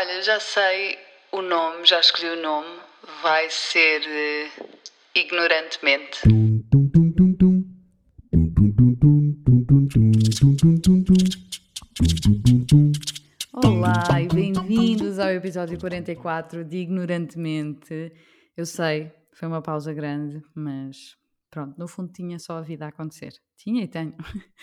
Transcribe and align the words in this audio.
Olha, 0.00 0.22
já 0.22 0.40
sei 0.40 0.96
o 1.30 1.42
nome, 1.42 1.84
já 1.84 2.00
escolhi 2.00 2.30
o 2.30 2.40
nome. 2.40 2.80
Vai 3.22 3.50
ser 3.50 4.00
eh, 4.06 4.48
Ignorantemente. 5.14 6.22
Olá 13.52 14.22
e 14.22 14.26
bem-vindos 14.26 15.18
ao 15.18 15.28
episódio 15.32 15.78
44 15.78 16.64
de 16.64 16.78
Ignorantemente. 16.78 18.10
Eu 18.56 18.64
sei, 18.64 19.12
foi 19.34 19.48
uma 19.48 19.60
pausa 19.60 19.92
grande, 19.92 20.40
mas 20.54 21.19
pronto, 21.50 21.78
no 21.78 21.88
fundo 21.88 22.12
tinha 22.12 22.38
só 22.38 22.58
a 22.58 22.62
vida 22.62 22.86
a 22.86 22.88
acontecer. 22.88 23.32
Tinha 23.56 23.84
e 23.84 23.88
tenho. 23.88 24.14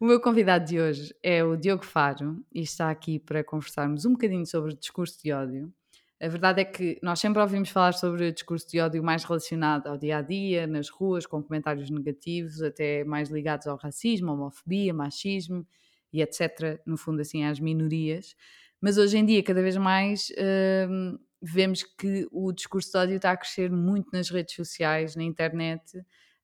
O 0.00 0.04
meu 0.04 0.20
convidado 0.20 0.64
de 0.64 0.80
hoje 0.80 1.14
é 1.22 1.44
o 1.44 1.54
Diogo 1.56 1.84
Faro 1.84 2.44
e 2.52 2.62
está 2.62 2.90
aqui 2.90 3.20
para 3.20 3.44
conversarmos 3.44 4.04
um 4.04 4.14
bocadinho 4.14 4.44
sobre 4.44 4.72
o 4.72 4.76
discurso 4.76 5.22
de 5.22 5.30
ódio. 5.30 5.72
A 6.20 6.26
verdade 6.26 6.60
é 6.60 6.64
que 6.64 6.98
nós 7.00 7.20
sempre 7.20 7.40
ouvimos 7.40 7.68
falar 7.68 7.92
sobre 7.92 8.26
o 8.26 8.32
discurso 8.32 8.68
de 8.68 8.80
ódio 8.80 9.00
mais 9.00 9.22
relacionado 9.22 9.86
ao 9.86 9.96
dia 9.96 10.16
a 10.16 10.22
dia, 10.22 10.66
nas 10.66 10.88
ruas, 10.88 11.24
com 11.24 11.40
comentários 11.40 11.88
negativos, 11.88 12.62
até 12.62 13.04
mais 13.04 13.30
ligados 13.30 13.68
ao 13.68 13.76
racismo, 13.76 14.32
homofobia, 14.32 14.92
machismo 14.92 15.64
e 16.12 16.20
etc. 16.20 16.80
No 16.84 16.96
fundo, 16.96 17.20
assim, 17.20 17.44
às 17.44 17.60
minorias. 17.60 18.34
Mas 18.80 18.98
hoje 18.98 19.18
em 19.18 19.24
dia, 19.24 19.40
cada 19.40 19.62
vez 19.62 19.76
mais, 19.76 20.32
hum, 20.88 21.16
vemos 21.40 21.84
que 21.84 22.26
o 22.32 22.52
discurso 22.52 22.90
de 22.90 22.98
ódio 22.98 23.16
está 23.16 23.30
a 23.30 23.36
crescer 23.36 23.70
muito 23.70 24.10
nas 24.12 24.30
redes 24.30 24.56
sociais, 24.56 25.14
na 25.14 25.22
internet 25.22 25.82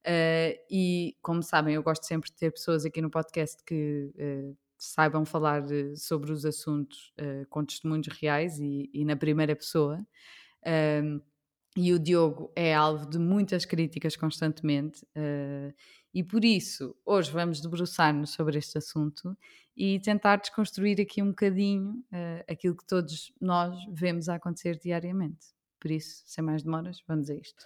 Uh, 0.09 0.57
e 0.71 1.15
como 1.21 1.43
sabem, 1.43 1.75
eu 1.75 1.83
gosto 1.83 2.07
sempre 2.07 2.31
de 2.31 2.37
ter 2.37 2.51
pessoas 2.51 2.87
aqui 2.87 3.03
no 3.03 3.11
podcast 3.11 3.63
que 3.63 4.11
uh, 4.17 4.57
saibam 4.79 5.27
falar 5.27 5.61
de, 5.61 5.95
sobre 5.97 6.33
os 6.33 6.47
assuntos 6.47 7.13
uh, 7.21 7.47
com 7.51 7.63
testemunhos 7.63 8.07
reais 8.07 8.59
e, 8.59 8.89
e 8.95 9.05
na 9.05 9.17
primeira 9.17 9.55
pessoa. 9.55 10.05
E 11.77 11.93
o 11.93 11.99
Diogo 11.99 12.51
é 12.57 12.75
alvo 12.75 13.09
de 13.09 13.19
muitas 13.19 13.65
críticas 13.65 14.17
constantemente, 14.17 15.07
e 16.13 16.25
por 16.25 16.45
isso 16.45 16.97
hoje 17.07 17.31
vamos 17.31 17.61
debruçar-nos 17.61 18.31
sobre 18.31 18.59
este 18.59 18.77
assunto 18.77 19.39
e 19.77 20.01
tentar 20.01 20.37
desconstruir 20.37 21.01
aqui 21.01 21.23
um 21.23 21.29
bocadinho 21.29 22.05
aquilo 22.49 22.77
que 22.77 22.85
todos 22.85 23.33
nós 23.41 23.79
vemos 23.93 24.29
a 24.29 24.35
acontecer 24.35 24.77
diariamente. 24.77 25.47
Por 25.79 25.93
isso, 25.93 26.23
sem 26.27 26.43
mais 26.43 26.65
demoras, 26.65 27.01
vamos 27.07 27.31
a 27.31 27.35
isto. 27.35 27.65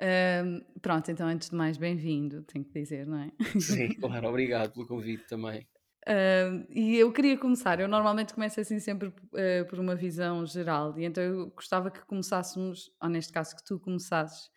Um, 0.00 0.60
pronto, 0.80 1.10
então 1.10 1.26
antes 1.26 1.50
de 1.50 1.56
mais, 1.56 1.76
bem-vindo, 1.76 2.42
tenho 2.42 2.64
que 2.64 2.72
dizer, 2.72 3.06
não 3.06 3.18
é? 3.18 3.32
Sim, 3.60 3.88
claro, 4.00 4.28
obrigado 4.28 4.72
pelo 4.72 4.86
convite 4.86 5.24
também. 5.28 5.66
Uh, 6.08 6.66
e 6.68 6.96
eu 6.96 7.12
queria 7.12 7.38
começar, 7.38 7.78
eu 7.78 7.86
normalmente 7.86 8.34
começo 8.34 8.60
assim 8.60 8.80
sempre 8.80 9.08
uh, 9.08 9.68
por 9.68 9.78
uma 9.78 9.94
visão 9.94 10.44
geral, 10.44 10.98
e 10.98 11.04
então 11.04 11.22
eu 11.22 11.50
gostava 11.50 11.90
que 11.92 12.04
começássemos, 12.06 12.90
ou 13.00 13.08
neste 13.08 13.32
caso 13.32 13.54
que 13.54 13.64
tu 13.64 13.78
começasses, 13.78 14.50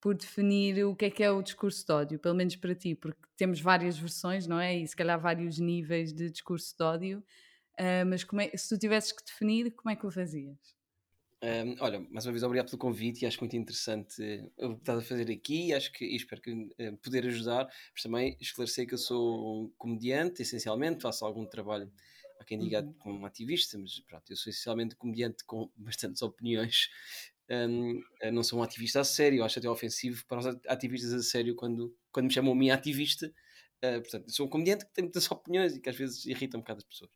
por 0.00 0.14
definir 0.14 0.84
o 0.84 0.94
que 0.94 1.06
é 1.06 1.10
que 1.10 1.22
é 1.22 1.30
o 1.30 1.42
discurso 1.42 1.84
de 1.84 1.92
ódio, 1.92 2.18
pelo 2.18 2.34
menos 2.34 2.54
para 2.54 2.74
ti, 2.74 2.94
porque 2.94 3.20
temos 3.36 3.60
várias 3.60 3.98
versões, 3.98 4.46
não 4.46 4.60
é? 4.60 4.76
E 4.76 4.86
se 4.86 4.94
calhar 4.94 5.20
vários 5.20 5.58
níveis 5.58 6.12
de 6.12 6.30
discurso 6.30 6.76
de 6.76 6.84
ódio, 6.84 7.18
uh, 7.80 8.06
mas 8.06 8.24
é, 8.40 8.56
se 8.56 8.68
tu 8.68 8.78
tivesses 8.78 9.10
que 9.10 9.24
definir, 9.24 9.72
como 9.72 9.90
é 9.90 9.96
que 9.96 10.06
o 10.06 10.10
fazias? 10.10 10.58
Um, 11.44 11.74
olha, 11.80 11.98
mais 12.08 12.24
uma 12.24 12.30
vez 12.30 12.44
obrigado 12.44 12.66
pelo 12.66 12.78
convite 12.78 13.22
e 13.22 13.26
acho 13.26 13.40
muito 13.40 13.56
interessante 13.56 14.22
o 14.58 14.74
que 14.74 14.80
estás 14.80 15.00
a 15.00 15.02
fazer 15.02 15.28
aqui 15.28 15.66
e 15.66 15.74
acho 15.74 15.92
que 15.92 16.04
e 16.04 16.14
espero 16.14 16.40
que 16.40 16.52
uh, 16.52 16.96
poder 17.02 17.26
ajudar, 17.26 17.66
mas 17.92 18.00
também 18.00 18.36
esclarecer 18.40 18.86
que 18.86 18.94
eu 18.94 18.98
sou 18.98 19.64
um 19.64 19.72
comediante, 19.76 20.42
essencialmente, 20.42 21.02
faço 21.02 21.24
algum 21.24 21.44
trabalho, 21.44 21.92
há 22.38 22.44
quem 22.44 22.60
diga 22.60 22.82
uhum. 22.82 22.92
como 22.92 23.26
ativista, 23.26 23.76
mas 23.76 23.98
pronto, 24.00 24.30
eu 24.30 24.36
sou 24.36 24.50
essencialmente 24.52 24.94
comediante 24.94 25.44
com 25.44 25.68
bastantes 25.76 26.22
opiniões. 26.22 26.88
Um, 27.50 28.00
não 28.32 28.44
sou 28.44 28.60
um 28.60 28.62
ativista 28.62 29.00
a 29.00 29.04
sério, 29.04 29.42
acho 29.42 29.58
até 29.58 29.68
ofensivo 29.68 30.24
para 30.28 30.38
os 30.38 30.46
ativistas 30.68 31.12
a 31.12 31.22
sério 31.24 31.56
quando, 31.56 31.92
quando 32.12 32.26
me 32.26 32.32
chamam 32.32 32.52
a 32.52 32.56
mim 32.56 32.70
ativista. 32.70 33.26
Uh, 33.84 34.00
portanto, 34.00 34.30
sou 34.30 34.46
um 34.46 34.48
comediante 34.48 34.86
que 34.86 34.92
tem 34.92 35.02
muitas 35.02 35.26
opiniões 35.28 35.74
e 35.74 35.80
que 35.80 35.90
às 35.90 35.96
vezes 35.96 36.24
irrita 36.24 36.56
um 36.56 36.60
bocado 36.60 36.78
as 36.78 36.84
pessoas. 36.84 37.10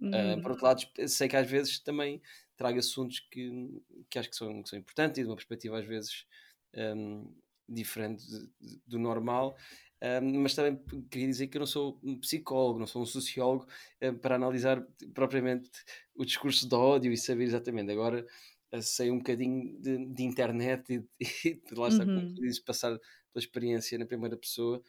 Uh, 0.00 0.40
por 0.40 0.52
outro 0.52 0.64
lado, 0.64 0.82
sei 1.08 1.28
que 1.28 1.36
às 1.36 1.50
vezes 1.50 1.80
também 1.80 2.22
trago 2.56 2.78
assuntos 2.78 3.20
que, 3.20 3.82
que 4.08 4.18
acho 4.18 4.30
que 4.30 4.36
são, 4.36 4.62
que 4.62 4.68
são 4.68 4.78
importantes 4.78 5.18
e 5.18 5.22
de 5.22 5.28
uma 5.28 5.36
perspectiva 5.36 5.78
às 5.78 5.86
vezes 5.86 6.26
um, 6.74 7.32
diferente 7.68 8.26
de, 8.26 8.46
de, 8.60 8.80
do 8.86 8.98
normal. 8.98 9.56
Um, 10.00 10.42
mas 10.42 10.54
também 10.54 10.80
queria 11.10 11.26
dizer 11.26 11.48
que 11.48 11.56
eu 11.56 11.60
não 11.60 11.66
sou 11.66 11.98
um 12.04 12.18
psicólogo, 12.20 12.78
não 12.78 12.86
sou 12.86 13.02
um 13.02 13.06
sociólogo 13.06 13.66
um, 14.00 14.14
para 14.14 14.36
analisar 14.36 14.86
propriamente 15.12 15.70
o 16.14 16.24
discurso 16.24 16.68
de 16.68 16.74
ódio 16.74 17.12
e 17.12 17.16
saber 17.16 17.44
exatamente. 17.44 17.90
Agora 17.90 18.24
uh, 18.72 18.82
sei 18.82 19.10
um 19.10 19.18
bocadinho 19.18 19.76
de, 19.80 20.06
de 20.06 20.22
internet 20.22 21.04
e, 21.20 21.24
e 21.48 21.74
lá 21.74 21.88
está, 21.88 22.04
uhum. 22.04 22.14
como 22.14 22.34
tu 22.34 22.40
dizes, 22.42 22.60
passar 22.60 22.96
pela 23.32 23.44
experiência 23.44 23.98
na 23.98 24.06
primeira 24.06 24.36
pessoa. 24.36 24.82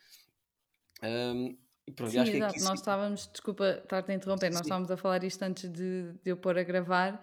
Um, 1.03 1.57
Pronto, 1.95 2.11
Sim, 2.11 2.19
exato. 2.19 2.53
Que... 2.53 2.61
Nós 2.61 2.79
estávamos, 2.79 3.29
desculpa 3.31 3.79
estar-te 3.83 4.11
a 4.11 4.15
interromper, 4.15 4.47
Sim. 4.47 4.53
nós 4.53 4.65
estávamos 4.65 4.91
a 4.91 4.97
falar 4.97 5.23
isto 5.23 5.41
antes 5.43 5.69
de, 5.71 6.13
de 6.23 6.31
eu 6.31 6.37
pôr 6.37 6.57
a 6.57 6.63
gravar, 6.63 7.21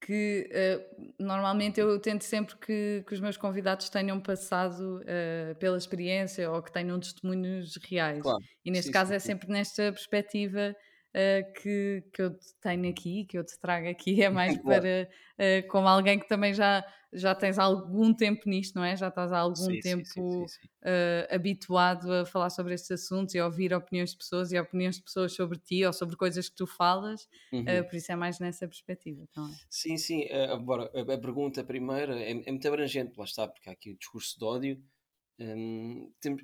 que 0.00 0.48
uh, 0.52 1.12
normalmente 1.18 1.80
eu 1.80 1.98
tento 1.98 2.22
sempre 2.22 2.56
que, 2.56 3.04
que, 3.06 3.14
os 3.14 3.20
meus 3.20 3.36
convidados 3.36 3.88
tenham 3.88 4.20
passado 4.20 5.02
uh, 5.02 5.54
pela 5.56 5.76
experiência 5.76 6.50
ou 6.50 6.62
que 6.62 6.72
tenham 6.72 6.98
testemunhos 7.00 7.76
reais. 7.88 8.22
Claro. 8.22 8.38
E 8.64 8.70
neste 8.70 8.86
sim, 8.86 8.92
caso 8.92 9.10
sim, 9.10 9.16
é 9.16 9.18
sempre 9.18 9.48
nesta 9.48 9.92
perspectiva 9.92 10.74
uh, 11.14 11.52
que, 11.60 12.04
que 12.12 12.22
eu 12.22 12.38
tenho 12.60 12.88
aqui, 12.88 13.24
que 13.24 13.38
eu 13.38 13.44
te 13.44 13.58
trago 13.58 13.88
aqui, 13.88 14.22
é 14.22 14.30
mais 14.30 14.56
para 14.62 15.08
uh, 15.38 15.68
como 15.68 15.88
alguém 15.88 16.18
que 16.18 16.28
também 16.28 16.52
já, 16.52 16.84
já 17.12 17.34
tens 17.34 17.58
algum 17.58 18.12
tempo 18.14 18.48
nisto, 18.48 18.76
não 18.76 18.84
é? 18.84 18.96
Já 18.96 19.08
estás 19.08 19.32
há 19.32 19.38
algum 19.38 19.54
sim, 19.54 19.80
tempo 19.80 20.44
uh, 20.44 21.34
habituado 21.34 22.12
a 22.12 22.26
falar 22.26 22.50
sobre 22.50 22.74
estes 22.74 22.90
assuntos 22.90 23.34
e 23.34 23.38
a 23.38 23.46
ouvir 23.46 23.72
opiniões 23.74 24.10
de 24.10 24.18
pessoas 24.18 24.52
e 24.52 24.58
opiniões 24.58 24.96
de 24.96 25.02
pessoas 25.02 25.34
sobre 25.34 25.58
ti 25.58 25.84
ou 25.84 25.92
sobre 25.92 26.16
coisas 26.16 26.48
que 26.48 26.56
tu 26.56 26.66
falas, 26.66 27.28
uhum. 27.52 27.64
por 27.88 27.96
isso 27.96 28.12
é 28.12 28.16
mais 28.16 28.38
nessa 28.38 28.66
perspectiva. 28.66 29.22
Então, 29.30 29.48
Sim, 29.68 29.96
sim, 29.96 30.28
agora 30.50 30.90
a, 30.94 31.14
a 31.14 31.18
pergunta 31.18 31.64
primeira 31.64 32.18
é, 32.18 32.30
é 32.30 32.50
muito 32.50 32.68
abrangente, 32.68 33.16
lá 33.16 33.24
está, 33.24 33.46
porque 33.48 33.68
há 33.68 33.72
aqui 33.72 33.90
o 33.90 33.96
discurso 33.96 34.38
de 34.38 34.44
ódio. 34.44 34.82
Hum, 35.40 36.10
temos, 36.20 36.42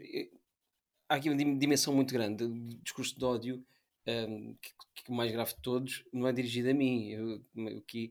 há 1.08 1.16
aqui 1.16 1.28
uma 1.28 1.58
dimensão 1.58 1.92
muito 1.92 2.14
grande 2.14 2.46
do 2.46 2.78
discurso 2.82 3.18
de 3.18 3.24
ódio 3.24 3.64
um, 4.06 4.54
que, 4.60 4.70
que, 4.94 5.10
o 5.10 5.14
mais 5.14 5.30
grave 5.32 5.54
de 5.54 5.60
todos 5.60 6.04
não 6.12 6.26
é 6.28 6.32
dirigido 6.32 6.70
a 6.70 6.74
mim. 6.74 7.08
Eu, 7.08 7.44
eu 7.56 7.82
que, 7.82 8.10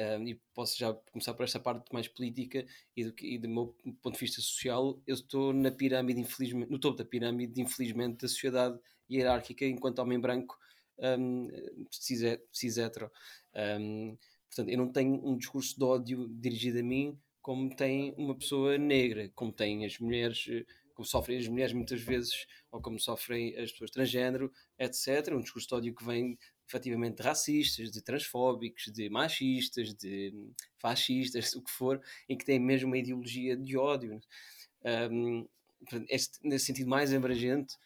um, 0.00 0.26
e 0.26 0.34
posso 0.54 0.78
já 0.78 0.92
começar 0.92 1.34
por 1.34 1.44
esta 1.44 1.60
parte 1.60 1.92
mais 1.92 2.08
política 2.08 2.66
e 2.96 3.04
do, 3.04 3.14
e 3.20 3.38
do 3.38 3.48
meu 3.48 3.76
ponto 4.02 4.14
de 4.14 4.20
vista 4.20 4.40
social, 4.40 5.00
eu 5.06 5.14
estou 5.14 5.52
na 5.52 5.70
pirâmide, 5.70 6.20
infelizmente, 6.20 6.70
no 6.70 6.78
topo 6.78 6.98
da 6.98 7.04
pirâmide, 7.04 7.60
infelizmente, 7.60 8.22
da 8.22 8.28
sociedade 8.28 8.78
hierárquica 9.10 9.66
enquanto 9.66 9.98
homem 9.98 10.20
branco 10.20 10.56
um, 10.98 11.48
cis, 11.90 12.78
hetero. 12.78 13.10
Um, 13.54 14.16
portanto, 14.48 14.68
eu 14.68 14.78
não 14.78 14.92
tenho 14.92 15.26
um 15.26 15.36
discurso 15.36 15.76
de 15.76 15.84
ódio 15.84 16.28
dirigido 16.28 16.78
a 16.78 16.82
mim 16.82 17.18
como 17.40 17.74
tem 17.74 18.14
uma 18.16 18.36
pessoa 18.36 18.78
negra, 18.78 19.28
como 19.34 19.52
têm 19.52 19.84
as 19.84 19.98
mulheres 19.98 20.46
como 20.94 21.06
sofrem 21.06 21.38
as 21.38 21.48
mulheres 21.48 21.72
muitas 21.72 22.00
vezes, 22.00 22.46
ou 22.70 22.80
como 22.80 22.98
sofrem 22.98 23.56
as 23.58 23.72
pessoas 23.72 23.90
transgênero, 23.90 24.52
etc. 24.78 25.32
Um 25.32 25.40
discurso 25.40 25.68
de 25.68 25.74
ódio 25.74 25.94
que 25.94 26.04
vem 26.04 26.38
efetivamente 26.68 27.16
de 27.16 27.22
racistas, 27.22 27.90
de 27.90 28.02
transfóbicos, 28.02 28.84
de 28.92 29.10
machistas, 29.10 29.94
de 29.94 30.32
fascistas, 30.78 31.52
o 31.56 31.62
que 31.62 31.70
for, 31.70 32.00
em 32.28 32.36
que 32.36 32.44
tem 32.44 32.58
mesmo 32.58 32.88
uma 32.88 32.98
ideologia 32.98 33.56
de 33.56 33.76
ódio. 33.76 34.20
Um, 35.10 35.46
este, 36.08 36.38
nesse 36.42 36.66
sentido 36.66 36.88
mais 36.88 37.12
abrangente, 37.12 37.76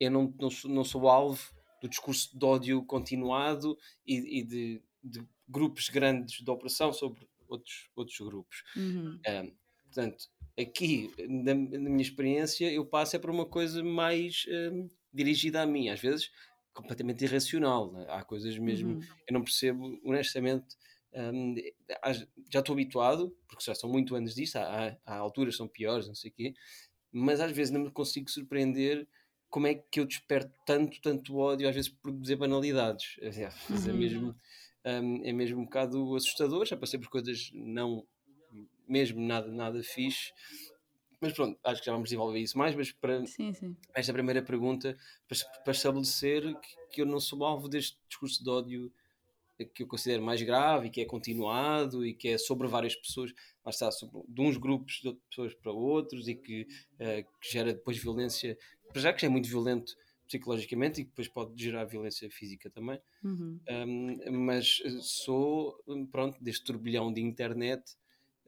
eu 0.00 0.10
não, 0.10 0.34
não, 0.38 0.50
sou, 0.50 0.70
não 0.70 0.84
sou 0.84 1.08
alvo 1.08 1.54
do 1.80 1.88
discurso 1.88 2.36
de 2.36 2.44
ódio 2.44 2.82
continuado 2.84 3.78
e, 4.06 4.40
e 4.40 4.42
de, 4.42 4.82
de, 5.02 5.26
grupos 5.48 5.88
grandes 5.88 6.42
de 6.42 6.50
opressão 6.50 6.92
sobre 6.92 7.28
outros, 7.48 7.90
outros 7.94 8.18
grupos. 8.18 8.64
Uhum. 8.74 9.20
Um, 9.28 9.54
portanto, 9.84 10.30
aqui, 10.58 11.10
na, 11.28 11.54
na, 11.54 11.90
minha 11.90 12.02
experiência, 12.02 12.70
eu 12.70 12.84
passo 12.84 13.16
é 13.16 13.18
para 13.18 13.30
uma 13.30 13.46
coisa 13.46 13.82
mais 13.82 14.44
um, 14.48 14.88
dirigida 15.12 15.62
a 15.62 15.66
mim, 15.66 15.88
às 15.88 16.00
vezes 16.00 16.30
completamente 16.72 17.24
irracional. 17.24 17.92
Né? 17.92 18.06
Há 18.08 18.24
coisas 18.24 18.56
mesmo, 18.58 18.94
uhum. 18.94 19.00
eu 19.28 19.34
não 19.34 19.42
percebo, 19.42 20.00
honestamente. 20.04 20.76
Um, 21.14 21.54
já 22.50 22.60
estou 22.60 22.72
habituado, 22.72 23.36
porque 23.46 23.64
já 23.64 23.74
são 23.74 23.90
muito 23.90 24.14
anos 24.14 24.34
disto, 24.34 24.56
há, 24.56 24.96
há, 25.04 25.16
alturas 25.16 25.56
são 25.56 25.68
piores, 25.68 26.08
não 26.08 26.14
sei 26.14 26.30
o 26.30 26.34
quê, 26.34 26.54
mas 27.12 27.38
às 27.38 27.52
vezes 27.52 27.70
não 27.70 27.82
me 27.82 27.90
consigo 27.90 28.30
surpreender 28.30 29.06
como 29.50 29.66
é 29.66 29.74
que 29.74 30.00
eu 30.00 30.06
desperto 30.06 30.50
tanto, 30.64 30.98
tanto 31.02 31.36
ódio, 31.36 31.68
às 31.68 31.74
vezes 31.74 31.90
por 31.90 32.10
dizer 32.18 32.36
banalidades. 32.36 33.16
É, 33.20 33.42
é, 33.42 33.52
uhum. 33.68 33.94
mesmo, 33.94 34.36
um, 34.86 35.22
é 35.22 35.32
mesmo 35.32 35.60
um 35.60 35.64
bocado 35.64 36.16
assustador, 36.16 36.64
já 36.64 36.78
passei 36.78 36.98
por 36.98 37.10
coisas 37.10 37.50
não 37.52 38.06
mesmo 38.92 39.20
nada, 39.20 39.50
nada 39.50 39.82
fixe. 39.82 40.32
Mas 41.20 41.32
pronto, 41.32 41.58
acho 41.64 41.80
que 41.80 41.86
já 41.86 41.92
vamos 41.92 42.08
desenvolver 42.08 42.40
isso 42.40 42.58
mais, 42.58 42.74
mas 42.74 42.90
para 42.90 43.24
sim, 43.26 43.52
sim. 43.52 43.76
esta 43.94 44.12
primeira 44.12 44.42
pergunta, 44.42 44.96
para, 45.28 45.38
para 45.62 45.72
estabelecer 45.72 46.42
que, 46.42 46.76
que, 46.90 47.00
eu 47.00 47.06
não 47.06 47.20
sou 47.20 47.44
alvo 47.44 47.68
deste 47.68 47.96
discurso 48.08 48.42
de 48.42 48.50
ódio 48.50 48.92
que 49.74 49.84
eu 49.84 49.86
considero 49.86 50.22
mais 50.22 50.42
grave 50.42 50.88
e 50.88 50.90
que 50.90 51.00
é 51.00 51.04
continuado 51.04 52.04
e 52.04 52.12
que 52.12 52.28
é 52.28 52.38
sobre 52.38 52.66
várias 52.66 52.96
pessoas, 52.96 53.32
mas 53.64 53.76
está, 53.76 53.92
sobre, 53.92 54.20
de 54.28 54.40
uns 54.40 54.56
grupos 54.56 55.00
de 55.00 55.14
pessoas 55.30 55.54
para 55.54 55.70
outros 55.70 56.26
e 56.26 56.34
que, 56.34 56.62
uh, 56.94 57.40
que 57.40 57.52
gera 57.52 57.72
depois 57.72 57.96
violência, 57.96 58.58
já 58.96 59.12
que 59.12 59.20
já 59.20 59.28
é 59.28 59.30
muito 59.30 59.48
violento 59.48 59.94
psicologicamente 60.26 61.00
e 61.00 61.04
que 61.04 61.10
depois 61.10 61.28
pode 61.28 61.62
gerar 61.62 61.84
violência 61.84 62.28
física 62.30 62.70
também. 62.70 62.98
Uhum. 63.22 63.60
Um, 63.70 64.46
mas 64.46 64.82
sou, 65.02 65.76
pronto, 66.10 66.42
deste 66.42 66.64
turbilhão 66.64 67.12
de 67.12 67.20
internet, 67.20 67.82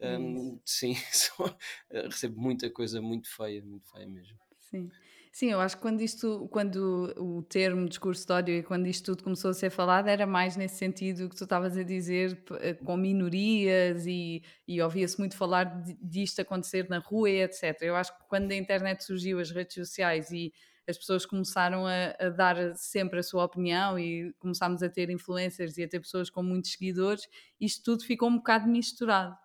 um, 0.05 0.61
sim, 0.65 0.95
sou, 1.12 1.55
recebo 1.91 2.41
muita 2.41 2.71
coisa 2.71 3.01
muito 3.01 3.29
feia, 3.35 3.62
muito 3.62 3.91
feia 3.91 4.06
mesmo. 4.06 4.39
Sim. 4.59 4.91
Sim, 5.35 5.51
eu 5.51 5.61
acho 5.61 5.75
que 5.75 5.83
quando 5.83 6.01
isto, 6.01 6.49
quando 6.49 7.12
o 7.19 7.43
termo 7.43 7.89
discurso 7.89 8.25
de 8.25 8.33
ódio 8.33 8.55
e 8.55 8.62
quando 8.62 8.87
isto 8.87 9.06
tudo 9.06 9.25
começou 9.25 9.51
a 9.51 9.55
ser 9.55 9.69
falado, 9.69 10.06
era 10.06 10.25
mais 10.29 10.56
nesse 10.56 10.77
sentido 10.77 11.29
que 11.29 11.35
tu 11.35 11.43
estavas 11.43 11.77
a 11.77 11.83
dizer, 11.83 12.41
eh, 12.61 12.75
com 12.75 12.97
minorias 12.97 14.06
e, 14.06 14.45
e 14.69 14.81
ouvia-se 14.81 15.19
muito 15.19 15.37
falar 15.37 15.83
disto 16.01 16.39
acontecer 16.41 16.89
na 16.89 16.99
rua 16.99 17.29
e 17.29 17.43
etc. 17.43 17.83
Eu 17.83 17.97
acho 17.97 18.17
que 18.17 18.25
quando 18.29 18.53
a 18.53 18.55
internet 18.55 19.03
surgiu, 19.03 19.41
as 19.41 19.51
redes 19.51 19.75
sociais 19.75 20.31
e 20.31 20.53
as 20.87 20.97
pessoas 20.97 21.27
começaram 21.27 21.85
a, 21.85 22.15
a, 22.19 22.29
dar 22.29 22.77
sempre 22.77 23.19
a 23.19 23.23
sua 23.25 23.45
opinião 23.45 23.99
e 23.99 24.33
começámos 24.39 24.85
a 24.85 24.89
ter 24.89 25.11
influencers 25.11 25.77
e 25.79 25.83
a 25.83 25.89
ter 25.89 25.99
pessoas 25.99 26.31
com 26.31 26.45
muitos 26.45 26.71
seguidores, 26.71 27.27
isto 27.61 27.83
tudo 27.83 28.05
ficou 28.05 28.29
um 28.29 28.37
bocado 28.37 28.69
misturado. 28.69 29.37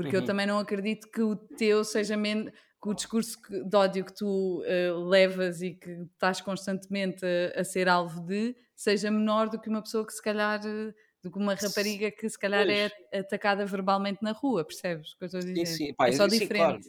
Porque 0.00 0.16
uhum. 0.16 0.22
eu 0.22 0.26
também 0.26 0.46
não 0.46 0.58
acredito 0.58 1.10
que 1.10 1.20
o 1.20 1.36
teu 1.36 1.84
seja 1.84 2.16
menos 2.16 2.50
que 2.82 2.88
o 2.88 2.94
discurso 2.94 3.38
de 3.50 3.76
ódio 3.76 4.02
que 4.02 4.14
tu 4.14 4.62
uh, 4.62 5.04
levas 5.06 5.60
e 5.60 5.74
que 5.74 5.90
estás 5.90 6.40
constantemente 6.40 7.22
a, 7.26 7.60
a, 7.60 7.64
ser 7.64 7.86
alvo 7.86 8.22
de 8.22 8.56
seja 8.74 9.10
menor 9.10 9.50
do 9.50 9.60
que 9.60 9.68
uma 9.68 9.82
pessoa 9.82 10.06
que 10.06 10.14
se 10.14 10.22
calhar 10.22 10.58
uh, 10.60 10.94
do 11.22 11.30
que 11.30 11.36
uma 11.36 11.54
rapariga 11.54 12.10
que 12.10 12.26
se 12.26 12.38
calhar 12.38 12.66
é 12.66 12.88
pois. 12.88 13.02
é 13.12 13.18
atacada 13.18 13.66
verbalmente 13.66 14.22
na 14.22 14.32
rua, 14.32 14.64
percebes 14.64 15.12
o 15.12 15.18
que 15.18 15.24
eu 15.24 15.26
estou 15.26 15.40
a 15.40 15.44
dizer? 15.44 15.66
Sim, 15.66 15.76
sim. 15.76 15.94
Pá, 15.94 16.08
é 16.08 16.12
só 16.12 16.26
sim, 16.26 16.38
diferente. 16.38 16.56
Claro. 16.56 16.80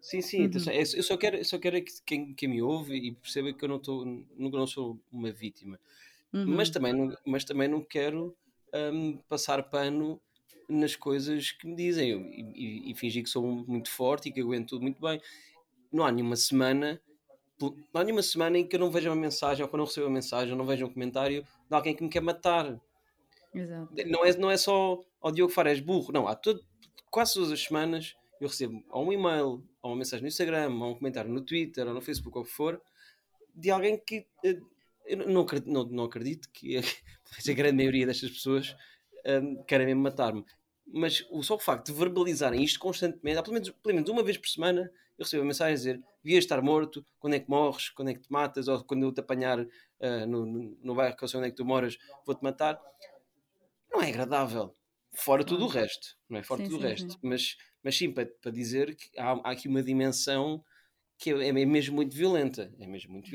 Sim, 0.00 0.20
sim, 0.22 0.46
uhum. 0.46 0.50
eu 0.96 1.02
só 1.02 1.16
quero, 1.18 1.36
eu 1.36 1.44
só 1.44 1.58
quero 1.58 1.82
que 1.82 1.92
quem, 2.06 2.34
quem 2.34 2.48
me 2.48 2.62
ouve 2.62 2.94
e 2.94 3.12
perceba 3.12 3.52
que 3.52 3.62
eu 3.62 3.68
não, 3.68 3.76
estou 3.76 4.04
nunca 4.36 4.56
não 4.56 4.66
sou 4.66 4.98
uma 5.12 5.30
vítima, 5.30 5.78
uhum. 6.32 6.46
mas, 6.46 6.70
também 6.70 6.92
não, 6.92 7.16
mas 7.26 7.44
também 7.44 7.68
não 7.68 7.82
quero 7.82 8.34
um, 8.74 9.18
passar 9.28 9.62
pano 9.62 10.20
nas 10.68 10.96
coisas 10.96 11.52
que 11.52 11.66
me 11.66 11.74
dizem 11.74 12.10
e, 12.10 12.42
e, 12.54 12.90
e, 12.90 12.94
fingir 12.94 13.22
que 13.22 13.30
sou 13.30 13.42
muito 13.42 13.90
forte 13.90 14.28
e 14.28 14.32
que 14.32 14.40
aguento 14.40 14.70
tudo 14.70 14.82
muito 14.82 15.00
bem. 15.00 15.20
Não 15.92 16.04
há 16.04 16.12
nenhuma 16.12 16.36
semana, 16.36 17.00
não 17.60 18.00
há 18.00 18.04
nenhuma 18.04 18.22
semana 18.22 18.58
em 18.58 18.66
que 18.66 18.76
eu 18.76 18.80
não 18.80 18.90
veja 18.90 19.10
uma 19.10 19.16
mensagem 19.16 19.62
ou 19.62 19.68
que 19.68 19.74
eu 19.74 19.78
não 19.78 19.84
receba 19.84 20.06
uma 20.06 20.14
mensagem 20.14 20.52
ou 20.52 20.58
não 20.58 20.66
veja 20.66 20.84
um 20.84 20.92
comentário 20.92 21.42
de 21.42 21.74
alguém 21.74 21.94
que 21.94 22.02
me 22.02 22.08
quer 22.08 22.20
matar. 22.20 22.80
Exato. 23.54 23.92
Não 24.06 24.24
é, 24.24 24.36
não 24.36 24.50
é 24.50 24.56
só 24.56 25.00
ao 25.20 25.30
Diogo 25.30 25.52
Fares 25.52 25.80
burro, 25.80 26.12
não. 26.12 26.26
Há 26.26 26.34
todo, 26.34 26.60
quase 27.10 27.34
todas 27.34 27.52
as 27.52 27.62
semanas 27.62 28.16
eu 28.40 28.48
recebo 28.48 28.82
ou 28.90 29.06
um 29.06 29.12
e-mail, 29.12 29.62
ou 29.82 29.90
uma 29.90 29.96
mensagem 29.96 30.22
no 30.22 30.28
Instagram, 30.28 30.70
ou 30.74 30.90
um 30.90 30.94
comentário 30.94 31.30
no 31.30 31.40
Twitter, 31.40 31.86
ou 31.86 31.94
no 31.94 32.00
Facebook, 32.00 32.36
ou 32.36 32.42
o 32.42 32.46
que 32.46 32.52
for, 32.52 32.80
de 33.54 33.70
alguém 33.70 33.96
que 33.96 34.26
eh, 34.44 34.58
eu 35.06 35.28
não 35.28 35.42
acredito, 35.42 35.70
não, 35.70 35.84
não 35.84 36.04
acredito 36.04 36.48
que 36.52 36.76
a 37.48 37.52
grande 37.52 37.76
maioria 37.76 38.06
destas 38.06 38.30
pessoas 38.30 38.76
um, 39.26 39.62
querem 39.64 39.86
mesmo 39.86 40.02
matar-me. 40.02 40.44
Mas 40.86 41.26
o 41.30 41.42
só 41.42 41.54
o 41.54 41.58
facto 41.58 41.86
de 41.86 41.92
verbalizarem 41.92 42.62
isto 42.62 42.78
constantemente, 42.78 43.42
pelo 43.42 43.54
menos, 43.54 43.70
pelo 43.70 43.94
menos 43.94 44.10
uma 44.10 44.22
vez 44.22 44.36
por 44.36 44.48
semana, 44.48 44.90
eu 45.18 45.24
recebo 45.24 45.42
a 45.42 45.46
mensagem 45.46 45.72
a 45.72 45.76
dizer: 45.76 46.02
devias 46.22 46.44
estar 46.44 46.60
morto, 46.60 47.04
quando 47.18 47.34
é 47.34 47.40
que 47.40 47.48
morres, 47.48 47.88
quando 47.90 48.08
é 48.10 48.14
que 48.14 48.20
te 48.20 48.30
matas, 48.30 48.68
ou 48.68 48.82
quando 48.84 49.04
eu 49.04 49.12
te 49.12 49.20
apanhar 49.20 49.60
uh, 49.60 50.26
no, 50.28 50.44
no, 50.44 50.78
no 50.82 50.94
bairro 50.94 51.16
que 51.16 51.24
eu 51.24 51.28
sei 51.28 51.38
onde 51.38 51.48
é 51.48 51.50
que 51.50 51.56
tu 51.56 51.64
moras, 51.64 51.96
vou-te 52.26 52.42
matar. 52.42 52.80
Não 53.90 54.02
é 54.02 54.08
agradável. 54.08 54.74
Fora 55.12 55.44
tudo 55.44 55.64
o 55.64 55.68
resto, 55.68 56.16
não 56.28 56.40
é? 56.40 56.42
Fora 56.42 56.62
sim, 56.62 56.68
tudo 56.68 56.80
sim, 56.80 56.84
o 56.84 56.88
resto. 56.88 57.12
Sim. 57.12 57.18
Mas, 57.22 57.56
mas 57.82 57.96
sim, 57.96 58.10
para, 58.12 58.26
para 58.26 58.50
dizer 58.50 58.96
que 58.96 59.08
há, 59.16 59.30
há 59.44 59.50
aqui 59.52 59.68
uma 59.68 59.82
dimensão 59.82 60.62
que 61.16 61.30
é, 61.30 61.48
é 61.48 61.52
mesmo 61.52 61.94
muito 61.94 62.16
violenta. 62.16 62.72
É 62.80 62.86
mesmo 62.86 63.12
muito 63.12 63.26
uhum. 63.26 63.32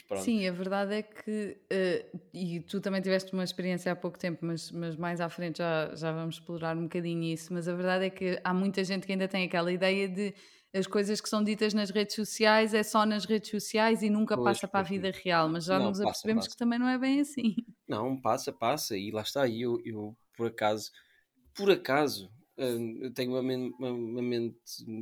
Violenta. 0.00 0.24
Sim, 0.24 0.46
a 0.46 0.52
verdade 0.52 0.94
é 0.94 1.02
que, 1.02 1.58
uh, 1.72 2.20
e 2.32 2.60
tu 2.60 2.80
também 2.80 3.00
tiveste 3.00 3.32
uma 3.32 3.44
experiência 3.44 3.92
há 3.92 3.96
pouco 3.96 4.18
tempo, 4.18 4.44
mas, 4.44 4.70
mas 4.70 4.96
mais 4.96 5.20
à 5.20 5.28
frente 5.28 5.58
já, 5.58 5.94
já 5.94 6.12
vamos 6.12 6.36
explorar 6.36 6.76
um 6.76 6.84
bocadinho 6.84 7.22
isso, 7.24 7.52
mas 7.52 7.68
a 7.68 7.74
verdade 7.74 8.06
é 8.06 8.10
que 8.10 8.40
há 8.42 8.54
muita 8.54 8.82
gente 8.84 9.06
que 9.06 9.12
ainda 9.12 9.28
tem 9.28 9.44
aquela 9.44 9.72
ideia 9.72 10.08
de 10.08 10.34
as 10.74 10.86
coisas 10.86 11.20
que 11.20 11.28
são 11.28 11.44
ditas 11.44 11.74
nas 11.74 11.90
redes 11.90 12.16
sociais 12.16 12.72
é 12.72 12.82
só 12.82 13.04
nas 13.04 13.26
redes 13.26 13.50
sociais 13.50 14.02
e 14.02 14.08
nunca 14.08 14.36
pois, 14.36 14.56
passa 14.56 14.66
para 14.66 14.80
a 14.80 14.82
vida 14.82 15.10
real, 15.10 15.48
mas 15.48 15.64
já 15.64 15.78
não, 15.78 15.88
nos 15.88 16.00
apercebemos 16.00 16.48
que 16.48 16.56
também 16.56 16.78
não 16.78 16.88
é 16.88 16.98
bem 16.98 17.20
assim. 17.20 17.54
Não, 17.86 18.18
passa, 18.18 18.50
passa, 18.50 18.96
e 18.96 19.10
lá 19.10 19.20
está, 19.20 19.46
e 19.46 19.60
eu, 19.60 19.78
eu 19.84 20.16
por 20.34 20.46
acaso, 20.46 20.90
por 21.54 21.70
acaso, 21.70 22.32
hum, 22.56 23.00
eu 23.02 23.12
tenho 23.12 23.32
uma, 23.32 23.40
uma, 23.40 23.90
uma, 23.90 24.22
mente 24.22 24.56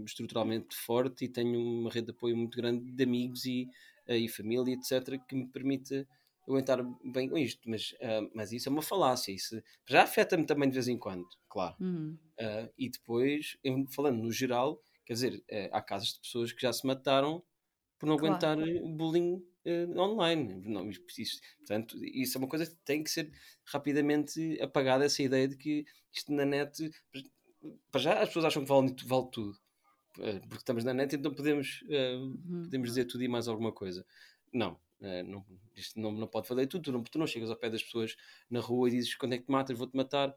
estruturalmente 0.05 0.75
forte 0.75 1.27
e 1.27 1.29
tenho 1.29 1.57
uma 1.57 1.89
rede 1.89 2.07
de 2.07 2.11
apoio 2.11 2.37
muito 2.37 2.57
grande 2.57 2.91
de 2.91 3.05
amigos 3.05 3.45
e, 3.45 3.69
e 4.17 4.29
família, 4.29 4.75
etc., 4.75 5.19
que 5.29 5.35
me 5.35 5.47
permite 5.47 6.07
aguentar 6.49 6.85
bem 7.05 7.29
com 7.29 7.39
isto. 7.39 7.61
Mas, 7.69 7.93
uh, 7.93 8.31
mas 8.35 8.53
isso 8.53 8.69
é 8.69 8.73
uma 8.73 8.83
falácia. 8.83 9.33
Isso 9.33 9.63
já 9.87 10.03
afeta-me 10.03 10.45
também 10.45 10.69
de 10.69 10.75
vez 10.75 10.89
em 10.89 10.99
quando, 10.99 11.27
claro. 11.49 11.77
Uhum. 11.81 12.19
Uh, 12.41 12.73
e 12.77 12.91
depois, 12.91 13.57
falando 13.95 14.23
no 14.23 14.33
geral, 14.33 14.81
quer 15.05 15.15
dizer, 15.15 15.35
uh, 15.35 15.69
há 15.73 15.81
casos 15.81 16.15
de 16.15 16.21
pessoas 16.21 16.53
que 16.53 16.63
já 16.63 16.73
se 16.73 16.87
mataram 16.87 17.43
por 17.99 18.07
não 18.07 18.17
claro. 18.17 18.35
aguentar 18.35 18.57
bullying 18.97 19.43
online. 19.97 20.63
Não, 20.67 20.89
isso, 20.89 21.41
portanto, 21.59 21.99
isso 22.03 22.37
é 22.37 22.39
uma 22.39 22.49
coisa 22.49 22.67
que 22.67 22.75
tem 22.85 23.03
que 23.03 23.11
ser 23.11 23.31
rapidamente 23.67 24.59
apagada 24.63 25.05
essa 25.05 25.23
ideia 25.23 25.47
de 25.47 25.57
que 25.57 25.85
isto 26.13 26.33
na 26.33 26.47
net. 26.47 26.91
Para 27.91 28.01
já 28.01 28.23
as 28.23 28.29
pessoas 28.29 28.47
acham 28.47 28.63
que 28.63 28.69
vale, 28.71 28.97
vale 29.05 29.29
tudo. 29.31 29.59
Uh, 30.21 30.41
porque 30.41 30.57
estamos 30.57 30.85
na 30.85 30.93
net, 30.93 31.17
então 31.17 31.33
podemos, 31.33 31.83
uh, 31.83 32.39
podemos 32.65 32.91
dizer 32.91 33.07
tudo 33.07 33.25
e 33.25 33.29
mais 33.29 33.49
alguma 33.49 33.73
coisa. 33.73 34.05
Não, 34.53 34.79
não, 35.01 35.45
isto 35.77 35.99
não, 35.99 36.13
não 36.13 36.27
pode 36.27 36.49
valer 36.49 36.67
tudo. 36.67 36.83
Tu 36.83 36.93
não, 36.93 37.03
tu 37.03 37.19
não 37.19 37.27
chegas 37.27 37.49
ao 37.49 37.57
pé 37.57 37.71
das 37.71 37.83
pessoas 37.83 38.17
na 38.51 38.61
rua 38.61 38.89
e 38.89 38.93
dizes 38.93 39.15
quando 39.15 39.33
é 39.33 39.39
que 39.39 39.45
te 39.45 39.51
matas, 39.51 39.79
vou-te 39.79 39.97
matar, 39.97 40.35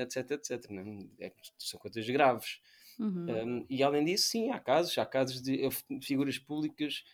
etc, 0.00 0.32
etc. 0.32 0.70
Não, 0.70 1.08
é, 1.20 1.30
são 1.58 1.78
coisas 1.78 2.04
graves. 2.08 2.60
Uhum. 2.98 3.26
Um, 3.28 3.66
e 3.70 3.82
além 3.82 4.04
disso, 4.04 4.28
sim, 4.28 4.50
há 4.50 4.58
casos, 4.58 4.96
há 4.98 5.06
casos 5.06 5.40
de 5.42 5.68
figuras 6.00 6.38
públicas 6.38 7.04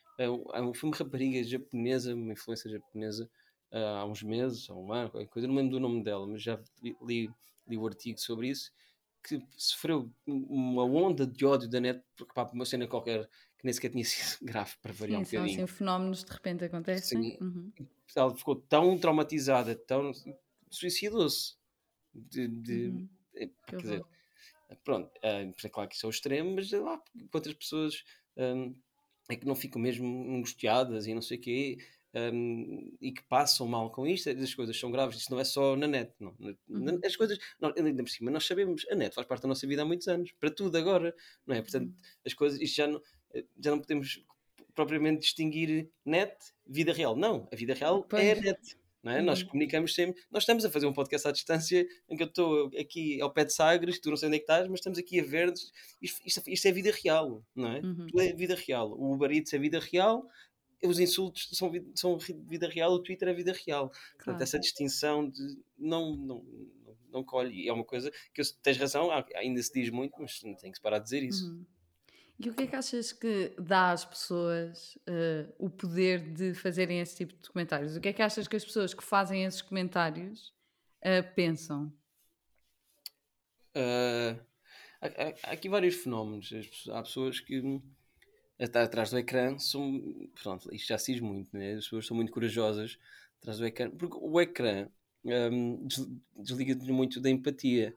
Há 0.53 0.63
um 0.63 0.75
filme 0.75 0.97
rapariga 0.97 1.45
japonesa, 1.45 2.13
uma 2.13 2.33
influência 2.33 2.69
japonesa, 2.69 3.31
há 3.71 4.05
uns 4.05 4.21
meses, 4.21 4.69
há 4.69 4.75
um 4.75 4.93
ano, 4.93 5.11
coisa, 5.29 5.47
não 5.47 5.55
lembro 5.55 5.73
do 5.73 5.81
nome 5.81 6.03
dela, 6.03 6.27
mas 6.27 6.43
já 6.43 6.61
li, 7.01 7.31
li 7.69 7.79
o 7.79 7.87
artigo 7.87 8.19
sobre 8.19 8.49
isso, 8.49 8.73
que 9.23 9.43
sofreu 9.57 10.11
uma 10.27 10.85
onda 10.85 11.27
de 11.27 11.45
ódio 11.45 11.69
da 11.69 11.81
net 11.81 12.03
porque 12.17 12.33
pá, 12.33 12.49
uma 12.53 12.65
cena 12.65 12.87
qualquer 12.87 13.29
que 13.59 13.65
nem 13.65 13.73
sequer 13.73 13.91
tinha 13.91 14.05
sido 14.07 14.45
grave 14.45 14.75
para 14.81 14.93
variar 14.93 15.25
Sim, 15.25 15.37
um 15.37 15.41
bocadinho. 15.41 15.57
São 15.57 15.65
assim 15.65 15.77
fenómenos 15.77 16.25
de 16.25 16.33
repente 16.33 16.65
acontecem. 16.65 17.23
Sim. 17.23 17.39
Uhum. 17.41 17.73
Ela 18.15 18.35
ficou 18.35 18.57
tão 18.57 18.99
traumatizada, 18.99 19.75
tão 19.75 20.13
suicidou-se. 20.71 21.57
De, 22.15 22.49
de, 22.49 22.89
uhum. 22.89 23.09
É, 23.35 23.49
quer 23.67 23.77
dizer, 23.77 24.05
pronto, 24.83 25.11
é, 25.23 25.53
claro 25.71 25.89
que 25.89 25.95
isso 25.95 26.07
é 26.07 26.09
o 26.09 26.11
extremo, 26.11 26.55
mas 26.57 26.71
lá, 26.73 27.01
outras 27.33 27.55
pessoas 27.55 28.05
um, 28.37 28.75
é 29.29 29.37
que 29.37 29.47
não 29.47 29.55
ficam 29.55 29.81
mesmo 29.81 30.07
angustiadas 30.07 31.07
e 31.07 31.15
não 31.15 31.23
sei 31.23 31.39
o 31.39 31.41
quê, 31.41 31.79
um, 32.15 32.97
e 33.01 33.13
que 33.13 33.23
passam 33.25 33.67
mal 33.67 33.91
com 33.91 34.07
isto, 34.07 34.31
as 34.31 34.55
coisas 34.55 34.79
são 34.79 34.91
graves, 34.91 35.19
isso 35.19 35.31
não 35.31 35.41
é 35.41 35.45
só 35.45 35.77
na 35.77 35.87
net, 35.87 36.13
não. 36.19 36.35
Uhum. 36.69 37.01
As 37.05 37.17
coisas, 37.17 37.39
não, 37.61 37.73
ainda 37.77 38.03
por 38.03 38.11
cima, 38.11 38.31
nós 38.31 38.47
sabemos, 38.47 38.87
a 38.91 38.95
net 38.95 39.15
faz 39.15 39.27
parte 39.27 39.43
da 39.43 39.49
nossa 39.49 39.67
vida 39.67 39.83
há 39.83 39.85
muitos 39.85 40.09
anos, 40.09 40.33
para 40.41 40.51
tudo 40.51 40.77
agora, 40.77 41.15
não 41.47 41.55
é? 41.55 41.63
Portanto, 41.63 41.89
uhum. 41.89 41.97
as 42.25 42.35
coisas, 42.35 42.61
isto 42.61 42.77
já 42.77 42.87
não, 42.87 43.03
já 43.63 43.71
não 43.71 43.79
podemos 43.79 44.25
propriamente 44.75 45.23
distinguir 45.23 45.91
net, 46.05 46.37
vida 46.67 46.93
real. 46.93 47.17
Não, 47.17 47.49
a 47.53 47.57
vida 47.57 47.75
real 47.75 48.05
pois. 48.05 48.23
é 48.23 48.33
a 48.33 48.41
net. 48.41 48.79
Não 49.03 49.13
é? 49.13 49.19
Uhum. 49.19 49.27
Nós 49.27 49.43
comunicamos 49.43 49.95
sempre. 49.95 50.21
Nós 50.31 50.43
estamos 50.43 50.65
a 50.65 50.71
fazer 50.71 50.87
um 50.87 50.93
podcast 50.93 51.29
à 51.29 51.33
distância 51.33 51.87
em 52.09 52.17
que 52.17 52.23
eu 52.23 52.27
estou 52.27 52.71
aqui 52.79 53.21
ao 53.21 53.33
pé 53.33 53.45
de 53.45 53.55
Sagres, 53.55 54.01
tu 54.01 54.11
não 54.11 54.17
sei 54.17 54.29
onde 54.29 54.37
é 54.37 54.39
que 54.39 54.45
estás, 54.45 54.67
mas 54.69 54.81
estamos 54.81 54.99
aqui 54.99 55.21
a 55.21 55.25
ver. 55.25 55.53
Isto, 56.03 56.21
isto, 56.25 56.43
isto 56.47 56.67
é 56.67 56.73
vida 56.73 56.93
real, 57.03 57.45
não 57.55 57.73
é? 57.73 57.81
Uhum. 57.81 58.07
Tu 58.09 58.21
é 58.21 58.33
vida 58.33 58.55
real. 58.55 58.93
O 58.93 59.13
Uber 59.15 59.31
Eats 59.31 59.53
é 59.53 59.59
vida 59.59 59.79
real, 59.79 60.29
os 60.83 60.99
insultos 61.01 61.49
são, 61.53 61.73
são 61.95 62.19
vida 62.19 62.69
real, 62.69 62.93
o 62.93 63.03
Twitter 63.03 63.29
é 63.29 63.35
vida 63.35 63.53
real. 63.53 63.89
Claro. 63.89 64.17
Portanto, 64.17 64.43
essa 64.43 64.59
distinção 64.59 65.29
de 65.29 65.59
não, 65.77 66.15
não, 66.15 66.45
não, 67.11 67.25
colhe. 67.25 67.65
E 67.65 67.69
é 67.69 67.73
uma 67.73 67.85
coisa 67.85 68.13
que 68.33 68.41
eu, 68.41 68.45
tens 68.63 68.77
razão, 68.77 69.11
ainda 69.35 69.63
se 69.63 69.73
diz 69.73 69.91
muito, 69.91 70.15
mas 70.21 70.39
tem 70.61 70.73
que 70.73 70.81
parar 70.81 70.99
de 70.99 71.05
dizer 71.05 71.23
isso. 71.23 71.49
Uhum. 71.49 71.65
E 72.39 72.49
o 72.49 72.55
que 72.55 72.63
é 72.63 72.67
que 72.69 72.77
achas 72.77 73.13
que 73.13 73.53
dá 73.59 73.91
às 73.91 74.05
pessoas 74.05 74.97
uh, 75.09 75.53
o 75.59 75.69
poder 75.69 76.33
de 76.33 76.55
fazerem 76.55 77.01
esse 77.01 77.17
tipo 77.17 77.35
de 77.35 77.51
comentários? 77.51 77.97
O 77.97 78.01
que 78.01 78.09
é 78.09 78.13
que 78.13 78.23
achas 78.23 78.47
que 78.47 78.55
as 78.55 78.65
pessoas 78.65 78.95
que 78.95 79.03
fazem 79.03 79.45
esses 79.45 79.61
comentários 79.61 80.55
uh, 81.01 81.35
pensam? 81.35 81.93
Uh, 83.75 84.39
há, 85.01 85.07
há, 85.07 85.53
aqui 85.53 85.69
vários 85.69 85.97
fenómenos. 85.97 86.49
Há 86.93 87.03
pessoas 87.03 87.41
que 87.41 87.61
atrás 88.59 89.11
do 89.11 89.19
ecrã 89.19 89.59
são. 89.59 90.03
Pronto, 90.43 90.75
isto 90.75 90.89
já 90.89 90.99
se 90.99 91.13
diz 91.13 91.21
muito, 91.21 91.57
né? 91.57 91.75
as 91.75 91.85
pessoas 91.85 92.07
são 92.07 92.17
muito 92.17 92.33
corajosas 92.33 92.99
atrás 93.41 93.59
do 93.59 93.67
ecrã, 93.67 93.91
porque 93.91 94.19
o 94.21 94.41
ecrã 94.41 94.89
um, 95.25 95.87
desliga-te 96.37 96.91
muito 96.91 97.21
da 97.21 97.31
empatia. 97.31 97.95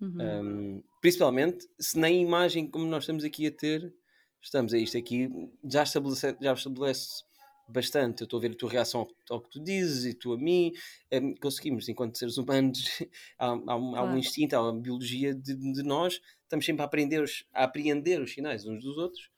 Uhum. 0.00 0.16
Um, 0.20 0.82
principalmente 1.00 1.68
se 1.78 1.98
na 1.98 2.08
imagem 2.08 2.68
como 2.68 2.86
nós 2.86 3.02
estamos 3.02 3.24
aqui 3.24 3.46
a 3.46 3.50
ter, 3.50 3.92
estamos 4.40 4.72
a 4.72 4.78
isto 4.78 4.96
aqui, 4.96 5.28
já 5.64 5.82
estabelece, 5.82 6.36
já 6.40 6.52
estabelece 6.52 7.24
bastante. 7.68 8.22
Eu 8.22 8.24
estou 8.24 8.38
a 8.38 8.40
ver 8.40 8.52
a 8.52 8.54
tua 8.54 8.70
reação 8.70 9.00
ao, 9.00 9.08
ao, 9.30 9.40
que 9.42 9.50
tu 9.50 9.60
dizes 9.62 10.04
e 10.04 10.14
tu 10.14 10.32
a 10.32 10.38
mim. 10.38 10.72
Um, 11.12 11.34
conseguimos, 11.34 11.88
enquanto 11.88 12.16
seres 12.16 12.38
humanos, 12.38 13.02
há, 13.38 13.46
há, 13.46 13.52
um, 13.52 13.90
claro. 13.90 14.06
um, 14.08 14.18
instinto, 14.18 14.54
há 14.54 14.62
uma 14.62 14.80
biologia 14.80 15.34
de, 15.34 15.54
de, 15.54 15.82
nós, 15.82 16.20
estamos 16.42 16.64
sempre 16.64 16.82
a 16.82 16.86
aprender 16.86 17.22
os, 17.22 17.44
a 17.52 17.64
apreender 17.64 18.22
os 18.22 18.32
sinais 18.32 18.64
uns 18.64 18.82
dos 18.82 18.96
outros 18.96 19.30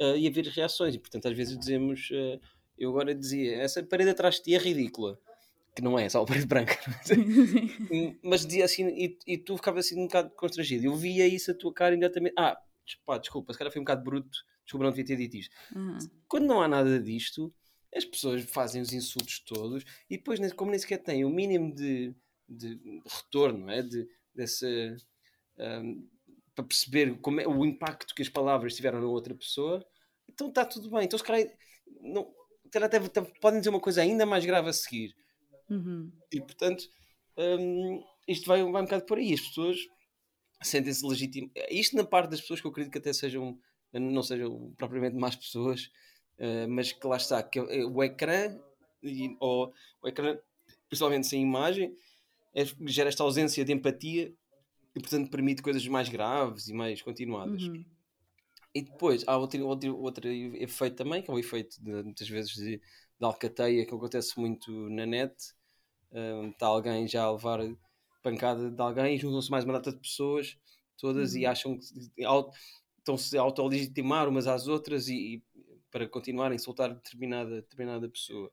uh, 0.00 0.16
e 0.16 0.26
a 0.26 0.30
ver 0.30 0.46
reações. 0.46 0.94
E 0.94 0.98
portanto, 0.98 1.28
às 1.28 1.36
vezes 1.36 1.58
dizemos, 1.58 2.10
uh, 2.10 2.40
eu 2.78 2.90
agora 2.90 3.14
dizia, 3.14 3.56
essa 3.56 3.82
parede 3.82 4.10
atrás 4.10 4.36
de 4.36 4.42
ti 4.42 4.54
é 4.54 4.58
ridícula. 4.58 5.18
Que 5.74 5.82
não 5.82 5.98
é, 5.98 6.08
só 6.08 6.22
a 6.22 6.26
parede 6.26 6.46
branca. 6.46 6.78
Mas 8.22 8.46
dizia 8.46 8.64
assim, 8.64 8.86
e, 8.86 9.18
e, 9.26 9.38
tu 9.38 9.56
ficavas 9.56 9.86
assim 9.86 9.98
um 9.98 10.06
bocado 10.06 10.30
constrangido. 10.30 10.86
Eu 10.86 10.94
via 10.94 11.26
isso 11.26 11.50
a 11.50 11.54
tua 11.54 11.74
cara 11.74 11.94
imediatamente. 11.94 12.34
Ah, 12.38 12.56
pá, 13.04 13.18
desculpa, 13.18 13.52
se 13.52 13.58
calhar 13.58 13.72
foi 13.72 13.80
um 13.80 13.84
bocado 13.84 14.04
bruto. 14.04 14.38
Desculpa, 14.64 14.84
não 14.84 14.92
devia 14.92 15.04
ter 15.04 15.16
dito 15.16 15.36
isto. 15.36 15.54
Uhum. 15.74 15.98
Quando 16.28 16.46
não 16.46 16.62
há 16.62 16.68
nada 16.68 17.00
disto, 17.00 17.52
as 17.94 18.04
pessoas 18.04 18.42
fazem 18.44 18.80
os 18.80 18.92
insultos 18.92 19.40
todos 19.40 19.84
e 20.08 20.16
depois, 20.16 20.40
como 20.52 20.70
nem 20.70 20.78
sequer 20.78 20.98
têm 20.98 21.24
o 21.24 21.30
mínimo 21.30 21.74
de, 21.74 22.14
de 22.48 22.78
retorno, 23.06 23.70
é? 23.70 23.82
de, 23.82 24.08
dessa, 24.34 24.66
um, 25.58 26.08
para 26.54 26.64
perceber 26.64 27.18
como 27.20 27.40
é, 27.40 27.46
o 27.46 27.64
impacto 27.64 28.14
que 28.14 28.22
as 28.22 28.28
palavras 28.28 28.74
tiveram 28.74 29.00
na 29.00 29.06
outra 29.06 29.34
pessoa, 29.34 29.84
então 30.28 30.48
está 30.48 30.64
tudo 30.64 30.90
bem. 30.90 31.04
Então, 31.04 31.18
se 31.18 31.24
calhar, 31.24 31.46
não, 32.00 32.32
até, 32.66 32.96
até, 32.96 33.20
podem 33.40 33.60
dizer 33.60 33.70
uma 33.70 33.80
coisa 33.80 34.02
ainda 34.02 34.24
mais 34.24 34.44
grave 34.44 34.68
a 34.68 34.72
seguir. 34.72 35.14
Uhum. 35.68 36.10
E 36.32 36.40
portanto, 36.40 36.88
um, 37.36 38.02
isto 38.28 38.46
vai, 38.46 38.62
vai 38.62 38.82
um 38.82 38.84
bocado 38.84 39.04
por 39.04 39.18
aí. 39.18 39.32
As 39.32 39.40
pessoas 39.40 39.78
sentem-se 40.62 41.06
legítimas. 41.06 41.50
Isto 41.70 41.96
na 41.96 42.04
parte 42.04 42.30
das 42.30 42.40
pessoas 42.40 42.60
que 42.60 42.66
eu 42.66 42.70
acredito 42.70 42.92
que 42.92 42.98
até 42.98 43.12
sejam, 43.12 43.58
não 43.92 44.22
sejam 44.22 44.72
propriamente 44.76 45.16
más 45.16 45.36
pessoas, 45.36 45.90
uh, 46.38 46.68
mas 46.68 46.92
que 46.92 47.06
lá 47.06 47.16
está, 47.16 47.42
que 47.42 47.58
é 47.58 47.84
o 47.84 48.02
ecrã, 48.02 48.56
e, 49.02 49.36
ou 49.40 49.72
o 50.02 50.08
ecrã, 50.08 50.38
principalmente 50.88 51.26
sem 51.26 51.42
imagem, 51.42 51.94
é, 52.54 52.64
gera 52.86 53.08
esta 53.08 53.22
ausência 53.22 53.64
de 53.64 53.72
empatia 53.72 54.32
e 54.94 55.00
portanto 55.00 55.30
permite 55.30 55.62
coisas 55.62 55.86
mais 55.88 56.08
graves 56.08 56.68
e 56.68 56.72
mais 56.72 57.02
continuadas. 57.02 57.62
Uhum. 57.62 57.84
E 58.74 58.82
depois 58.82 59.24
há 59.26 59.36
outro, 59.36 59.66
outro, 59.66 59.96
outro 59.98 60.28
efeito 60.28 60.96
também, 60.96 61.22
que 61.22 61.30
é 61.30 61.34
o 61.34 61.38
efeito 61.38 61.82
de, 61.82 62.02
muitas 62.02 62.28
vezes 62.28 62.54
de, 62.54 62.78
de 62.78 63.24
alcateia, 63.24 63.86
que 63.86 63.94
acontece 63.94 64.38
muito 64.38 64.70
na 64.90 65.06
net. 65.06 65.34
Um, 66.12 66.50
está 66.50 66.66
alguém 66.66 67.06
já 67.08 67.24
a 67.24 67.32
levar 67.32 67.60
pancada 68.22 68.70
de 68.70 68.80
alguém, 68.80 69.18
juntam-se 69.18 69.50
mais 69.50 69.64
uma 69.64 69.74
data 69.74 69.92
de 69.92 69.98
pessoas, 69.98 70.56
todas, 70.96 71.34
uhum. 71.34 71.40
e 71.40 71.46
acham 71.46 71.78
que 71.78 71.84
estão-se 72.98 73.36
a 73.36 73.42
auto-legitimar 73.42 74.28
umas 74.28 74.46
às 74.46 74.66
outras 74.66 75.08
e, 75.08 75.36
e, 75.36 75.42
para 75.90 76.08
continuarem 76.08 76.56
a 76.56 76.58
soltar 76.58 76.94
determinada, 76.94 77.56
determinada 77.56 78.08
pessoa. 78.08 78.50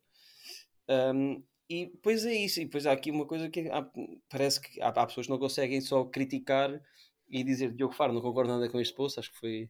Um, 0.90 1.42
e 1.72 1.86
depois 1.86 2.26
é 2.26 2.34
isso, 2.34 2.60
e 2.60 2.66
depois 2.66 2.86
há 2.86 2.92
aqui 2.92 3.10
uma 3.10 3.26
coisa 3.26 3.50
que 3.50 3.70
há, 3.70 3.90
parece 4.30 4.60
que 4.60 4.82
há, 4.82 4.90
há, 4.90 5.06
pessoas 5.06 5.26
que 5.28 5.32
não 5.32 5.40
conseguem 5.40 5.80
só 5.80 6.04
criticar 6.04 6.82
e 7.30 7.44
dizer 7.46 7.72
Diogo 7.74 7.94
Faro, 7.94 8.12
não 8.12 8.22
concordo 8.22 8.52
nada 8.52 8.70
com 8.70 8.80
este 8.80 8.94
post, 8.94 9.18
acho 9.18 9.32
que 9.32 9.40
foi 9.40 9.70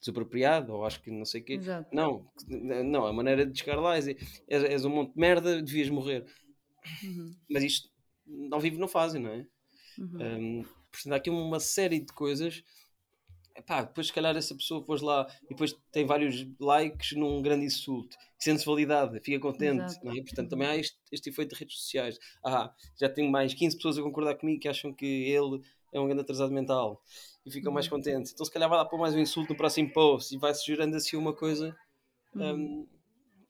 desapropriado, 0.00 0.72
ou 0.72 0.84
acho 0.84 1.00
que 1.00 1.12
não 1.12 1.24
sei 1.24 1.40
o 1.40 1.44
quê. 1.44 1.52
Exato. 1.54 1.88
Não, 1.94 2.28
não, 2.48 3.06
a 3.06 3.12
maneira 3.12 3.46
de 3.46 3.56
chegar 3.56 3.76
lá 3.76 3.94
é 3.94 4.00
dizer, 4.00 4.18
és, 4.48 4.64
és 4.64 4.84
um 4.84 4.90
monte 4.90 5.14
de 5.14 5.20
merda, 5.20 5.62
devias 5.62 5.88
morrer. 5.88 6.26
Uhum. 7.04 7.36
Mas 7.48 7.62
isto 7.62 7.88
ao 8.50 8.60
vivo 8.60 8.80
não 8.80 8.88
fazem, 8.88 9.22
não 9.22 9.30
é? 9.30 9.46
Uhum. 9.96 10.60
Um, 10.60 10.64
portanto, 10.90 11.12
há 11.12 11.16
aqui 11.16 11.30
uma 11.30 11.60
série 11.60 12.00
de 12.00 12.12
coisas 12.12 12.64
Epá, 13.56 13.82
depois 13.82 14.08
se 14.08 14.12
calhar 14.12 14.36
essa 14.36 14.54
pessoa 14.54 14.84
pôs 14.84 15.00
lá 15.00 15.28
e 15.44 15.50
depois 15.50 15.72
tem 15.92 16.04
vários 16.04 16.44
likes 16.58 17.12
num 17.12 17.40
grande 17.40 17.64
insulto, 17.66 18.16
sente-se 18.36 18.66
validade, 18.66 19.20
fica 19.20 19.38
contente, 19.38 19.94
é? 20.04 20.22
Portanto, 20.22 20.50
também 20.50 20.66
há 20.66 20.76
este, 20.76 20.98
este 21.12 21.30
efeito 21.30 21.54
de 21.54 21.60
redes 21.60 21.78
sociais. 21.78 22.18
Ah, 22.44 22.74
já 22.98 23.08
tenho 23.08 23.30
mais 23.30 23.54
15 23.54 23.76
pessoas 23.76 23.96
a 23.96 24.02
concordar 24.02 24.34
comigo 24.34 24.60
que 24.60 24.68
acham 24.68 24.92
que 24.92 25.06
ele 25.06 25.62
é 25.92 26.00
um 26.00 26.06
grande 26.06 26.22
atrasado 26.22 26.52
mental 26.52 27.00
e 27.46 27.50
ficam 27.50 27.72
mais 27.72 27.86
uhum. 27.86 27.92
contentes. 27.98 28.32
Então, 28.32 28.44
se 28.44 28.50
calhar 28.50 28.68
vai 28.68 28.76
lá 28.76 28.84
pôr 28.84 28.98
mais 28.98 29.14
um 29.14 29.20
insulto 29.20 29.50
no 29.52 29.56
próximo 29.56 29.92
post 29.92 30.34
e 30.34 30.38
vai-se 30.38 30.66
gerando 30.66 30.96
assim 30.96 31.16
uma 31.16 31.32
coisa, 31.32 31.76
uhum. 32.34 32.54
um, 32.54 32.88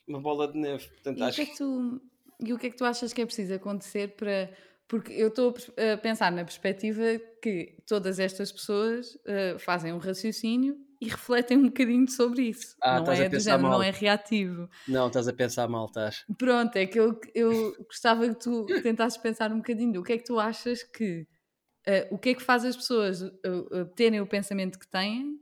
uma 0.07 0.21
bola 0.21 0.53
de 0.53 0.59
neve. 0.59 0.87
Portanto, 0.89 1.19
e, 1.19 1.23
acho... 1.23 1.43
o 1.43 1.45
que 1.45 1.51
é 1.51 1.53
que 1.53 1.59
tu, 1.59 2.03
e 2.41 2.53
o 2.53 2.59
que 2.59 2.67
é 2.67 2.71
que 2.71 2.77
tu 2.77 2.85
achas 2.85 3.13
que 3.13 3.23
é 3.23 3.27
preciso 3.27 3.55
acontecer 3.55 4.17
para 4.17 4.51
porque 4.87 5.13
eu 5.13 5.29
estou 5.29 5.55
a 5.77 5.97
pensar 5.97 6.31
na 6.31 6.45
perspectiva 6.45 7.03
que 7.43 7.77
todas 7.87 8.19
estas 8.19 8.53
pessoas 8.53 9.15
uh, 9.15 9.59
fazem 9.59 9.93
um 9.93 9.99
raciocínio 9.99 10.77
e 11.01 11.09
refletem 11.09 11.59
um 11.59 11.67
bocadinho 11.67 12.09
sobre 12.11 12.43
isso. 12.43 12.77
Ah, 12.83 13.01
não 13.01 13.13
é 13.13 13.29
do 13.29 13.41
género, 13.41 13.63
mal. 13.63 13.73
não 13.73 13.83
é 13.83 13.91
reativo. 13.91 14.69
Não, 14.87 15.09
estás 15.09 15.29
a 15.29 15.33
pensar 15.33 15.69
mal, 15.69 15.87
estás. 15.87 16.25
Pronto, 16.39 16.77
é 16.77 16.87
que 16.87 16.99
eu, 16.99 17.19
eu 17.35 17.75
gostava 17.87 18.29
que 18.29 18.37
tu 18.37 18.67
tentasses 18.83 19.19
pensar 19.19 19.53
um 19.53 19.59
bocadinho. 19.59 20.01
O 20.01 20.05
que 20.05 20.15
é 20.15 20.19
que 20.19 20.25
tu 20.25 20.39
achas 20.39 20.83
que. 20.83 21.27
Uh, 21.87 22.15
o 22.15 22.19
que 22.19 22.31
é 22.31 22.35
que 22.35 22.43
faz 22.43 22.65
as 22.65 22.77
pessoas 22.77 23.21
uh, 23.21 23.85
terem 23.95 24.21
o 24.21 24.27
pensamento 24.27 24.79
que 24.79 24.89
têm 24.89 25.39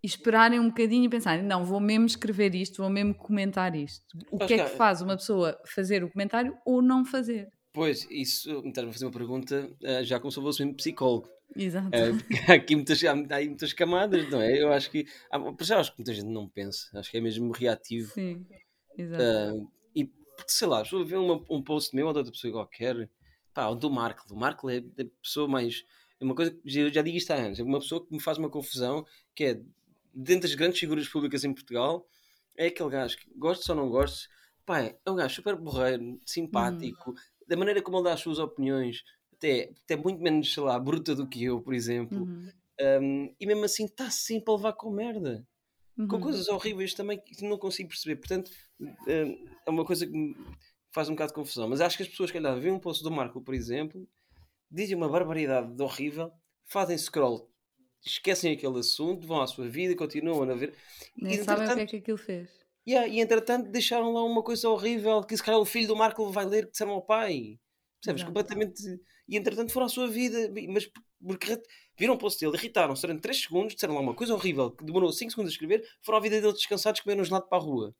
e 0.00 0.06
esperarem 0.06 0.60
um 0.60 0.68
bocadinho 0.68 1.04
e 1.04 1.08
pensarem, 1.08 1.44
não, 1.44 1.64
vou 1.64 1.80
mesmo 1.80 2.06
escrever 2.06 2.54
isto, 2.54 2.80
vou 2.80 2.90
mesmo 2.90 3.12
comentar 3.12 3.74
isto. 3.74 4.06
O 4.30 4.38
que 4.38 4.54
é 4.54 4.64
que 4.64 4.76
faz 4.76 5.02
uma 5.02 5.16
pessoa 5.16 5.60
fazer 5.66 6.04
o 6.04 6.10
comentário 6.10 6.56
ou 6.64 6.80
não 6.80 7.04
fazer? 7.04 7.48
Pois, 7.78 8.08
isso, 8.10 8.60
me 8.62 8.70
estás 8.70 8.88
a 8.88 8.92
fazer 8.92 9.04
uma 9.04 9.12
pergunta 9.12 9.70
uh, 9.80 10.04
já 10.04 10.18
como 10.18 10.32
se 10.32 10.38
eu 10.40 10.42
fosse 10.42 10.64
um 10.64 10.74
psicólogo. 10.74 11.28
Exato. 11.54 11.86
Uh, 11.86 12.50
há 12.50 12.54
aqui 12.54 12.74
muitas, 12.74 13.04
há, 13.04 13.12
há 13.12 13.44
muitas 13.44 13.72
camadas, 13.72 14.28
não 14.28 14.42
é? 14.42 14.60
Eu 14.60 14.72
acho 14.72 14.90
que. 14.90 15.06
Há, 15.30 15.38
já 15.60 15.78
acho 15.78 15.92
que 15.92 15.98
muita 15.98 16.12
gente 16.12 16.26
não 16.26 16.48
pensa, 16.48 16.88
acho 16.98 17.08
que 17.08 17.18
é 17.18 17.20
mesmo 17.20 17.52
reativo. 17.52 18.12
Sim, 18.12 18.44
exato. 18.96 19.22
Uh, 19.22 19.70
e 19.94 20.10
sei 20.48 20.66
lá, 20.66 20.82
estou 20.82 21.02
a 21.02 21.04
ver 21.04 21.18
uma, 21.18 21.40
um 21.48 21.62
post 21.62 21.94
meu 21.94 22.08
ou 22.08 22.12
de 22.12 22.18
outra 22.18 22.32
pessoa 22.32 22.52
qualquer, 22.52 23.08
pá, 23.54 23.68
o 23.68 23.76
do 23.76 23.88
Marco. 23.88 24.24
O 24.28 24.36
Marco 24.36 24.68
é 24.68 24.78
a 24.78 25.04
pessoa 25.22 25.46
mais. 25.46 25.84
É 26.20 26.24
uma 26.24 26.34
coisa 26.34 26.50
que 26.50 26.78
eu 26.80 26.92
já 26.92 27.00
digo 27.00 27.16
isto 27.16 27.30
há 27.30 27.36
anos, 27.36 27.60
é 27.60 27.62
uma 27.62 27.78
pessoa 27.78 28.04
que 28.04 28.12
me 28.12 28.20
faz 28.20 28.38
uma 28.38 28.50
confusão 28.50 29.06
que 29.36 29.44
é 29.44 29.60
dentro 30.12 30.48
das 30.48 30.56
grandes 30.56 30.80
figuras 30.80 31.08
públicas 31.08 31.44
em 31.44 31.54
Portugal, 31.54 32.08
é 32.56 32.66
aquele 32.66 32.90
gajo 32.90 33.16
que 33.16 33.30
gosto 33.36 33.68
ou 33.70 33.76
não 33.76 33.88
gosto, 33.88 34.28
pá, 34.66 34.80
é 34.80 34.98
um 35.06 35.14
gajo 35.14 35.36
super 35.36 35.54
borreiro, 35.54 36.18
simpático, 36.26 37.12
hum 37.12 37.37
da 37.48 37.56
maneira 37.56 37.82
como 37.82 37.96
ele 37.96 38.04
dá 38.04 38.12
as 38.12 38.20
suas 38.20 38.38
opiniões, 38.38 39.02
até, 39.32 39.72
até 39.84 39.96
muito 39.96 40.20
menos, 40.20 40.52
sei 40.52 40.62
lá, 40.62 40.78
bruta 40.78 41.14
do 41.14 41.26
que 41.26 41.42
eu, 41.42 41.60
por 41.60 41.74
exemplo. 41.74 42.18
Uhum. 42.18 42.52
Um, 42.80 43.34
e 43.40 43.46
mesmo 43.46 43.64
assim 43.64 43.86
está 43.86 44.10
sempre 44.10 44.52
a 44.52 44.56
levar 44.56 44.74
com 44.74 44.90
merda. 44.90 45.44
Uhum. 45.96 46.06
Com 46.06 46.20
coisas 46.20 46.48
horríveis 46.48 46.94
também 46.94 47.18
que 47.18 47.42
não 47.44 47.58
consigo 47.58 47.88
perceber. 47.88 48.16
Portanto, 48.16 48.50
um, 48.80 49.48
é 49.66 49.70
uma 49.70 49.84
coisa 49.84 50.06
que 50.06 50.12
me 50.12 50.36
faz 50.92 51.08
um 51.08 51.12
bocado 51.12 51.30
de 51.30 51.34
confusão. 51.34 51.68
Mas 51.68 51.80
acho 51.80 51.96
que 51.96 52.02
as 52.02 52.08
pessoas, 52.08 52.30
que 52.30 52.38
veem 52.38 52.74
um 52.74 52.78
post 52.78 53.02
do 53.02 53.10
Marco, 53.10 53.40
por 53.40 53.54
exemplo, 53.54 54.06
dizem 54.70 54.96
uma 54.96 55.08
barbaridade 55.08 55.74
de 55.74 55.82
horrível, 55.82 56.30
fazem 56.66 56.96
scroll, 56.98 57.50
esquecem 58.04 58.52
aquele 58.52 58.78
assunto, 58.78 59.26
vão 59.26 59.40
à 59.40 59.46
sua 59.46 59.68
vida, 59.68 59.96
continuam 59.96 60.42
a 60.42 60.54
ver. 60.54 60.74
Nem 61.16 61.34
e, 61.34 61.44
sabem 61.44 61.68
o 61.68 61.74
que 61.74 61.80
é 61.80 61.86
que 61.86 61.96
aquilo 61.96 62.18
fez. 62.18 62.50
Yeah, 62.88 63.06
e 63.06 63.20
entretanto 63.20 63.70
deixaram 63.70 64.12
lá 64.14 64.24
uma 64.24 64.42
coisa 64.42 64.66
horrível 64.66 65.22
que 65.22 65.36
se 65.36 65.42
calhar 65.42 65.60
o 65.60 65.64
filho 65.66 65.88
do 65.88 65.96
Marco 65.96 66.30
vai 66.30 66.46
ler 66.46 66.64
que 66.64 66.72
disseram 66.72 66.92
ao 66.92 67.02
pai. 67.02 67.60
Percebes? 68.00 68.24
Completamente. 68.24 68.82
E 69.28 69.36
entretanto 69.36 69.72
foram 69.72 69.84
à 69.84 69.88
sua 69.90 70.08
vida. 70.08 70.50
Mas 70.68 70.90
porque 71.22 71.60
viram 71.98 72.14
o 72.14 72.18
post 72.18 72.40
dele, 72.40 72.56
irritaram-se 72.56 73.02
durante 73.02 73.20
3 73.20 73.42
segundos, 73.42 73.74
disseram 73.74 73.94
lá 73.94 74.00
uma 74.00 74.14
coisa 74.14 74.32
horrível 74.32 74.70
que 74.70 74.84
demorou 74.84 75.12
5 75.12 75.30
segundos 75.30 75.50
a 75.50 75.52
escrever, 75.52 75.86
foram 76.00 76.16
à 76.16 76.20
vida 76.22 76.40
dele 76.40 76.52
descansados, 76.54 77.02
comeram 77.02 77.20
um 77.20 77.24
gelado 77.24 77.46
para 77.46 77.58
a 77.58 77.60
rua. 77.60 77.94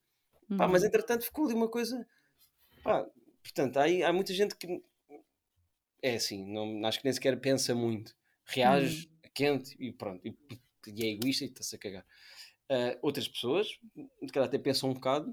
Pá, 0.57 0.67
mas 0.67 0.81
uhum. 0.81 0.89
entretanto 0.89 1.25
ficou 1.25 1.45
ali 1.45 1.53
uma 1.53 1.69
coisa. 1.69 2.07
Pá, 2.83 3.07
portanto, 3.43 3.77
há, 3.77 4.09
há 4.09 4.13
muita 4.13 4.33
gente 4.33 4.57
que. 4.57 4.83
É 6.01 6.15
assim, 6.15 6.51
não, 6.51 6.87
acho 6.87 7.01
que 7.01 7.05
nem 7.05 7.13
sequer 7.13 7.39
pensa 7.39 7.75
muito. 7.75 8.17
Reage 8.47 9.07
uhum. 9.07 9.31
quente 9.35 9.77
e 9.79 9.93
pronto. 9.93 10.27
E, 10.27 10.35
e 10.87 11.05
é 11.05 11.11
egoísta 11.11 11.45
e 11.45 11.49
está-se 11.49 11.77
a 11.77 11.79
cagar. 11.79 12.07
Uh, 12.71 12.99
outras 13.01 13.27
pessoas, 13.27 13.69
de 14.23 14.33
calhar 14.33 14.47
até 14.47 14.59
pensam 14.59 14.91
um 14.91 14.95
bocado 14.95 15.33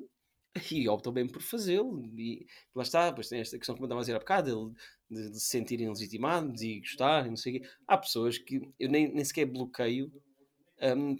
e 0.71 0.87
optam 0.87 1.11
bem 1.11 1.27
por 1.27 1.41
fazê-lo. 1.41 2.01
E 2.17 2.45
lá 2.73 2.83
está, 2.83 3.09
depois 3.09 3.27
tem 3.27 3.39
esta 3.39 3.57
questão 3.57 3.75
que 3.75 3.81
me 3.81 3.85
estava 3.85 3.99
a 3.99 4.03
dizer 4.03 4.15
há 4.15 4.19
bocado, 4.19 4.73
de, 5.09 5.31
de, 5.31 5.39
se 5.39 5.47
sentirem 5.47 5.89
legitimados 5.89 6.61
e 6.61 6.79
gostarem, 6.79 7.29
não 7.29 7.37
sei 7.37 7.57
o 7.57 7.61
quê. 7.61 7.69
Há 7.87 7.97
pessoas 7.97 8.37
que 8.37 8.61
eu 8.79 8.89
nem, 8.89 9.13
nem 9.13 9.23
sequer 9.23 9.45
bloqueio 9.45 10.11
um, 10.81 11.13
uh, 11.13 11.17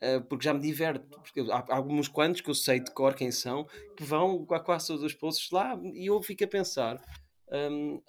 ah, 0.00 0.20
porque 0.28 0.44
já 0.44 0.52
me 0.52 0.60
diverto. 0.60 1.08
Porque 1.20 1.40
há, 1.50 1.58
há, 1.58 1.76
alguns 1.76 2.08
quantos 2.08 2.40
que 2.40 2.50
eu 2.50 2.54
sei 2.54 2.80
de 2.80 2.90
cor 2.92 3.14
quem 3.14 3.30
são 3.30 3.66
que 3.96 4.04
vão 4.04 4.46
a 4.50 4.60
quase 4.60 4.88
todos 4.88 5.02
os 5.02 5.14
posts 5.14 5.50
lá 5.50 5.78
e 5.94 6.06
eu 6.06 6.22
fico 6.22 6.44
a 6.44 6.48
pensar. 6.48 7.02
Um, 7.50 8.02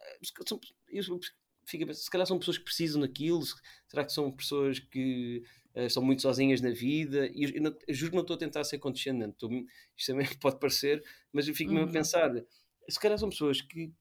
eu 0.92 1.20
fico 1.66 1.84
a 1.84 1.88
pensar, 1.88 2.02
se 2.02 2.10
calhar 2.10 2.28
são 2.28 2.40
pessoas 2.40 2.58
que 2.58 2.64
precisam 2.66 3.02
daquilo, 3.02 3.42
será 3.88 4.04
que 4.04 4.12
são 4.12 4.32
pessoas 4.32 4.80
que 4.80 5.44
uh, 5.78 5.90
são 5.90 6.04
muito 6.04 6.22
sozinhas 6.22 6.62
na 6.62 6.72
vida, 6.72 7.30
e 7.34 7.44
eu, 7.56 7.62
não, 7.62 7.76
eu 7.88 7.94
juro 7.94 8.12
que 8.12 8.16
não 8.18 8.24
estou 8.24 8.36
a 8.36 8.40
tentar 8.40 8.64
ser 8.64 8.80
condescendente, 8.80 9.34
estou, 9.34 9.50
isto 9.98 10.08
também 10.12 10.28
pode 10.42 10.60
parecer, 10.60 11.04
mas 11.32 11.48
eu 11.48 11.56
fico 11.56 11.72
mesmo 11.74 11.86
a 11.86 11.88
uhum. 11.88 11.94
pensar, 11.94 12.32
se 12.90 13.00
calhar 13.00 13.18
são 13.18 13.30
pessoas 13.30 13.62
que 13.62 13.92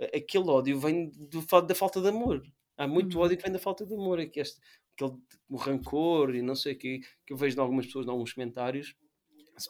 a- 0.00 0.16
aquele 0.18 0.48
ódio 0.48 0.78
vem 0.78 1.10
do, 1.10 1.42
da 1.62 1.74
falta 1.74 2.00
de 2.00 2.08
amor. 2.08 2.42
Há 2.76 2.86
muito 2.88 3.18
Uhum. 3.18 3.24
ódio 3.24 3.36
que 3.36 3.42
vem 3.42 3.52
da 3.52 3.58
falta 3.58 3.86
de 3.86 3.94
amor. 3.94 4.18
É 4.18 4.26
que 4.26 4.40
este, 4.40 4.60
aquele, 4.94 5.12
o 5.48 5.56
rancor 5.56 6.34
e 6.34 6.42
não 6.42 6.54
sei 6.56 6.72
o 6.74 6.78
que, 6.78 7.00
que 7.26 7.32
eu 7.32 7.36
vejo 7.36 7.54
de 7.54 7.60
algumas 7.60 7.86
pessoas, 7.86 8.06
em 8.06 8.10
alguns 8.10 8.32
comentários. 8.32 8.94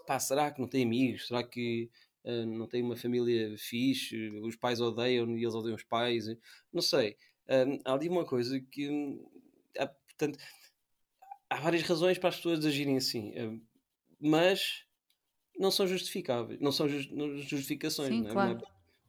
Pá, 0.06 0.18
será 0.18 0.50
que 0.50 0.61
não 0.61 0.68
tem 0.68 0.85
amigos? 0.85 1.26
Será 1.26 1.42
que 1.44 1.90
ah, 2.25 2.47
não 2.47 2.66
tem 2.66 2.83
uma 2.83 2.97
família 2.97 3.54
fixe? 3.59 4.30
Os 4.40 4.56
pais 4.56 4.80
odeiam 4.80 5.37
e 5.37 5.42
eles 5.42 5.54
odeiam 5.54 5.76
os 5.76 5.85
pais? 5.85 6.25
Não 6.73 6.80
sei. 6.83 7.16
Ah, 7.49 7.64
há 7.85 7.94
ali 7.94 8.09
uma 8.09 8.25
coisa 8.25 8.59
que. 8.61 8.88
hum, 8.88 9.23
há, 9.78 9.87
portanto, 9.87 10.38
há 11.51 11.57
várias 11.61 11.83
razões 11.83 12.19
para 12.19 12.29
as 12.31 12.37
pessoas 12.37 12.65
agirem 12.65 12.97
assim, 12.97 13.33
ah, 13.39 13.59
mas 14.21 14.85
não 15.59 15.71
são 15.71 15.87
justificáveis, 15.87 16.61
não 16.61 16.73
são 16.73 16.89
jus- 16.89 17.11
não- 17.11 17.37
justificações, 17.39 18.09
Sim, 18.11 18.23
não 18.23 18.31
é? 18.31 18.33
claro. 18.33 18.59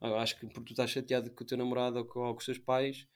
É- 0.01 0.08
eu 0.08 0.18
acho 0.18 0.39
que 0.39 0.46
porque 0.48 0.65
tu 0.68 0.72
estás 0.74 0.92
chateado 0.92 1.32
com 1.32 1.44
o 1.44 1.48
teu 1.48 1.58
namorado 1.58 1.98
ou 1.98 2.06
com, 2.06 2.20
ou 2.20 2.34
com 2.34 2.39
os 2.39 2.46
teus 2.46 2.60
pais, 2.60 3.08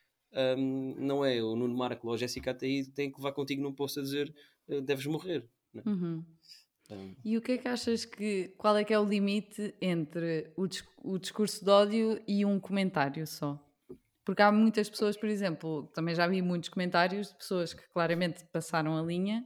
hum, 0.57 0.95
não 0.97 1.23
é 1.23 1.41
o 1.43 1.55
Nuno 1.55 1.75
Marco 1.77 2.07
ou 2.07 2.13
a 2.13 2.17
Jéssica 2.17 2.51
Ataí 2.51 2.85
tem 2.85 3.11
que 3.11 3.17
levar 3.17 3.33
contigo 3.33 3.61
num 3.61 3.73
posto 3.73 3.99
a 3.99 4.03
dizer 4.03 4.33
eh, 4.67 4.81
deves 4.81 5.05
morrer. 5.05 5.47
é? 5.75 5.89
Uhum. 5.89 6.23
Hum, 6.91 7.15
E 7.23 7.37
o 7.37 7.41
que 7.41 7.51
é 7.51 7.57
que 7.59 7.67
achas 7.67 8.05
que. 8.05 8.47
Qual 8.57 8.75
é 8.75 8.83
que 8.83 8.91
é 8.93 8.99
o 8.99 9.05
limite 9.05 9.75
entre 9.79 10.51
o, 10.55 10.65
dis- 10.65 10.83
o 11.03 11.19
discurso 11.19 11.63
de 11.63 11.69
ódio 11.69 12.19
e 12.27 12.43
um 12.45 12.59
comentário 12.59 13.27
só? 13.27 13.63
Porque 14.29 14.43
há 14.43 14.51
muitas 14.51 14.87
pessoas, 14.87 15.17
por 15.17 15.27
exemplo, 15.27 15.87
também 15.91 16.13
já 16.13 16.27
vi 16.27 16.39
muitos 16.39 16.69
comentários 16.69 17.29
de 17.29 17.35
pessoas 17.35 17.73
que 17.73 17.81
claramente 17.89 18.45
passaram 18.53 18.95
a 18.95 19.01
linha 19.01 19.43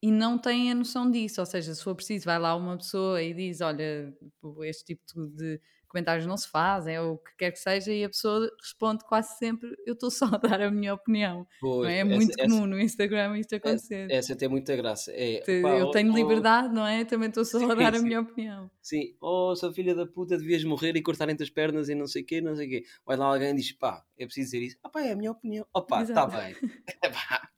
e 0.00 0.12
não 0.12 0.38
têm 0.38 0.70
a 0.70 0.76
noção 0.76 1.10
disso. 1.10 1.40
Ou 1.40 1.44
seja, 1.44 1.74
se 1.74 1.82
for 1.82 1.96
preciso, 1.96 2.26
vai 2.26 2.38
lá 2.38 2.54
uma 2.54 2.76
pessoa 2.76 3.20
e 3.20 3.34
diz: 3.34 3.60
Olha, 3.60 4.16
tipo, 4.16 4.62
este 4.62 4.94
tipo 4.94 5.02
de 5.26 5.60
comentários 5.92 6.26
não 6.26 6.36
se 6.36 6.48
fazem, 6.48 6.98
ou 6.98 7.14
o 7.14 7.18
que 7.18 7.36
quer 7.36 7.52
que 7.52 7.58
seja, 7.58 7.92
e 7.92 8.02
a 8.02 8.08
pessoa 8.08 8.50
responde 8.60 9.04
quase 9.04 9.36
sempre: 9.38 9.68
Eu 9.86 9.92
estou 9.94 10.10
só 10.10 10.24
a 10.26 10.36
dar 10.38 10.60
a 10.62 10.70
minha 10.70 10.94
opinião. 10.94 11.38
Não 11.38 11.46
pois, 11.60 11.88
é? 11.90 11.96
É 11.96 12.00
essa- 12.00 12.04
muito 12.14 12.30
essa- 12.40 12.48
comum 12.48 12.66
no 12.66 12.80
Instagram 12.80 13.38
isto 13.38 13.54
acontecer. 13.54 14.10
Essa 14.10 14.34
tem 14.34 14.48
muita 14.48 14.74
graça. 14.74 15.12
É, 15.14 15.40
Te- 15.40 15.62
pá, 15.62 15.70
eu 15.76 15.90
tenho 15.90 16.12
oh, 16.12 16.16
liberdade, 16.16 16.74
não 16.74 16.86
é? 16.86 17.04
Também 17.04 17.28
estou 17.28 17.44
só 17.44 17.58
a 17.70 17.76
Sim, 17.76 17.76
dar 17.76 17.94
a 17.94 17.98
sim. 17.98 18.04
minha 18.04 18.20
opinião. 18.20 18.70
Sim, 18.80 19.14
oh, 19.20 19.54
sua 19.54 19.72
filha 19.72 19.94
da 19.94 20.06
puta, 20.06 20.36
devias 20.36 20.64
morrer 20.64 20.96
e 20.96 21.02
cortarem-te 21.02 21.42
as 21.42 21.50
pernas 21.50 21.88
e 21.88 21.94
não 21.94 22.06
sei 22.06 22.22
o 22.22 22.26
quê, 22.26 22.40
não 22.40 22.56
sei 22.56 22.66
o 22.66 22.70
quê. 22.70 22.84
Vai 23.06 23.16
lá 23.16 23.26
alguém 23.26 23.50
e 23.50 23.54
diz, 23.56 23.70
pá, 23.72 24.02
é 24.18 24.24
preciso 24.24 24.50
dizer 24.52 24.64
isso. 24.66 24.76
Ah 24.82 24.88
pá, 24.88 25.02
é 25.02 25.12
a 25.12 25.16
minha 25.16 25.30
opinião. 25.30 25.66
Oh 25.74 25.82
pá, 25.86 26.02
está 26.02 26.26
bem. 26.26 26.56
Epá. 27.04 27.48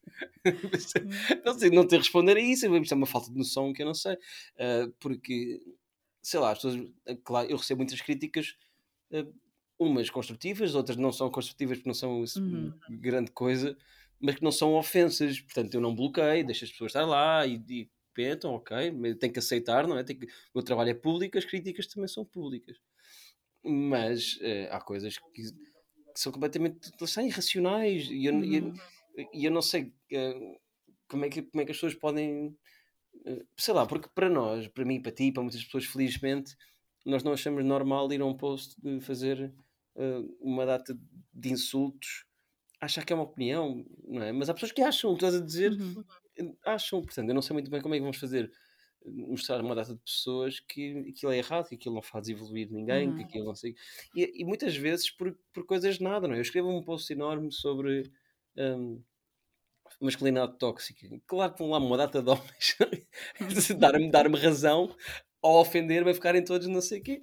não 1.44 1.58
sei, 1.58 1.70
não 1.70 1.86
te 1.86 1.96
responder 1.96 2.36
a 2.36 2.40
isso, 2.40 2.66
isto 2.76 2.92
é 2.92 2.96
uma 2.96 3.06
falta 3.06 3.30
de 3.30 3.38
noção 3.38 3.72
que 3.72 3.82
eu 3.82 3.86
não 3.86 3.94
sei. 3.94 4.16
Ah, 4.58 4.88
porque, 5.00 5.60
sei 6.24 6.40
lá, 6.40 6.50
as 6.52 6.58
pessoas, 6.60 6.90
ah, 7.08 7.16
claro, 7.24 7.48
eu 7.50 7.56
recebo 7.56 7.78
muitas 7.80 8.00
críticas, 8.00 8.56
ah, 9.12 9.26
umas 9.78 10.10
construtivas, 10.10 10.74
outras 10.74 10.96
não 10.96 11.12
são 11.12 11.30
construtivas 11.30 11.78
porque 11.78 11.88
não 11.90 11.94
são 11.94 12.24
Uhum. 12.38 12.72
grande 12.88 13.30
coisa, 13.32 13.76
mas 14.20 14.36
que 14.36 14.42
não 14.42 14.52
são 14.52 14.74
ofensas. 14.74 15.40
Portanto, 15.40 15.74
eu 15.74 15.80
não 15.80 15.94
bloqueio, 15.94 16.44
deixo 16.46 16.64
as 16.64 16.70
pessoas 16.72 16.90
estar 16.90 17.04
lá 17.06 17.46
e, 17.46 17.62
e 17.68 17.90
pensam, 18.14 18.54
ok, 18.54 18.90
mas 18.92 19.16
tem 19.16 19.30
que 19.32 19.38
aceitar, 19.40 19.86
não 19.86 19.98
é? 19.98 20.04
Tem 20.04 20.16
que, 20.18 20.26
o 20.26 20.30
meu 20.56 20.64
trabalho 20.64 20.90
é 20.90 20.94
público, 20.94 21.36
as 21.38 21.44
críticas 21.44 21.86
também 21.86 22.08
são 22.08 22.24
públicas. 22.24 22.76
Mas 23.62 24.38
eh, 24.42 24.68
há 24.70 24.80
coisas 24.80 25.18
que, 25.18 25.42
que 25.42 25.50
são 26.14 26.30
completamente 26.32 26.90
são 27.06 27.26
irracionais 27.26 28.08
e 28.10 28.26
eu, 28.26 28.44
e 28.44 28.56
eu- 28.56 28.64
Uhum. 28.64 28.74
e 29.32 29.44
eu 29.44 29.50
não 29.50 29.62
sei 29.62 29.92
eh, 30.12 30.58
como, 31.08 31.24
é 31.24 31.28
que, 31.28 31.42
como 31.42 31.62
é 31.62 31.64
que 31.64 31.70
as 31.72 31.76
pessoas 31.76 31.94
podem. 31.94 32.56
Eh, 33.24 33.44
sei 33.56 33.74
lá, 33.74 33.86
porque 33.86 34.08
para 34.14 34.28
nós, 34.30 34.68
para 34.68 34.84
mim, 34.84 35.00
para 35.02 35.12
ti, 35.12 35.32
para 35.32 35.42
muitas 35.42 35.64
pessoas, 35.64 35.84
felizmente, 35.86 36.56
nós 37.04 37.22
não 37.22 37.32
achamos 37.32 37.64
normal 37.64 38.12
ir 38.12 38.20
a 38.20 38.26
um 38.26 38.36
post 38.36 38.80
de 38.80 39.00
fazer 39.00 39.54
eh, 39.96 40.18
uma 40.40 40.66
data 40.66 40.98
de 41.32 41.50
insultos, 41.52 42.24
achar 42.80 43.04
que 43.04 43.12
é 43.12 43.16
uma 43.16 43.24
opinião, 43.24 43.84
não 44.04 44.22
é? 44.22 44.32
Mas 44.32 44.48
há 44.50 44.54
pessoas 44.54 44.72
que 44.72 44.82
acham, 44.82 45.10
que 45.16 45.24
estás 45.24 45.34
a 45.42 45.44
dizer, 45.44 45.78
Uhum. 45.78 46.04
acham, 46.64 47.02
portanto, 47.02 47.28
eu 47.28 47.34
não 47.34 47.42
sei 47.42 47.54
muito 47.54 47.70
bem 47.70 47.80
como 47.80 47.94
é 47.94 47.98
que 47.98 48.02
vamos 48.02 48.16
fazer 48.18 48.50
mostrar 49.06 49.60
uma 49.60 49.74
data 49.74 49.94
de 49.94 50.00
pessoas 50.00 50.60
que 50.60 51.06
aquilo 51.10 51.32
é 51.32 51.38
errado, 51.38 51.68
que 51.68 51.74
aquilo 51.74 51.94
não 51.94 52.02
faz 52.02 52.28
evoluir 52.28 52.70
ninguém, 52.70 53.12
que 53.14 53.22
Uhum. 53.22 53.24
aquilo 53.24 53.44
não 53.44 53.54
sei. 53.54 53.74
E, 54.14 54.42
e 54.42 54.44
muitas 54.44 54.74
vezes 54.76 55.10
por, 55.10 55.38
por 55.52 55.66
coisas 55.66 55.98
de 55.98 56.04
nada, 56.04 56.26
não 56.26 56.34
é? 56.34 56.38
Eu 56.38 56.42
escrevo 56.42 56.70
um 56.70 56.82
post 56.82 57.12
enorme 57.12 57.52
sobre 57.52 58.10
hum, 58.56 59.02
masculinidade 60.00 60.59
tóxica. 60.59 61.09
Claro 61.26 61.52
que 61.52 61.59
vão 61.59 61.70
lá 61.70 61.78
uma 61.78 61.96
data 61.96 62.22
de 62.22 62.30
homens 62.30 62.76
dar-me 63.78 64.11
dar 64.11 64.30
razão 64.30 64.94
ao 65.42 65.61
ofender-me 65.61 66.11
a 66.11 66.14
ficarem 66.14 66.44
todos 66.44 66.66
não 66.66 66.80
sei 66.80 67.00
o 67.00 67.02
quê. 67.02 67.22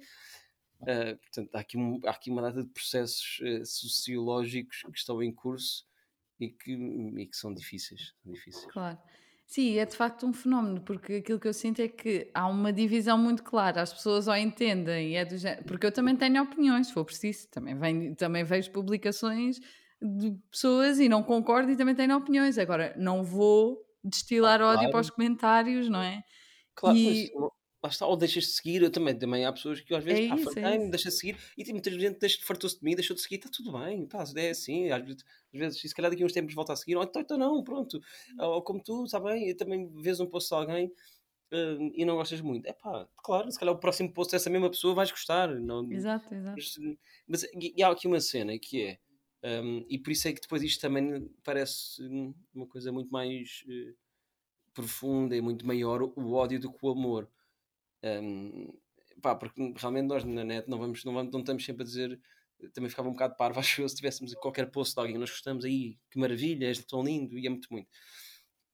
Ah, 0.86 1.16
portanto, 1.16 1.54
há 1.54 1.60
aqui, 1.60 1.78
há 2.06 2.10
aqui 2.10 2.30
uma 2.30 2.42
data 2.42 2.62
de 2.62 2.70
processos 2.70 3.40
eh, 3.42 3.64
sociológicos 3.64 4.82
que 4.82 4.98
estão 4.98 5.22
em 5.22 5.32
curso 5.32 5.86
e 6.40 6.48
que, 6.48 6.72
e 6.72 7.26
que 7.26 7.36
são 7.36 7.54
difíceis. 7.54 8.14
Difíceis. 8.24 8.66
Claro. 8.72 8.98
Sim, 9.46 9.78
é 9.78 9.84
de 9.84 9.94
facto 9.94 10.26
um 10.26 10.32
fenómeno, 10.32 10.80
porque 10.80 11.16
aquilo 11.16 11.38
que 11.38 11.46
eu 11.46 11.52
sinto 11.52 11.80
é 11.82 11.88
que 11.88 12.30
há 12.32 12.48
uma 12.48 12.72
divisão 12.72 13.18
muito 13.18 13.42
clara. 13.42 13.82
As 13.82 13.92
pessoas 13.92 14.26
ou 14.26 14.34
entendem, 14.34 15.16
é 15.16 15.24
do 15.24 15.36
género, 15.36 15.64
porque 15.64 15.86
eu 15.86 15.92
também 15.92 16.16
tenho 16.16 16.42
opiniões, 16.42 16.86
se 16.86 16.94
for 16.94 17.04
preciso, 17.04 17.48
também, 17.48 17.78
venho, 17.78 18.16
também 18.16 18.44
vejo 18.44 18.70
publicações 18.70 19.60
de 20.02 20.32
pessoas 20.50 20.98
e 21.00 21.08
não 21.08 21.22
concordo 21.22 21.70
e 21.72 21.76
também 21.76 21.94
tenho 21.94 22.16
opiniões. 22.16 22.58
Agora, 22.58 22.94
não 22.98 23.24
vou 23.24 23.84
destilar 24.04 24.60
ódio 24.62 24.88
Claro. 24.88 24.90
para 24.90 25.00
os 25.00 25.10
comentários, 25.10 25.88
não 25.88 26.02
é? 26.02 26.22
Claro, 26.74 27.00
E- 27.00 27.04
mas 27.04 27.30
lá 27.84 27.90
está, 27.90 28.06
ou 28.06 28.16
deixas 28.16 28.44
de 28.44 28.50
seguir, 28.52 28.82
eu 28.82 28.90
também, 28.90 29.18
também 29.18 29.44
há 29.44 29.52
pessoas 29.52 29.80
que 29.80 29.94
às 29.94 30.04
vezes 30.04 30.16
É 30.16 30.20
isso, 30.22 30.60
é 30.60 30.78
deixa 30.90 31.08
de 31.10 31.16
seguir, 31.16 31.36
e 31.58 31.64
tem 31.64 31.74
muita 31.74 31.90
gente 31.90 32.18
deixa, 32.18 32.38
fartou-se 32.44 32.78
de 32.78 32.84
mim, 32.84 32.94
deixou 32.94 33.14
de 33.16 33.22
seguir, 33.22 33.36
está 33.36 33.50
tudo 33.52 33.72
bem, 33.72 34.06
pá, 34.06 34.24
é 34.36 34.50
assim, 34.50 34.90
às 34.90 35.02
vezes, 35.04 35.24
às 35.52 35.58
vezes, 35.60 35.80
se 35.80 35.94
calhar 35.94 36.10
daqui 36.10 36.22
a 36.22 36.26
uns 36.26 36.32
tempos 36.32 36.54
volta 36.54 36.72
a 36.72 36.76
seguir, 36.76 36.96
ou 36.96 37.02
então, 37.04 37.20
então 37.22 37.36
não, 37.38 37.62
pronto, 37.64 38.00
ou 38.38 38.62
como 38.62 38.82
tu, 38.82 39.04
está 39.04 39.20
bem, 39.20 39.50
e 39.50 39.54
também 39.54 39.90
vês 40.00 40.20
um 40.20 40.26
post 40.26 40.48
de 40.48 40.54
alguém 40.54 40.92
hum, 41.52 41.92
e 41.96 42.04
não 42.04 42.16
gostas 42.16 42.40
muito, 42.42 42.66
é 42.68 42.72
pá, 42.74 43.08
claro, 43.18 43.50
se 43.52 43.58
calhar 43.58 43.74
o 43.74 43.80
próximo 43.80 44.12
post 44.12 44.32
dessa 44.32 44.50
mesma 44.50 44.70
pessoa 44.70 44.94
vais 44.94 45.10
gostar, 45.10 45.48
não, 45.60 45.84
Exato, 45.88 46.34
exato. 46.34 46.56
mas, 46.56 46.74
mas 47.28 47.42
e, 47.44 47.74
e 47.76 47.82
há 47.82 47.90
aqui 47.90 48.06
uma 48.08 48.20
cena 48.20 48.58
que 48.58 48.82
é, 48.82 48.98
hum, 49.44 49.84
e 49.88 49.98
por 49.98 50.10
isso 50.10 50.28
é 50.28 50.32
que 50.32 50.40
depois 50.40 50.62
isto 50.62 50.80
também 50.80 51.28
parece 51.44 52.02
uma 52.54 52.66
coisa 52.66 52.92
muito 52.92 53.10
mais 53.10 53.64
eh, 53.68 53.94
profunda 54.74 55.36
e 55.36 55.40
muito 55.40 55.66
maior 55.66 56.02
o 56.02 56.32
ódio 56.34 56.60
do 56.60 56.72
que 56.72 56.84
o 56.86 56.90
amor. 56.90 57.28
Hum, 58.04 58.72
pá, 59.22 59.34
porque 59.36 59.60
realmente 59.76 60.06
nós 60.06 60.24
na 60.24 60.44
net 60.44 60.68
não, 60.68 60.78
vamos, 60.78 61.04
não, 61.04 61.14
vamos, 61.14 61.32
não 61.32 61.40
estamos 61.40 61.64
sempre 61.64 61.82
a 61.82 61.86
dizer. 61.86 62.20
Também 62.74 62.90
ficava 62.90 63.08
um 63.08 63.12
bocado 63.12 63.36
parvo, 63.36 63.58
acho 63.60 63.82
eu, 63.82 63.88
se 63.88 63.96
tivéssemos 63.96 64.34
qualquer 64.34 64.70
post 64.70 64.94
de 64.94 65.00
alguém 65.00 65.18
nós 65.18 65.30
gostamos 65.30 65.64
aí, 65.64 65.98
que 66.10 66.18
maravilha, 66.18 66.66
és 66.66 66.78
tão 66.84 67.02
lindo 67.04 67.38
e 67.38 67.46
é 67.46 67.50
muito, 67.50 67.68
muito. 67.70 67.88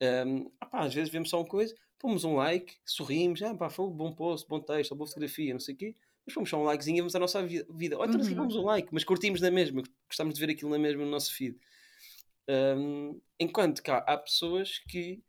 Hum, 0.03 0.51
ah 0.61 0.85
às 0.85 0.95
vezes 0.95 1.11
vemos 1.11 1.31
só 1.31 1.39
uma 1.41 1.49
coisa, 1.49 1.75
pomos 1.99 2.25
um 2.25 2.37
like, 2.37 2.77
sorrimos, 2.85 3.43
ah 3.43 3.55
pá, 3.55 3.69
foi 3.71 3.87
um 3.87 3.91
bom 3.91 4.13
post, 4.15 4.47
bom 4.49 4.61
texto, 4.61 4.95
boa 4.95 5.07
fotografia, 5.09 5.53
não 5.53 5.61
sei 5.61 5.75
o 5.75 5.79
quê, 5.79 5.97
mas 6.29 6.35
pomos 6.35 6.51
só 6.51 6.59
um 6.61 6.65
likezinho 6.65 6.99
e 6.99 7.01
vamos 7.01 7.15
à 7.15 7.19
nossa 7.19 7.43
vi- 7.43 7.67
vida. 7.71 7.99
Ou 7.99 8.05
então 8.05 8.21
Uhum. 8.21 8.37
pomos 8.37 8.57
um 8.57 8.63
like, 8.63 8.89
mas 8.93 9.05
curtimos 9.05 9.41
na 9.41 9.51
mesma, 9.51 9.83
gostamos 10.07 10.35
de 10.35 10.41
ver 10.47 10.53
aquilo 10.53 10.71
na 10.71 10.79
mesma 10.79 11.05
no 11.05 11.11
nosso 11.11 11.35
feed. 11.35 11.59
Hum, 12.49 13.21
enquanto 13.39 13.83
que 13.83 13.91
há, 13.91 14.17
pessoas 14.17 14.79
que 14.79 15.23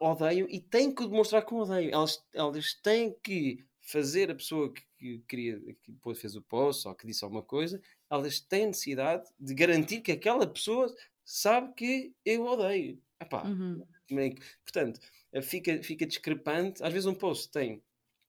odeiam 0.00 0.46
e 0.50 0.60
têm 0.60 0.94
que 0.94 1.06
demonstrar 1.06 1.44
que 1.44 1.54
odeiam. 1.54 1.90
Elas, 1.92 2.24
elas 2.32 2.74
têm 2.74 3.14
que 3.22 3.64
fazer 3.80 4.30
a 4.30 4.34
pessoa 4.34 4.72
que, 4.72 4.82
que 4.98 5.18
queria, 5.28 5.60
que 5.82 5.92
depois 5.92 6.20
fez 6.20 6.34
o 6.34 6.42
post 6.42 6.86
ou 6.88 6.94
que 6.94 7.06
disse 7.06 7.24
alguma 7.24 7.42
coisa, 7.42 7.80
elas 8.10 8.40
têm 8.40 8.66
necessidade 8.66 9.28
de 9.38 9.54
garantir 9.54 10.00
que 10.00 10.12
aquela 10.12 10.46
pessoa 10.46 10.92
sabe 11.24 11.72
que 11.74 12.12
eu 12.24 12.44
odeio. 12.44 13.00
Epá, 13.20 13.44
Uhum. 13.44 13.86
é 14.10 14.30
portanto, 14.64 15.00
fica, 15.42 15.82
fica 15.82 16.06
discrepante. 16.06 16.82
Às 16.82 16.92
vezes 16.92 17.06
um 17.06 17.14
post 17.14 17.50
tem 17.50 17.82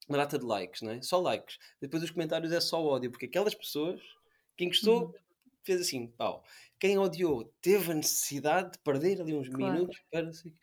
uma 0.08 0.18
data 0.18 0.38
de 0.40 0.46
likes, 0.46 0.82
não 0.82 0.92
é? 0.92 1.02
Só 1.02 1.20
likes. 1.20 1.58
Depois 1.82 2.02
os 2.04 2.12
comentários 2.12 2.52
é 2.52 2.60
só 2.62 2.84
ódio, 2.84 3.12
porque 3.12 3.26
aquelas 3.26 3.54
pessoas, 3.54 4.02
quem 4.56 4.68
gostou, 4.70 5.06
Uhum. 5.08 5.14
fez 5.64 5.82
assim, 5.82 6.08
pau. 6.08 6.44
Quem 6.80 6.98
odiou 6.98 7.46
teve 7.62 7.92
a 7.92 7.96
necessidade 7.96 8.74
de 8.74 8.80
perder 8.80 9.20
ali 9.22 9.34
uns 9.34 9.50
Claro. 9.50 9.74
minutos 9.74 10.00
para... 10.12 10.32
se- 10.32 10.54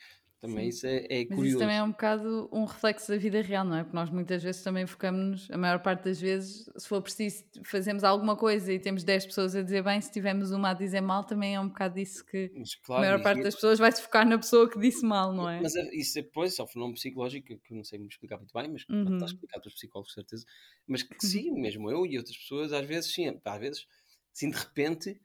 Também 0.44 0.68
Sim. 0.68 0.68
isso 0.68 0.86
é, 0.86 1.06
é 1.10 1.24
Mas 1.28 1.40
isso 1.40 1.56
curioso. 1.56 1.56
também 1.56 1.76
é 1.76 1.82
um 1.82 1.90
bocado 1.90 2.50
um 2.52 2.64
reflexo 2.66 3.10
da 3.10 3.16
vida 3.16 3.40
real, 3.40 3.64
não 3.64 3.76
é? 3.76 3.82
Porque 3.82 3.96
nós 3.96 4.10
muitas 4.10 4.42
vezes 4.42 4.62
também 4.62 4.86
focamos-nos, 4.86 5.50
a 5.50 5.56
maior 5.56 5.80
parte 5.82 6.04
das 6.04 6.20
vezes, 6.20 6.68
se 6.76 6.86
for 6.86 7.00
preciso, 7.02 7.44
fazemos 7.64 8.04
alguma 8.04 8.36
coisa 8.36 8.70
e 8.72 8.78
temos 8.78 9.04
10 9.04 9.24
pessoas 9.24 9.56
a 9.56 9.62
dizer 9.62 9.82
bem, 9.82 10.00
se 10.02 10.12
tivermos 10.12 10.50
uma 10.52 10.70
a 10.70 10.74
dizer 10.74 11.00
mal, 11.00 11.24
também 11.24 11.54
é 11.54 11.60
um 11.60 11.68
bocado 11.68 11.94
disso 11.94 12.24
que 12.26 12.52
Mas, 12.52 12.74
a 12.94 13.00
claro, 13.00 13.00
maior 13.00 13.20
isso 13.20 13.22
parte 13.22 13.42
é- 13.42 13.44
das 13.44 13.54
pessoas 13.54 13.78
vai 13.78 13.90
se 13.90 14.02
focar 14.02 14.26
na 14.28 14.36
pessoa 14.38 14.68
que 14.70 14.78
disse 14.78 15.04
mal, 15.04 15.32
não 15.32 15.48
é? 15.48 15.66
Mas 15.66 15.74
é- 15.76 15.90
isso 15.94 16.14
depois 16.14 16.58
é 16.58 16.62
um 16.62 16.66
fenómeno 16.66 16.94
psicológico 16.94 17.46
que 17.58 17.72
eu 17.72 17.76
não 17.76 17.84
sei 17.84 17.98
me 17.98 18.06
explicar 18.08 18.36
muito 18.38 18.52
bem, 18.52 18.68
mas 18.70 18.86
Uhum. 18.88 19.04
está 19.14 19.26
explicado 19.26 19.62
pelos 19.62 19.74
psicólogos, 19.74 20.10
de 20.10 20.14
certeza. 20.14 20.44
Mas 20.86 21.02
que 21.02 21.16
sim, 21.24 21.50
mesmo 21.52 21.90
eu 21.90 22.06
e 22.06 22.18
outras 22.18 22.36
pessoas, 22.36 22.72
às 22.72 22.86
vezes, 22.86 23.12
sim, 23.12 23.26
às 23.44 23.58
vezes, 23.60 23.86
sim, 24.32 24.50
de 24.50 24.56
repente, 24.56 25.20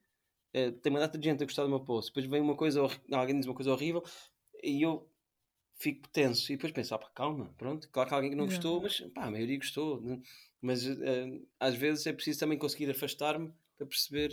eh, 0.54 0.72
tem 0.72 0.92
uma 0.92 1.00
data 1.00 1.18
de 1.18 1.26
gente 1.30 1.44
a 1.44 1.48
gostar 1.48 1.64
do 1.64 1.70
meu 1.70 1.82
post, 1.84 2.12
depois 2.12 2.26
vem 2.28 2.42
uma 2.42 2.58
coisa, 2.58 2.82
alguém 3.14 3.38
diz 3.40 3.48
uma 3.48 3.56
coisa 3.56 3.72
horrível 3.72 4.04
e 4.64 4.82
eu 4.84 5.10
fico 5.76 6.08
tenso 6.10 6.52
e 6.52 6.56
depois 6.58 6.74
penso, 6.74 6.96
ah, 6.96 7.00
pá, 7.00 7.10
calma, 7.12 7.54
pronto, 7.58 7.90
claro 7.90 8.10
que 8.10 8.16
alguém 8.16 8.32
que 8.32 8.36
não 8.38 8.46
gostou, 8.46 8.82
mas 8.82 9.00
pá, 9.14 9.26
a 9.26 9.32
maioria 9.32 9.58
gostou. 9.58 10.02
né? 10.02 10.22
Mas 10.62 10.86
eh, 10.86 11.42
às 11.60 11.76
vezes 11.76 12.06
é 12.08 12.14
preciso 12.14 12.40
também 12.40 12.58
conseguir 12.58 12.90
afastar-me 12.92 13.54
para 13.78 13.88
perceber 13.88 14.32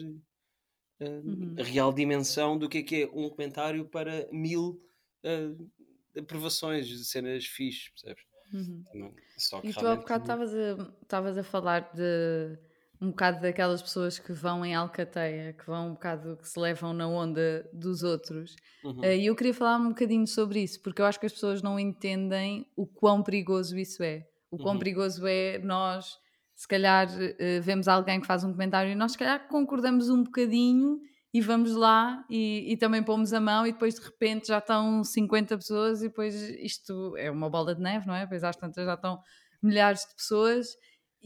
uh, 1.01 1.27
Uhum. 1.27 1.57
a 1.59 1.63
real 1.63 1.93
dimensão 1.93 2.59
do 2.59 2.69
que 2.69 2.79
é 2.79 2.83
que 2.83 3.03
é 3.03 3.07
um 3.07 3.29
comentário 3.31 3.87
para 3.89 4.29
mil 4.33 4.83
uh, 5.25 5.71
aprovações 6.19 6.87
de 6.89 7.05
cenas 7.05 7.47
fixes, 7.47 7.89
percebes? 7.91 8.25
Uhum. 8.53 8.85
Também, 8.93 9.15
Só 9.39 9.61
que 9.63 9.69
E 9.69 9.75
tu 9.75 9.87
há 9.87 9.97
bocado 9.97 10.23
estavas 10.23 10.55
a, 10.55 10.93
estavas 11.03 11.39
a 11.39 11.43
falar 11.45 11.93
de 11.93 12.59
um 13.01 13.09
bocado 13.11 13.41
daquelas 13.43 13.83
pessoas 13.83 14.19
que 14.19 14.33
vão 14.33 14.65
em 14.65 14.75
alcateia, 14.75 15.53
que 15.53 15.67
vão 15.67 15.89
um 15.89 15.93
bocado, 15.95 16.37
que 16.39 16.49
se 16.49 16.59
levam 16.59 16.93
na 16.93 17.07
onda 17.07 17.69
dos 17.73 18.03
outros. 18.03 18.57
Uhum, 18.83 19.03
Eh, 19.03 19.19
E 19.19 19.27
eu 19.27 19.37
queria 19.37 19.55
falar 19.55 19.77
um 19.77 19.89
bocadinho 19.91 20.27
sobre 20.27 20.63
isso, 20.63 20.81
porque 20.83 21.01
eu 21.03 21.07
acho 21.07 21.21
que 21.21 21.27
as 21.27 21.33
pessoas 21.33 21.63
não 21.63 21.79
entendem 21.79 22.67
o 22.77 22.87
quão 22.87 23.23
perigoso 23.23 23.77
isso 23.79 24.03
é. 24.03 24.27
O 24.51 24.59
quão 24.59 24.75
Uhum. 24.75 24.79
perigoso 24.79 25.27
é 25.27 25.59
nós, 25.59 26.19
se 26.55 26.67
calhar, 26.67 27.09
eh, 27.39 27.61
vemos 27.61 27.89
alguém 27.89 28.21
que 28.21 28.27
faz 28.27 28.45
um 28.45 28.53
comentário 28.53 28.91
e 28.91 28.95
nós, 28.95 29.13
se 29.13 29.19
calhar, 29.19 29.47
concordamos 29.49 30.09
um 30.09 30.23
bocadinho 30.23 30.99
e 31.35 31.41
vamos 31.41 31.75
lá 31.77 32.25
e, 32.31 32.73
e 32.73 32.77
também 32.79 33.03
pomos 33.03 33.33
a 33.35 33.41
mão 33.41 33.67
e 33.67 33.73
depois 33.73 33.95
de 33.97 34.01
repente 34.03 34.49
já 34.49 34.59
estão 34.59 35.05
50 35.05 35.57
pessoas 35.59 36.03
e 36.03 36.09
depois 36.09 36.35
isto 36.61 37.15
é 37.19 37.31
uma 37.31 37.51
bola 37.51 37.75
de 37.75 37.83
neve, 37.83 38.07
não 38.07 38.15
é? 38.15 38.21
Depois 38.23 38.43
às 38.43 38.57
tantas 38.57 38.87
já 38.87 38.95
estão 38.95 39.21
milhares 39.63 40.01
de 40.09 40.15
pessoas 40.15 40.69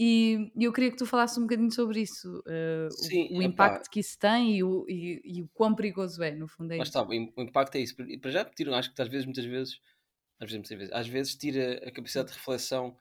e 0.00 0.52
eu 0.66 0.72
queria 0.72 0.90
que 0.90 0.96
tu 0.98 1.06
falasses 1.06 1.38
um 1.38 1.42
bocadinho 1.42 1.70
sobre 1.72 2.00
isso, 2.02 2.42
o, 2.98 3.08
Sim, 3.08 3.28
o 3.28 3.42
epá, 3.46 3.68
impacto 3.70 3.90
que 3.90 4.00
isso 4.00 4.18
tem 4.18 4.56
e 4.56 4.64
o, 4.64 4.86
e, 4.88 5.20
e 5.24 5.42
o 5.42 5.48
quão 5.54 5.74
perigoso 5.74 6.22
é, 6.22 6.34
no 6.34 6.48
fundo 6.48 6.72
é 6.74 6.80
isso. 6.80 6.88
está, 6.88 7.02
o 7.06 7.12
im- 7.12 7.32
o 7.36 7.42
impacto 7.42 7.76
é 7.76 7.80
isso. 7.80 8.00
E 8.02 8.18
para 8.18 8.30
já, 8.30 8.44
tira, 8.44 8.76
acho 8.76 8.94
que 8.94 9.02
às 9.02 9.08
vezes, 9.08 9.26
muitas 9.26 9.44
vezes, 9.44 9.80
às 10.40 10.50
vezes, 10.50 10.56
muitas 10.70 10.78
vezes, 10.78 10.92
às 10.94 11.08
vezes 11.08 11.34
tira 11.36 11.88
a 11.88 11.92
capacidade 11.92 12.30
de 12.32 12.34
reflexão 12.38 12.98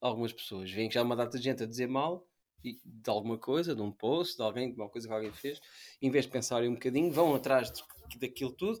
a 0.00 0.06
algumas 0.08 0.32
pessoas. 0.32 0.70
Vêm 0.70 0.88
que 0.88 0.94
já 0.94 1.02
uma 1.02 1.16
data 1.16 1.38
de 1.38 1.44
gente 1.44 1.62
a 1.62 1.66
dizer 1.66 1.88
mal 1.88 2.28
e- 2.64 2.80
de 2.84 3.10
alguma 3.10 3.38
coisa, 3.38 3.74
de 3.74 3.82
um 3.82 3.92
post, 3.92 4.36
de 4.36 4.42
alguém, 4.42 4.70
de 4.72 4.76
uma 4.80 4.88
coisa 4.90 5.08
que 5.08 5.14
alguém 5.14 5.32
fez, 5.32 5.60
em 6.02 6.10
vez 6.10 6.26
de 6.26 6.32
pensarem 6.32 6.68
um 6.70 6.74
bocadinho, 6.74 7.12
vão 7.12 7.34
atrás 7.34 7.72
de- 7.72 8.18
daquilo 8.18 8.52
tudo, 8.52 8.80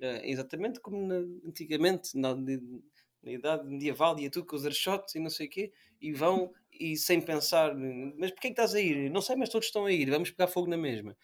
eh, 0.00 0.30
exatamente 0.30 0.80
como 0.80 1.06
na- 1.06 1.16
antigamente, 1.48 2.16
na, 2.18 2.34
na 2.34 3.32
idade 3.32 3.66
medieval, 3.68 4.18
ia 4.18 4.30
tudo 4.30 4.46
com 4.46 4.56
os 4.56 4.66
archotes 4.66 5.14
e 5.14 5.18
não 5.20 5.30
sei 5.30 5.46
o 5.46 5.50
quê, 5.50 5.72
e 6.00 6.12
vão 6.12 6.52
e 6.78 6.96
sem 6.96 7.20
pensar, 7.20 7.74
mas 8.18 8.30
porquê 8.30 8.48
é 8.48 8.50
que 8.50 8.60
estás 8.60 8.74
a 8.74 8.80
ir? 8.80 9.10
Não 9.10 9.20
sei, 9.20 9.36
mas 9.36 9.48
todos 9.48 9.66
estão 9.66 9.86
a 9.86 9.92
ir, 9.92 10.10
vamos 10.10 10.30
pegar 10.30 10.48
fogo 10.48 10.68
na 10.68 10.76
mesma. 10.76 11.16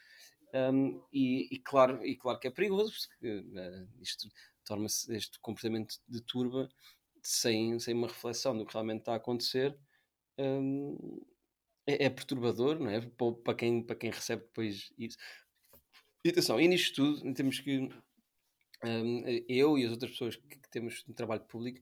Um, 0.55 1.03
e, 1.13 1.55
e 1.55 1.59
claro, 1.61 2.05
e 2.05 2.17
claro 2.17 2.39
que 2.41 2.49
é 2.49 2.51
perigoso, 2.51 2.93
porque 2.93 3.29
uh, 3.29 3.89
isto 4.01 4.29
torna-se 4.65 5.15
este 5.15 5.39
comportamento 5.41 5.97
de 6.09 6.21
turba 6.23 6.69
sem, 7.23 7.79
sem 7.79 7.95
uma 7.95 8.09
reflexão 8.09 8.57
do 8.57 8.67
que 8.67 8.73
realmente 8.73 9.01
está 9.01 9.13
a 9.13 9.17
acontecer. 9.17 9.77
um, 10.39 11.21
é, 11.87 12.07
é 12.07 12.11
perturbador, 12.11 12.79
não 12.79 12.91
é? 12.91 13.01
Para, 13.45 13.55
quem, 13.55 13.83
para 13.83 13.97
quem 13.97 14.11
recebe 14.11 14.43
depois 14.43 14.93
isso. 14.99 15.17
E 16.25 16.29
atenção, 16.31 16.61
e 16.61 16.69
nisto 16.69 16.95
tudo 16.97 17.35
temos 17.35 17.61
que 17.61 17.89
um, 18.85 19.25
eu 19.49 19.79
e 19.79 19.85
as 19.85 19.91
outras 19.91 20.13
pessoas 20.13 20.37
que, 20.37 20.59
que 20.59 20.71
temos 20.71 21.03
trabalho 21.17 21.43
público, 21.43 21.81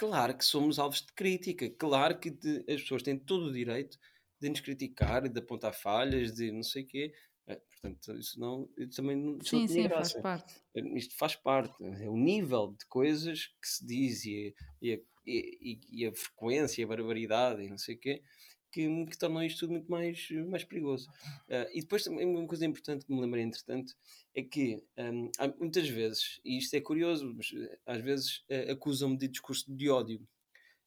claro 0.00 0.36
que 0.36 0.44
somos 0.44 0.78
alvos 0.78 1.02
de 1.02 1.12
crítica, 1.14 1.68
claro 1.70 2.18
que 2.18 2.30
de- 2.30 2.60
as 2.72 2.80
pessoas 2.82 3.02
têm 3.02 3.18
todo 3.18 3.46
o 3.46 3.52
direito 3.52 3.98
de 4.40 4.48
nos 4.48 4.60
criticar, 4.60 5.28
de 5.28 5.38
apontar 5.38 5.74
falhas, 5.74 6.32
de 6.32 6.50
não 6.50 6.62
sei 6.62 6.84
o 6.84 6.86
quê. 6.86 7.12
Eh, 7.46 7.60
Portanto, 7.82 8.18
isso 8.18 8.38
não, 8.40 8.68
também 8.96 9.16
não, 9.16 9.38
isso 9.38 9.54
não 9.56 9.62
Sim, 9.62 9.66
tinha 9.66 9.82
sim, 9.82 9.88
faz 9.88 10.12
graça. 10.12 10.22
parte. 10.22 10.54
Isto 10.96 11.16
faz 11.18 11.36
parte, 11.36 11.74
é 11.84 12.08
o 12.08 12.16
nível 12.16 12.74
de 12.78 12.86
coisas 12.86 13.46
que 13.46 13.68
se 13.68 13.86
diz 13.86 14.24
e, 14.24 14.54
a- 14.56 14.60
e, 14.82 14.92
a, 14.94 14.98
e- 15.26 15.80
e 16.04 16.06
a 16.06 16.14
frequência, 16.14 16.84
a 16.84 16.88
barbaridade 16.88 17.62
e 17.62 17.68
não 17.68 17.78
sei 17.78 17.96
o 17.96 17.98
quê, 18.00 18.22
que, 18.70 19.06
que 19.06 19.18
tornam 19.18 19.42
isto 19.42 19.60
tudo 19.60 19.72
muito 19.72 19.90
mais, 19.90 20.28
mais 20.48 20.64
perigoso. 20.64 21.08
Ah, 21.48 21.68
e 21.72 21.80
depois 21.80 22.04
também 22.04 22.26
uma 22.26 22.46
coisa 22.46 22.64
importante 22.64 23.04
que 23.04 23.12
me 23.12 23.20
lembrei, 23.20 23.42
entretanto, 23.42 23.94
é 24.34 24.42
que 24.42 24.82
hum, 24.98 25.30
há 25.38 25.48
muitas 25.58 25.88
vezes, 25.88 26.40
e 26.44 26.58
isto 26.58 26.74
é 26.74 26.80
curioso, 26.80 27.32
mas 27.36 27.52
eh, 27.54 27.78
às 27.86 28.02
vezes 28.02 28.44
eh, 28.48 28.70
acusam-me 28.70 29.16
de 29.16 29.28
discurso 29.28 29.72
de 29.74 29.88
ódio. 29.90 30.26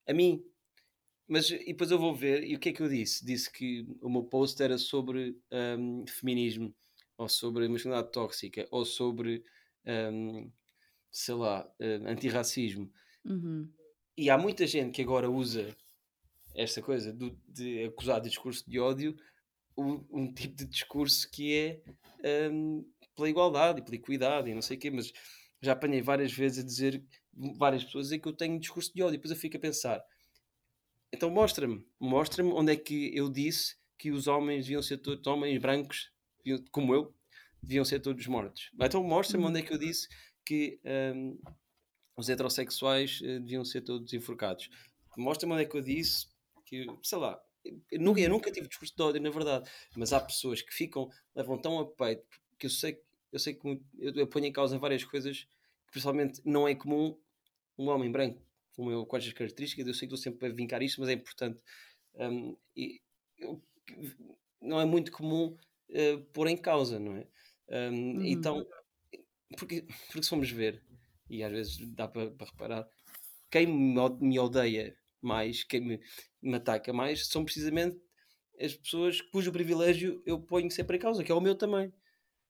A 0.07 0.13
mim. 0.13 0.43
Mas 1.27 1.49
e 1.49 1.57
depois 1.67 1.89
eu 1.89 1.97
vou 1.97 2.13
ver, 2.13 2.43
e 2.43 2.55
o 2.55 2.59
que 2.59 2.69
é 2.69 2.73
que 2.73 2.81
eu 2.81 2.89
disse? 2.89 3.25
Disse 3.25 3.51
que 3.51 3.87
o 4.01 4.09
meu 4.09 4.23
post 4.23 4.61
era 4.61 4.77
sobre 4.77 5.37
hum, 5.77 6.05
feminismo, 6.07 6.75
ou 7.17 7.29
sobre 7.29 7.67
masculinidade 7.67 8.11
tóxica, 8.11 8.67
ou 8.71 8.85
sobre, 8.85 9.43
hum, 9.85 10.51
sei 11.11 11.35
lá, 11.35 11.69
eh, 11.79 12.01
antirracismo. 12.05 12.91
Uhum. 13.25 13.71
E 14.17 14.29
há 14.29 14.37
muita 14.37 14.67
gente 14.67 14.95
que 14.95 15.01
agora 15.01 15.29
usa 15.29 15.75
esta 16.55 16.81
coisa 16.81 17.11
do- 17.13 17.37
de 17.47 17.85
acusar 17.85 18.21
de 18.21 18.29
discurso 18.29 18.63
de 18.69 18.79
ódio 18.79 19.15
o- 19.75 20.05
um 20.11 20.33
tipo 20.33 20.55
de 20.55 20.65
discurso 20.65 21.29
que 21.31 21.53
é 22.23 22.49
hum, 22.51 22.85
pela 23.15 23.29
igualdade 23.29 23.79
e 23.79 23.83
pela 23.83 23.95
equidade 23.95 24.49
e 24.49 24.53
não 24.53 24.61
sei 24.61 24.77
o 24.77 24.79
quê, 24.79 24.89
mas 24.91 25.11
já 25.61 25.73
apanhei 25.73 26.01
várias 26.01 26.31
vezes 26.31 26.63
a 26.63 26.65
dizer, 26.67 27.03
várias 27.57 27.83
pessoas 27.83 28.05
a 28.05 28.09
dizer 28.09 28.19
que 28.19 28.27
eu 28.27 28.33
tenho 28.33 28.59
discurso 28.59 28.93
de 28.93 29.01
ódio, 29.01 29.15
e 29.15 29.17
depois 29.17 29.31
eu 29.31 29.37
fico 29.37 29.57
a 29.57 29.59
pensar, 29.59 30.03
então 31.13 31.29
mostra-me, 31.29 31.85
mostra-me 31.99 32.51
onde 32.51 32.71
é 32.73 32.75
que 32.75 33.15
eu 33.15 33.29
disse 33.29 33.75
que 33.97 34.11
os 34.11 34.27
homens 34.27 34.65
deviam 34.65 34.81
ser 34.81 34.97
todos, 34.97 35.25
homens 35.27 35.59
brancos, 35.61 36.11
como 36.71 36.93
eu, 36.93 37.13
deviam 37.61 37.85
ser 37.85 37.99
todos 37.99 38.25
mortos. 38.27 38.71
Então 38.79 39.03
mostra-me 39.03 39.45
onde 39.45 39.59
é 39.59 39.61
que 39.61 39.71
eu 39.73 39.77
disse 39.77 40.07
que 40.45 40.79
hum, 41.15 41.39
os 42.17 42.29
heterossexuais 42.29 43.21
eh, 43.23 43.39
deviam 43.39 43.63
ser 43.63 43.81
todos 43.81 44.11
enforcados. 44.13 44.69
Mostra-me 45.17 45.53
onde 45.53 45.63
é 45.63 45.65
que 45.65 45.77
eu 45.77 45.81
disse 45.81 46.27
que, 46.65 46.85
sei 47.03 47.17
lá, 47.17 47.41
eu 47.91 47.99
nunca, 47.99 48.19
eu 48.21 48.29
nunca 48.29 48.51
tive 48.51 48.67
discurso 48.67 48.95
de 48.95 49.01
ódio, 49.01 49.21
na 49.21 49.29
verdade, 49.29 49.69
mas 49.95 50.11
há 50.13 50.19
pessoas 50.19 50.61
que 50.61 50.73
ficam, 50.73 51.09
levam 51.35 51.57
tão 51.57 51.79
a 51.79 51.85
peito, 51.85 52.25
que 52.59 52.65
eu 52.65 52.69
sei, 52.69 52.99
eu 53.31 53.39
sei 53.39 53.53
que 53.53 53.67
eu, 53.67 54.13
eu 54.15 54.27
ponho 54.27 54.45
em 54.45 54.51
causa 54.51 54.77
várias 54.77 55.03
coisas 55.03 55.43
que 55.85 55.91
principalmente 55.91 56.41
não 56.45 56.67
é 56.67 56.75
comum 56.75 57.17
um 57.77 57.87
homem 57.89 58.11
branco, 58.11 58.41
como 58.75 58.91
eu, 58.91 59.05
com 59.05 59.17
estas 59.17 59.33
características, 59.33 59.87
eu 59.87 59.93
sei 59.93 60.07
que 60.07 60.13
estou 60.13 60.31
sempre 60.31 60.47
a 60.47 60.53
vincar 60.53 60.81
isto, 60.81 60.99
mas 60.99 61.09
é 61.09 61.13
importante. 61.13 61.59
Hum, 62.15 62.55
e 62.75 63.01
eu- 63.39 63.61
não 64.61 64.79
é 64.79 64.85
muito 64.85 65.11
comum 65.11 65.55
eh, 65.89 66.17
pôr 66.33 66.47
em 66.47 66.57
causa, 66.57 66.99
não 66.99 67.15
é? 67.17 67.27
Hum, 67.69 68.17
Uhum. 68.17 68.25
Então, 68.25 68.65
porque, 69.57 69.81
porque 70.07 70.23
se 70.23 70.29
formos 70.29 70.49
ver, 70.49 70.81
e 71.29 71.43
às 71.43 71.51
vezes 71.51 71.77
dá 71.95 72.07
para, 72.07 72.31
para 72.31 72.47
reparar, 72.47 72.89
quem 73.51 73.67
me 73.67 74.39
odeia 74.39 74.97
mais, 75.25 75.63
quem 75.63 75.81
me, 75.81 75.99
me 76.41 76.55
ataca 76.55 76.91
mais, 76.93 77.27
são 77.27 77.43
precisamente 77.43 77.97
as 78.59 78.75
pessoas 78.75 79.21
cujo 79.21 79.51
privilégio 79.51 80.21
eu 80.25 80.39
ponho 80.39 80.69
sempre 80.69 80.97
em 80.97 80.99
causa, 80.99 81.23
que 81.23 81.31
é 81.31 81.35
o 81.35 81.41
meu 81.41 81.55
também. 81.55 81.91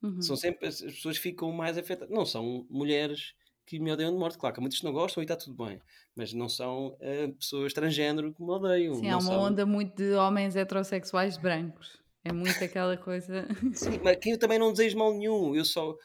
Uhum. 0.02 0.22
São 0.22 0.36
sempre 0.36 0.68
as, 0.68 0.82
as 0.82 0.94
pessoas 0.94 1.18
que 1.18 1.24
ficam 1.24 1.52
mais 1.52 1.78
afetadas. 1.78 2.14
Não 2.14 2.26
são 2.26 2.68
mulheres 2.70 3.34
que 3.66 3.80
me 3.80 3.92
odeiam 3.92 4.12
de 4.12 4.20
morte, 4.20 4.38
claro 4.38 4.54
que 4.54 4.62
muitos 4.62 4.82
não 4.82 4.92
gostam 4.92 5.24
e 5.24 5.26
está 5.26 5.38
tudo 5.38 5.66
bem, 5.66 5.80
mas 6.14 6.34
não 6.34 6.50
são 6.50 6.98
eh, 7.00 7.30
pessoas 7.30 7.74
transgênero 7.74 8.34
que 8.34 8.42
me 8.44 8.50
odeiam. 8.50 8.96
Sim, 8.96 9.10
há 9.10 9.18
uma 9.18 9.22
são... 9.22 9.42
onda 9.42 9.66
muito 9.66 9.96
de 9.96 10.14
homens 10.14 10.56
heterossexuais 10.56 11.38
brancos. 11.38 11.98
É 12.26 12.34
muito 12.34 12.62
aquela 12.64 12.98
coisa. 12.98 13.48
Sim, 13.74 14.00
mas 14.04 14.18
que 14.18 14.32
eu 14.32 14.40
também 14.40 14.60
não 14.60 14.72
desejo 14.72 14.98
mal 14.98 15.14
nenhum, 15.14 15.56
eu 15.56 15.64
só 15.64 15.96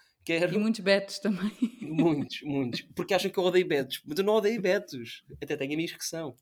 E 0.50 0.50
quero 0.50 0.58
muitos 0.58 0.80
betos 0.80 1.18
também. 1.18 1.52
muitos, 1.80 2.40
muitos, 2.42 2.82
porque 2.94 3.14
acham 3.14 3.30
que 3.30 3.38
eu 3.38 3.44
odeio 3.44 3.66
betos, 3.66 4.02
mas 4.04 4.18
eu 4.18 4.24
não 4.24 4.34
odeio 4.34 4.60
betos, 4.60 5.24
até 5.40 5.56
tenho 5.56 5.74
amigos 5.74 5.92
que 5.96 6.04
são. 6.04 6.36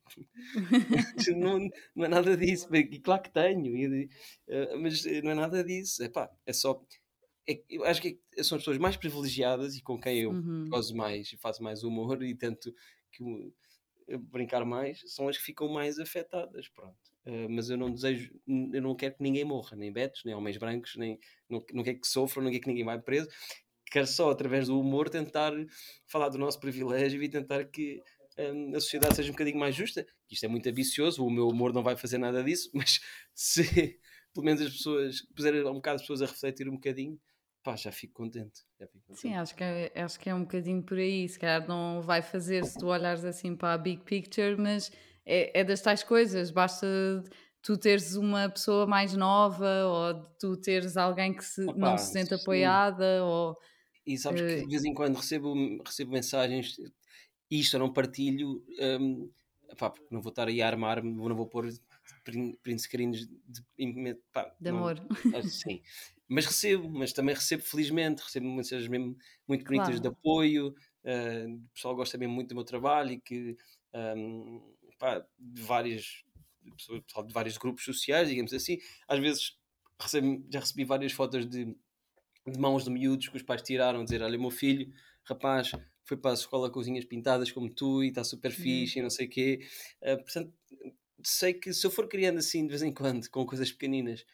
não, 1.37 1.59
não 1.95 2.05
é 2.05 2.09
nada 2.09 2.37
disso, 2.37 2.75
e 2.75 3.01
claro 3.01 3.23
que 3.23 3.33
tenho, 3.33 3.77
e, 3.77 4.09
eh, 4.49 4.77
mas 4.77 5.05
não 5.23 5.31
é 5.33 5.35
nada 5.35 5.65
disso, 5.65 6.03
Epá, 6.03 6.31
é 6.47 6.53
só. 6.53 6.83
é- 7.49 7.63
eu 7.71 7.85
acho 7.85 8.03
que 8.03 8.21
são 8.43 8.57
as 8.57 8.63
pessoas 8.63 8.79
mais 8.79 8.97
privilegiadas 8.97 9.77
e 9.77 9.83
com 9.83 10.01
quem 10.01 10.21
eu 10.23 10.33
Uhum. 10.33 10.71
gozo 10.71 10.97
mais 10.97 11.33
e 11.33 11.37
faço 11.39 11.63
mais 11.63 11.83
humor 11.85 12.23
e 12.23 12.35
tento 12.37 12.73
que 13.13 13.23
brincar 14.19 14.65
mais, 14.65 15.01
são 15.07 15.29
as 15.29 15.37
que 15.37 15.43
ficam 15.45 15.69
mais 15.69 15.99
afetadas, 15.99 16.69
pronto. 16.69 16.97
Eh, 17.25 17.49
mas 17.49 17.69
eu 17.71 17.77
não 17.77 17.93
desejo, 17.93 18.33
eu 18.47 18.81
não 18.83 18.95
quero 18.95 19.17
que 19.17 19.23
ninguém 19.23 19.45
morra, 19.45 19.77
nem 19.77 19.93
betos, 19.93 20.23
nem 20.25 20.35
homens 20.35 20.57
brancos, 20.59 20.95
nem 20.97 21.19
não, 21.51 21.65
não 21.73 21.83
quero 21.83 22.01
que 22.01 22.07
sofram, 22.07 22.45
não 22.45 22.51
quero 22.51 22.63
que 22.63 22.69
ninguém 22.69 22.85
vá 22.85 22.97
preso. 22.99 23.29
Quero 23.97 24.07
só, 24.07 24.31
através 24.31 24.67
do 24.67 24.79
humor, 24.79 25.09
tentar 25.09 25.55
falar 26.07 26.29
do 26.29 26.37
nosso 26.37 26.61
privilégio 26.61 27.23
e 27.23 27.31
tentar 27.31 27.65
que 27.65 28.03
hum, 28.39 28.77
a 28.77 28.79
sociedade 28.79 29.17
seja 29.17 29.31
um 29.31 29.33
bocadinho 29.33 29.59
mais 29.59 29.75
justa. 29.75 30.07
Isto 30.31 30.45
é 30.45 30.49
muito 30.51 30.69
ambicioso, 30.69 31.25
o 31.25 31.31
meu 31.31 31.49
humor 31.49 31.73
não 31.73 31.83
vai 31.83 31.97
fazer 31.97 32.19
nada 32.19 32.45
disso, 32.45 32.69
mas 32.75 33.01
se 33.35 33.99
pelo 34.35 34.45
menos 34.45 34.61
as 34.61 34.71
pessoas 34.71 35.23
puserem 35.35 35.63
um 35.65 35.73
bocado 35.73 35.95
as 35.95 36.03
pessoas 36.03 36.21
a 36.21 36.27
refletir 36.27 36.69
um 36.69 36.75
bocadinho, 36.75 37.19
pá, 37.63 37.75
já 37.75 37.91
fico 37.91 38.13
contente. 38.13 38.61
Já 38.79 38.87
fico 38.87 39.03
contente. 39.07 39.19
Sim, 39.23 39.35
acho 39.35 39.57
que, 39.57 39.65
é, 39.65 39.93
acho 39.95 40.21
que 40.21 40.29
é 40.29 40.35
um 40.35 40.43
bocadinho 40.43 40.83
por 40.83 40.99
aí. 40.99 41.27
Se 41.27 41.39
calhar 41.39 41.67
não 41.67 42.03
vai 42.03 42.21
fazer 42.21 42.67
se 42.67 42.77
tu 42.79 42.89
olhares 42.89 43.25
assim 43.25 43.57
para 43.57 43.73
a 43.73 43.79
big 43.79 44.05
picture, 44.05 44.59
mas 44.59 44.93
é, 45.25 45.59
é 45.61 45.65
das 45.65 45.81
tais 45.81 46.03
coisas. 46.03 46.51
Basta 46.51 46.87
tu 47.63 47.79
teres 47.79 48.15
uma 48.15 48.51
pessoa 48.51 48.87
mais 48.87 49.15
nova 49.15 49.87
ou 49.87 50.15
tu 50.39 50.55
teres 50.59 50.99
alguém 50.99 51.33
que 51.33 51.43
se, 51.43 51.65
Opa, 51.65 51.79
não 51.79 51.97
se 51.97 52.13
sente 52.13 52.29
sim. 52.29 52.35
apoiada 52.35 53.25
ou 53.25 53.57
E 54.07 54.17
sabes 54.17 54.43
que 54.43 54.49
Eh, 54.53 54.63
de 54.63 54.71
vez 54.71 54.85
em 54.85 54.95
quando 54.95 55.17
recebo, 55.17 55.55
recebo 55.85 56.13
mensagens, 56.13 56.77
isto 57.51 57.77
eu 57.77 57.81
não 57.81 57.93
partilho, 57.93 58.65
hum, 59.01 59.31
pá, 59.79 59.91
porque 59.91 60.15
não 60.15 60.23
vou 60.23 60.31
estar 60.31 60.49
aí 60.49 60.63
a 60.63 60.67
armar-me, 60.69 61.13
não 61.13 61.35
vou 61.37 61.47
pôr 61.47 61.69
print, 62.25 62.79
screens 62.79 63.27
de, 63.27 64.15
pá, 64.33 64.55
de 64.61 64.71
amor. 64.71 65.01
Não, 65.25 65.43
sim. 65.43 65.83
Mas 66.29 66.47
recebo, 66.47 66.89
mas 66.91 67.13
também 67.13 67.35
recebo 67.35 67.63
felizmente, 67.63 68.23
recebo 68.23 68.47
mensagens 68.47 68.89
mesmo 68.89 69.17
muito 69.47 69.65
bonitas 69.65 69.97
claro. 69.97 70.01
de 70.01 70.09
apoio, 70.09 70.75
uh, 71.05 71.55
o 71.55 71.69
pessoal 71.75 71.95
gosta 71.97 72.19
mesmo 72.19 72.35
muito 72.35 72.49
do 72.49 72.55
meu 72.57 72.65
trabalho 72.65 73.13
e 73.13 73.21
que 73.21 73.57
um, 73.95 74.61
pá, 74.99 75.25
de 75.39 75.63
várias 75.63 76.25
de 76.63 77.33
vários 77.33 77.57
grupos 77.59 77.85
sociais, 77.85 78.29
digamos 78.29 78.53
assim, 78.53 78.79
às 79.07 79.21
vezes 79.21 79.57
recebo, 80.01 80.45
já 80.51 80.61
recebi 80.61 80.85
várias 80.85 81.13
fotos 81.13 81.47
de, 81.47 81.77
de 82.47 82.59
mãos 82.59 82.85
de 82.85 82.91
miúdos 82.91 83.29
que 83.29 83.37
os 83.37 83.43
pais 83.43 83.63
tiraram, 83.63 84.05
dizer, 84.05 84.23
olha, 84.23 84.39
meu 84.39 84.51
filho, 84.51 84.93
rapaz, 85.25 85.73
foi 86.05 86.17
para 86.17 86.31
a 86.31 86.35
escola 86.35 86.69
com 86.69 86.75
cozinhas 86.75 87.05
pintadas 87.05 87.51
como 87.51 87.69
tu 87.69 88.03
e 88.03 88.09
está 88.09 88.23
super 88.23 88.51
uhum. 88.51 88.57
fixe 88.57 88.97
uhum. 88.97 89.01
e 89.01 89.03
não 89.03 89.11
sei 89.11 89.27
o 89.27 89.31
quê. 89.31 89.61
Uh, 90.03 90.17
portanto, 90.17 90.53
sei 91.23 91.55
que 91.55 91.73
se 91.73 91.87
eu 91.87 91.91
for 91.91 92.09
criando 92.09 92.39
assim 92.39 92.63
de 92.63 92.69
vez 92.69 92.83
em 92.83 92.93
quando, 92.93 93.29
com 93.29 93.45
coisas 93.45 93.73
pequeninas, 93.73 94.25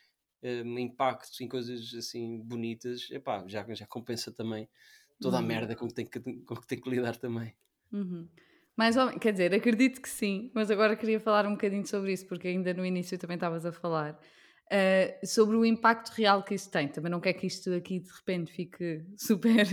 um, 0.43 0.79
impactos 0.79 1.41
em 1.41 1.49
coisas 1.49 1.95
assim 1.95 2.39
bonitas, 2.41 3.09
epá, 3.11 3.45
já, 3.47 3.65
já 3.75 3.87
compensa 3.87 4.31
também 4.33 4.69
toda 5.21 5.39
uhum. 5.39 5.45
a 5.45 5.47
merda 5.47 5.77
com 5.77 5.87
que 5.87 5.95
tem 5.95 6.07
que, 6.07 6.21
com 6.21 6.57
que, 6.57 6.67
tem 6.67 6.81
que 6.81 6.91
lidar 6.91 7.17
também. 7.17 7.55
Uhum. 7.93 8.29
Mais 8.77 8.97
ou 8.97 9.11
quer 9.19 9.33
dizer, 9.33 9.55
acredito 9.55 10.01
que 10.01 10.09
sim, 10.09 10.51
mas 10.55 10.71
agora 10.71 10.97
queria 10.97 11.21
falar 11.21 11.47
um 11.47 11.53
bocadinho 11.53 11.87
sobre 11.87 12.13
isso, 12.13 12.27
porque 12.27 12.49
ainda 12.49 12.75
no 12.75 12.85
início 12.85 13.19
também 13.19 13.37
estavas 13.37 13.65
a 13.65 13.73
falar. 13.73 14.19
Uh, 14.71 15.27
sobre 15.27 15.57
o 15.57 15.67
impacto 15.67 16.11
real 16.11 16.43
que 16.43 16.55
isso 16.55 16.71
tem. 16.71 16.89
Também 16.89 17.11
não 17.11 17.21
quer 17.21 17.35
que 17.35 17.47
isto 17.47 17.73
aqui 17.75 18.01
de 18.01 18.11
repente 18.11 18.53
fique 18.53 19.05
super, 19.19 19.67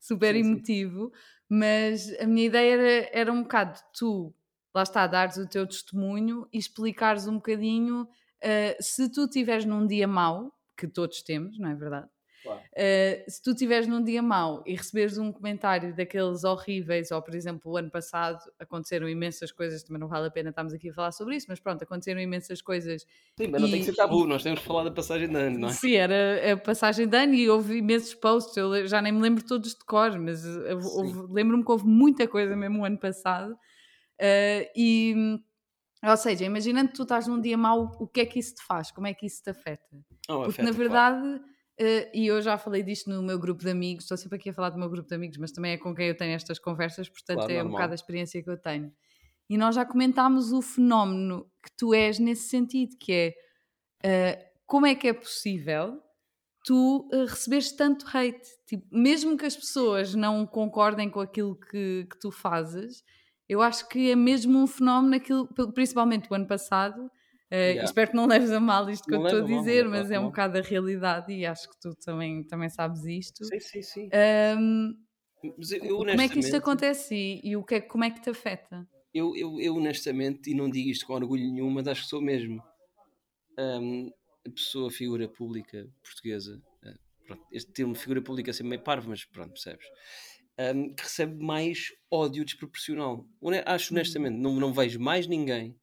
super 0.00 0.34
sim, 0.34 0.40
emotivo, 0.40 1.06
sim. 1.06 1.20
mas 1.50 2.18
a 2.18 2.26
minha 2.26 2.46
ideia 2.46 2.72
era, 2.72 3.10
era 3.12 3.32
um 3.32 3.42
bocado 3.42 3.78
tu, 3.92 4.34
lá 4.74 4.82
está, 4.84 5.06
dares 5.06 5.36
o 5.36 5.46
teu 5.46 5.66
testemunho 5.66 6.48
e 6.50 6.58
explicares 6.58 7.26
um 7.26 7.34
bocadinho 7.34 8.02
uh, 8.04 8.76
se 8.80 9.10
tu 9.10 9.24
estiveres 9.24 9.66
num 9.66 9.86
dia 9.86 10.08
mau, 10.08 10.50
que 10.76 10.88
todos 10.88 11.22
temos, 11.22 11.58
não 11.58 11.68
é 11.68 11.74
verdade? 11.74 12.08
Claro. 12.42 12.60
Uh, 12.60 13.30
se 13.30 13.42
tu 13.42 13.50
estiveres 13.50 13.86
num 13.86 14.02
dia 14.02 14.20
mau 14.20 14.62
e 14.66 14.74
receberes 14.74 15.16
um 15.16 15.30
comentário 15.30 15.94
daqueles 15.94 16.42
horríveis, 16.42 17.10
ou 17.10 17.22
por 17.22 17.34
exemplo, 17.34 17.70
o 17.70 17.76
ano 17.76 17.90
passado 17.90 18.38
aconteceram 18.58 19.08
imensas 19.08 19.52
coisas, 19.52 19.82
também 19.82 20.00
não 20.00 20.08
vale 20.08 20.26
a 20.26 20.30
pena 20.30 20.50
estarmos 20.50 20.74
aqui 20.74 20.90
a 20.90 20.92
falar 20.92 21.12
sobre 21.12 21.36
isso, 21.36 21.46
mas 21.48 21.60
pronto, 21.60 21.82
aconteceram 21.82 22.20
imensas 22.20 22.60
coisas. 22.60 23.06
Sim, 23.38 23.48
mas 23.48 23.60
e, 23.60 23.64
não 23.64 23.70
tem 23.70 23.80
que 23.80 23.86
ser 23.86 23.94
tabu, 23.94 24.26
nós 24.26 24.42
temos 24.42 24.60
que 24.60 24.66
falar 24.66 24.84
da 24.84 24.90
passagem 24.90 25.28
de 25.28 25.36
ano, 25.36 25.58
não 25.60 25.68
é? 25.68 25.72
Sim, 25.72 25.94
era 25.94 26.52
a 26.52 26.56
passagem 26.56 27.06
de 27.06 27.16
ano 27.16 27.34
e 27.34 27.48
houve 27.48 27.76
imensos 27.76 28.14
posts, 28.14 28.56
eu 28.56 28.86
já 28.86 29.00
nem 29.00 29.12
me 29.12 29.20
lembro 29.20 29.44
todos 29.44 29.74
de 29.74 29.84
cor, 29.84 30.18
mas 30.18 30.44
lembro-me 31.30 31.64
que 31.64 31.70
houve 31.70 31.86
muita 31.86 32.26
coisa 32.26 32.56
mesmo 32.56 32.80
o 32.80 32.84
ano 32.84 32.98
passado. 32.98 33.52
Uh, 33.52 34.66
e. 34.76 35.38
Ou 36.04 36.16
seja, 36.16 36.44
imaginando 36.44 36.88
que 36.88 36.96
tu 36.96 37.04
estás 37.04 37.28
num 37.28 37.40
dia 37.40 37.56
mau, 37.56 37.96
o 38.00 38.08
que 38.08 38.22
é 38.22 38.26
que 38.26 38.36
isso 38.36 38.56
te 38.56 38.64
faz? 38.64 38.90
Como 38.90 39.06
é 39.06 39.14
que 39.14 39.24
isso 39.24 39.40
te 39.40 39.50
afeta? 39.50 39.86
Oh, 40.28 40.42
Porque 40.42 40.60
afeta, 40.60 40.62
na 40.64 40.72
verdade, 40.72 41.20
claro 41.20 41.51
Uh, 41.82 42.08
e 42.14 42.28
eu 42.28 42.40
já 42.40 42.56
falei 42.56 42.80
disto 42.80 43.10
no 43.10 43.20
meu 43.20 43.36
grupo 43.36 43.60
de 43.60 43.70
amigos, 43.70 44.04
estou 44.04 44.16
sempre 44.16 44.36
aqui 44.36 44.50
a 44.50 44.52
falar 44.52 44.70
do 44.70 44.78
meu 44.78 44.88
grupo 44.88 45.08
de 45.08 45.14
amigos, 45.16 45.36
mas 45.36 45.50
também 45.50 45.72
é 45.72 45.76
com 45.76 45.92
quem 45.92 46.06
eu 46.06 46.16
tenho 46.16 46.32
estas 46.32 46.60
conversas, 46.60 47.08
portanto 47.08 47.38
claro, 47.38 47.52
é 47.52 47.56
normal. 47.56 47.70
um 47.70 47.72
bocado 47.72 47.92
a 47.92 47.94
experiência 47.96 48.40
que 48.40 48.48
eu 48.48 48.56
tenho. 48.56 48.92
E 49.50 49.58
nós 49.58 49.74
já 49.74 49.84
comentámos 49.84 50.52
o 50.52 50.62
fenómeno 50.62 51.50
que 51.60 51.76
tu 51.76 51.92
és 51.92 52.20
nesse 52.20 52.48
sentido, 52.48 52.96
que 53.00 53.34
é 54.04 54.38
uh, 54.38 54.52
como 54.64 54.86
é 54.86 54.94
que 54.94 55.08
é 55.08 55.12
possível 55.12 56.00
tu 56.64 57.08
uh, 57.12 57.26
receberes 57.26 57.72
tanto 57.72 58.06
hate? 58.06 58.48
Tipo, 58.64 58.86
mesmo 58.92 59.36
que 59.36 59.44
as 59.44 59.56
pessoas 59.56 60.14
não 60.14 60.46
concordem 60.46 61.10
com 61.10 61.18
aquilo 61.18 61.56
que, 61.56 62.06
que 62.08 62.20
tu 62.20 62.30
fazes, 62.30 63.02
eu 63.48 63.60
acho 63.60 63.88
que 63.88 64.12
é 64.12 64.14
mesmo 64.14 64.56
um 64.56 64.68
fenómeno, 64.68 65.16
aquilo, 65.16 65.48
principalmente 65.74 66.30
o 66.30 66.34
ano 66.34 66.46
passado, 66.46 67.10
Uh, 67.52 67.54
yeah. 67.54 67.84
Espero 67.84 68.12
que 68.12 68.16
não 68.16 68.26
leves 68.26 68.50
a 68.50 68.58
mal 68.58 68.88
isto 68.88 69.04
que 69.04 69.10
não 69.10 69.20
eu 69.20 69.26
estou 69.26 69.44
a 69.44 69.58
dizer, 69.58 69.82
mal, 69.82 69.98
mas 69.98 70.10
é 70.10 70.18
um 70.18 70.28
bocado 70.28 70.56
a 70.56 70.62
realidade 70.62 71.34
e 71.34 71.44
acho 71.44 71.68
que 71.68 71.78
tu 71.78 71.94
também, 71.96 72.42
também 72.44 72.70
sabes 72.70 73.04
isto. 73.04 73.44
Sim, 73.44 73.60
sim, 73.60 73.82
sim. 73.82 74.08
Um, 74.58 74.96
eu, 75.70 75.98
como 75.98 76.20
é 76.22 76.28
que 76.30 76.38
isto 76.38 76.56
acontece 76.56 77.14
e, 77.14 77.50
e, 77.50 77.54
o 77.54 77.62
que 77.62 77.74
é, 77.74 77.80
como 77.82 78.04
é 78.04 78.10
que 78.10 78.22
te 78.22 78.30
afeta? 78.30 78.88
Eu, 79.12 79.36
eu, 79.36 79.60
eu, 79.60 79.76
honestamente, 79.76 80.50
e 80.50 80.54
não 80.54 80.70
digo 80.70 80.88
isto 80.88 81.06
com 81.06 81.12
orgulho 81.12 81.42
nenhum, 81.42 81.68
mas 81.68 81.86
acho 81.86 82.04
que 82.04 82.08
sou 82.08 82.22
mesmo 82.22 82.62
um, 83.58 84.10
a 84.46 84.50
pessoa, 84.50 84.90
figura 84.90 85.28
pública 85.28 85.86
portuguesa. 86.02 86.58
Uh, 86.82 87.26
pronto, 87.26 87.46
este 87.52 87.70
termo 87.70 87.94
figura 87.94 88.22
pública 88.22 88.48
é 88.48 88.54
sempre 88.54 88.70
meio 88.70 88.82
parvo, 88.82 89.10
mas 89.10 89.26
pronto, 89.26 89.50
percebes? 89.50 89.84
Um, 90.58 90.94
que 90.94 91.02
recebe 91.02 91.44
mais 91.44 91.88
ódio 92.10 92.46
desproporcional. 92.46 93.26
Acho 93.66 93.92
honestamente, 93.92 94.38
não, 94.38 94.54
não 94.54 94.72
vejo 94.72 94.98
mais 94.98 95.26
ninguém 95.26 95.76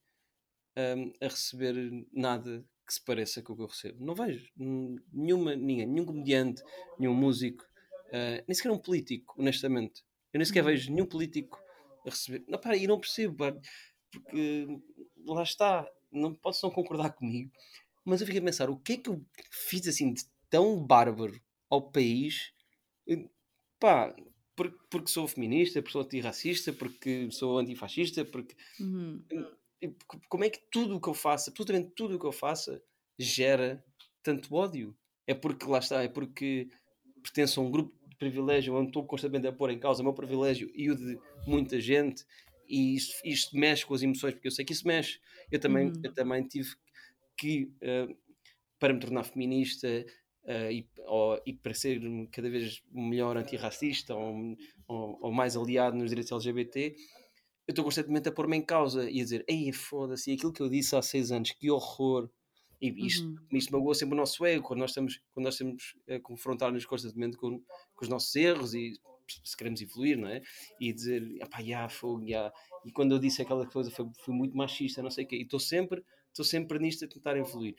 um, 0.78 1.12
a 1.22 1.28
receber 1.28 1.76
nada 2.12 2.66
que 2.86 2.94
se 2.94 3.04
pareça 3.04 3.42
com 3.42 3.54
o 3.54 3.56
que 3.56 3.62
eu 3.62 3.68
recebo. 3.68 4.04
Não 4.04 4.16
vejo 4.16 4.52
nenhuma, 5.14 5.56
ninguém, 5.56 5.86
nenhum 5.86 6.06
comediante, 6.06 6.64
nenhum 6.98 7.14
músico, 7.14 7.64
uh, 8.08 8.44
nem 8.48 8.56
sequer 8.56 8.72
um 8.72 8.80
político, 8.80 9.36
honestamente. 9.38 10.04
Eu 10.34 10.40
nem 10.40 10.46
sequer 10.46 10.64
vejo 10.64 10.92
nenhum 10.92 11.06
político 11.06 11.60
a 12.06 12.10
receber. 12.10 12.44
Não, 12.48 12.60
para, 12.60 12.76
e 12.76 12.88
não 12.88 13.00
percebo, 13.00 13.36
pá, 13.36 13.56
porque 14.12 14.68
lá 15.26 15.44
está, 15.44 15.88
não 16.12 16.34
posso 16.34 16.66
não 16.66 16.74
concordar 16.74 17.12
comigo, 17.12 17.52
mas 18.04 18.22
eu 18.22 18.28
fico 18.28 18.40
a 18.40 18.44
pensar, 18.44 18.70
o 18.72 18.80
que 18.80 18.94
é 18.94 18.98
que 18.98 19.10
eu 19.10 19.24
fiz 19.52 19.88
assim 19.88 20.12
de 20.12 20.24
tão 20.50 20.84
bárbaro 20.84 21.40
ao 21.70 21.92
país? 21.92 22.52
Pá, 23.80 24.16
porque, 24.56 24.78
porque 24.90 25.12
sou 25.12 25.28
feminista, 25.28 25.80
porque 25.80 25.94
sou 25.94 26.02
antirracista, 26.02 26.74
porque 26.74 27.30
sou 27.32 27.60
antifascista, 27.60 28.26
porque 28.26 28.56
uhum 28.80 29.24
como 30.28 30.44
é 30.44 30.50
que 30.50 30.60
tudo 30.72 30.96
o 30.98 31.02
que 31.02 31.10
eu 31.10 31.14
faço, 31.14 31.50
absolutamente 31.50 31.92
tudo 31.96 32.16
o 32.16 32.20
que 32.20 32.26
eu 32.26 32.32
faça, 32.32 32.82
gera 33.18 33.84
tanto 34.24 34.54
ódio? 34.54 34.96
É 35.26 35.34
porque 35.34 35.66
lá 35.66 35.80
está, 35.80 36.04
é 36.04 36.08
porque 36.08 36.70
pertenço 37.22 37.60
a 37.60 37.64
um 37.64 37.72
grupo 37.72 37.94
de 38.08 38.16
privilégio 38.16 38.76
onde 38.76 38.88
estou 38.88 39.06
constantemente 39.06 39.48
a 39.48 39.54
pôr 39.54 39.70
em 39.72 39.80
causa 39.80 40.02
o 40.02 40.06
meu 40.06 40.14
privilégio 40.14 40.72
e 40.74 40.90
o 40.90 40.96
de 40.96 41.20
muita 41.46 41.80
gente, 41.80 42.26
e 42.68 42.96
isto, 42.96 43.16
isto 43.26 43.58
mexe 43.58 43.86
com 43.86 43.94
as 43.94 44.02
emoções, 44.02 44.34
porque 44.34 44.48
eu 44.48 44.52
sei 44.52 44.64
que 44.64 44.74
isso 44.74 44.88
mexe. 44.88 45.20
Eu 45.52 45.60
também, 45.60 45.88
uhum. 45.88 46.02
eu 46.04 46.14
também 46.14 46.44
tive 46.48 46.70
que, 47.36 47.64
uh, 47.82 48.16
para 48.78 48.94
me 48.94 49.00
tornar 49.00 49.24
feminista 49.24 49.88
uh, 50.44 50.72
e, 50.72 50.88
ou, 51.08 51.42
e 51.46 51.54
para 51.54 51.74
ser 51.74 52.00
cada 52.32 52.50
vez 52.50 52.84
melhor 52.92 53.36
antirracista 53.38 54.16
ou, 54.16 54.56
ou, 54.88 55.18
ou 55.22 55.32
mais 55.32 55.58
aliado 55.58 55.98
nos 55.98 56.10
direitos 56.10 56.32
LGBT, 56.32 56.96
eu 57.70 57.72
estou 57.72 57.86
constantemente 57.86 58.28
a 58.28 58.32
pôr-me 58.32 58.58
em 58.58 58.64
causa 58.64 59.08
e 59.08 59.22
a 59.22 59.24
dizer, 59.24 59.46
ei, 59.48 59.72
foda-se, 59.72 60.32
aquilo 60.32 60.52
que 60.52 60.60
eu 60.60 60.68
disse 60.68 60.96
há 60.96 61.04
seis 61.04 61.32
anos, 61.32 61.52
que 61.52 61.70
horror. 61.70 62.28
E 62.82 62.90
isto, 63.06 63.28
uhum. 63.28 63.38
isto 63.52 63.72
magoa 63.72 63.94
sempre 63.94 64.16
o 64.16 64.18
nosso 64.18 64.44
ego, 64.44 64.66
quando 64.66 64.80
nós 64.80 64.90
estamos, 64.90 65.22
quando 65.32 65.44
nós 65.44 65.54
estamos 65.54 65.96
a 66.10 66.20
confrontar-nos 66.20 66.84
constantemente 66.88 67.38
com, 67.38 67.60
com, 67.60 68.02
os 68.02 68.10
nossos 68.10 68.36
erros 68.36 68.74
e 68.74 68.94
se 69.44 69.56
queremos 69.56 69.84
evoluir, 69.84 70.18
não 70.18 70.28
é? 70.28 70.42
E 70.82 70.92
dizer, 70.92 71.24
pá, 71.52 71.62
já, 71.62 71.88
fogo, 71.88 72.28
já. 72.28 72.52
E 72.84 72.92
quando 72.92 73.14
eu 73.14 73.20
disse 73.20 73.44
aquela 73.44 73.68
coisa, 73.68 73.92
foi, 73.92 74.08
foi 74.26 74.34
muito 74.34 74.58
machista, 74.58 75.04
não 75.04 75.12
sei 75.12 75.26
o 75.26 75.28
quê. 75.28 75.36
E 75.36 75.44
estou 75.44 75.60
sempre, 75.60 76.04
estou 76.30 76.44
sempre 76.44 76.80
nisto 76.80 77.06
a 77.06 77.08
tentar 77.08 77.38
evoluir. 77.38 77.76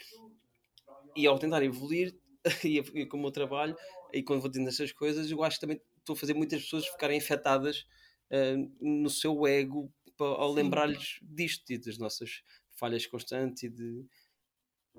E 1.16 1.26
ao 1.26 1.36
tentar 1.36 1.64
evoluir, 1.64 2.16
e 2.62 3.06
com 3.06 3.16
o 3.16 3.20
meu 3.20 3.32
trabalho, 3.32 3.74
e 4.12 4.22
quando 4.22 4.40
vou 4.40 4.48
dizendo 4.48 4.68
essas 4.68 4.92
coisas, 4.92 5.28
eu 5.32 5.42
acho 5.42 5.56
que 5.56 5.62
também 5.62 5.80
estou 5.98 6.14
a 6.14 6.16
fazer 6.16 6.34
muitas 6.34 6.62
pessoas 6.62 6.86
ficarem 6.86 7.18
afetadas 7.18 7.84
uh, 8.30 8.70
no 8.80 9.10
seu 9.10 9.46
ego 9.46 9.92
ao 10.18 10.52
lembrar-lhes 10.52 11.18
disto 11.22 11.70
e 11.72 11.78
das 11.78 11.96
nossas 11.96 12.42
falhas 12.72 13.06
constantes 13.06 13.62
e 13.62 13.70
de 13.70 14.04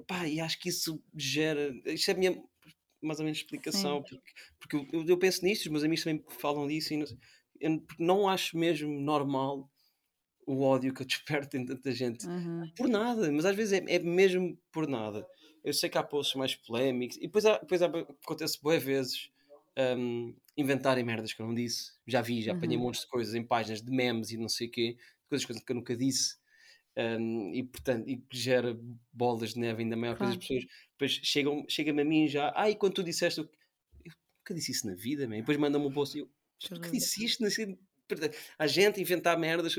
pá, 0.07 0.27
e 0.27 0.39
acho 0.39 0.59
que 0.59 0.69
isso 0.69 1.01
gera 1.15 1.71
isto 1.85 2.09
é 2.09 2.13
a 2.13 2.17
minha 2.17 2.43
mais 3.01 3.19
ou 3.19 3.25
menos 3.25 3.39
explicação 3.39 3.97
Sim. 3.97 4.03
porque, 4.09 4.31
porque 4.59 4.95
eu, 4.95 5.05
eu, 5.07 5.17
penso 5.17 5.43
nisto, 5.43 5.65
os 5.65 5.71
meus 5.71 5.83
amigos 5.83 6.03
também 6.03 6.23
falam 6.39 6.67
disso 6.67 6.93
e 6.93 6.97
não, 6.97 7.05
eu 7.59 7.83
não 7.99 8.29
acho 8.29 8.57
mesmo 8.57 8.99
normal 8.99 9.69
o 10.45 10.61
ódio 10.61 10.93
que 10.93 11.01
eu 11.01 11.05
desperto 11.07 11.57
em 11.57 11.65
tanta 11.65 11.91
gente 11.91 12.27
uhum. 12.27 12.69
por 12.75 12.87
nada, 12.87 13.31
mas 13.31 13.45
às 13.45 13.55
vezes 13.55 13.73
é, 13.73 13.95
é, 13.95 13.99
mesmo 13.99 14.57
por 14.71 14.87
nada. 14.87 15.25
Eu 15.63 15.73
sei 15.73 15.89
que 15.89 15.97
há 15.97 16.03
posts 16.03 16.35
mais 16.35 16.55
polémicos 16.55 17.17
e 17.17 17.21
depois, 17.21 17.45
há, 17.45 17.59
depois 17.59 17.81
há, 17.81 17.85
acontece 17.85 18.59
boas 18.61 18.81
vezes 18.81 19.29
um, 19.97 20.35
inventarem 20.61 21.03
merdas 21.03 21.33
que 21.33 21.41
eu 21.41 21.47
não 21.47 21.53
disse. 21.53 21.91
Já 22.07 22.21
vi, 22.21 22.41
já 22.41 22.53
apanhei 22.53 22.77
uhum. 22.77 22.83
montes 22.83 23.01
de 23.01 23.07
coisas 23.07 23.33
em 23.35 23.43
páginas 23.43 23.81
de 23.81 23.91
memes 23.91 24.31
e 24.31 24.37
não 24.37 24.49
sei 24.49 24.67
o 24.67 24.71
quê, 24.71 24.97
coisas, 25.27 25.45
coisas 25.45 25.63
que 25.63 25.71
eu 25.71 25.75
nunca 25.75 25.95
disse. 25.95 26.39
Um, 26.97 27.53
e 27.53 27.63
portanto, 27.63 28.09
e 28.09 28.21
gera 28.33 28.77
bolas 29.13 29.53
de 29.53 29.59
neve 29.59 29.83
ainda 29.83 29.95
maior 29.95 30.17
claro. 30.17 30.33
as 30.33 30.37
pessoas 30.37 30.65
depois 30.91 31.11
chegam, 31.23 31.65
chegam-me 31.69 32.01
a 32.01 32.05
mim 32.05 32.27
já, 32.27 32.51
ah, 32.53 32.69
e 32.69 32.75
quando 32.75 32.95
tu 32.95 33.03
disseste 33.03 33.39
eu, 33.39 33.45
eu 34.03 34.11
nunca 34.39 34.53
disse 34.53 34.73
isso 34.73 34.85
na 34.85 34.93
vida, 34.93 35.25
man. 35.25 35.37
depois 35.37 35.57
mandam-me 35.57 35.87
um 35.87 35.91
post 35.91 36.17
e 36.17 36.19
eu, 36.19 36.29
nunca 36.69 36.89
disse 36.91 37.23
isto, 37.23 37.45
a 38.59 38.67
gente 38.67 38.99
inventar 38.99 39.39
merdas 39.39 39.73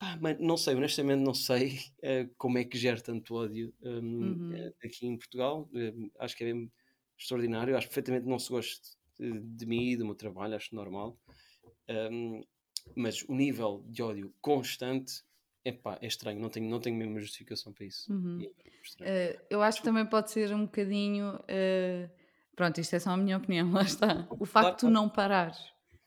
ah, 0.00 0.16
não 0.38 0.56
sei, 0.56 0.76
honestamente 0.76 1.20
não 1.20 1.34
sei 1.34 1.80
uh, 1.98 2.32
como 2.36 2.58
é 2.58 2.64
que 2.64 2.78
gera 2.78 3.00
tanto 3.00 3.34
ódio 3.34 3.74
um, 3.82 3.90
uhum. 3.90 4.68
uh, 4.68 4.74
aqui 4.84 5.06
em 5.06 5.16
Portugal. 5.16 5.68
Uh, 5.72 6.10
acho 6.20 6.36
que 6.36 6.44
é 6.44 6.46
mesmo 6.46 6.70
extraordinário. 7.18 7.76
Acho 7.76 7.88
perfeitamente 7.88 8.22
que 8.22 8.30
não 8.30 8.38
se 8.38 8.48
goste 8.48 8.96
de, 9.18 9.66
mim 9.66 9.90
e 9.90 9.96
do 9.96 10.04
meu 10.04 10.14
trabalho, 10.14 10.54
acho 10.54 10.74
normal. 10.74 11.18
Um, 11.88 12.42
mas 12.94 13.22
o 13.22 13.34
nível 13.34 13.84
de 13.86 14.02
ódio 14.02 14.32
constante 14.40 15.22
epá, 15.64 15.98
é 16.00 16.06
estranho, 16.06 16.40
não 16.40 16.48
tenho, 16.48 16.68
não 16.68 16.80
tenho 16.80 16.96
mesmo 16.96 17.18
justificação 17.20 17.72
para 17.72 17.86
isso. 17.86 18.12
Uhum. 18.12 18.40
É. 19.00 19.30
Eh, 19.30 19.46
eu 19.50 19.62
acho 19.62 19.78
que 19.78 19.84
também 19.84 20.06
pode 20.06 20.30
ser 20.30 20.54
um 20.54 20.64
bocadinho. 20.64 21.38
eh, 21.46 22.08
pronto, 22.56 22.80
isto 22.80 22.96
é 22.96 22.98
só 22.98 23.10
a 23.10 23.16
minha 23.16 23.36
opinião, 23.38 23.70
lá 23.70 23.82
está. 23.82 24.26
O 24.30 24.46
facto 24.46 24.72
de 24.72 24.80
tu 24.80 24.90
não 24.90 25.08
parares. 25.08 25.58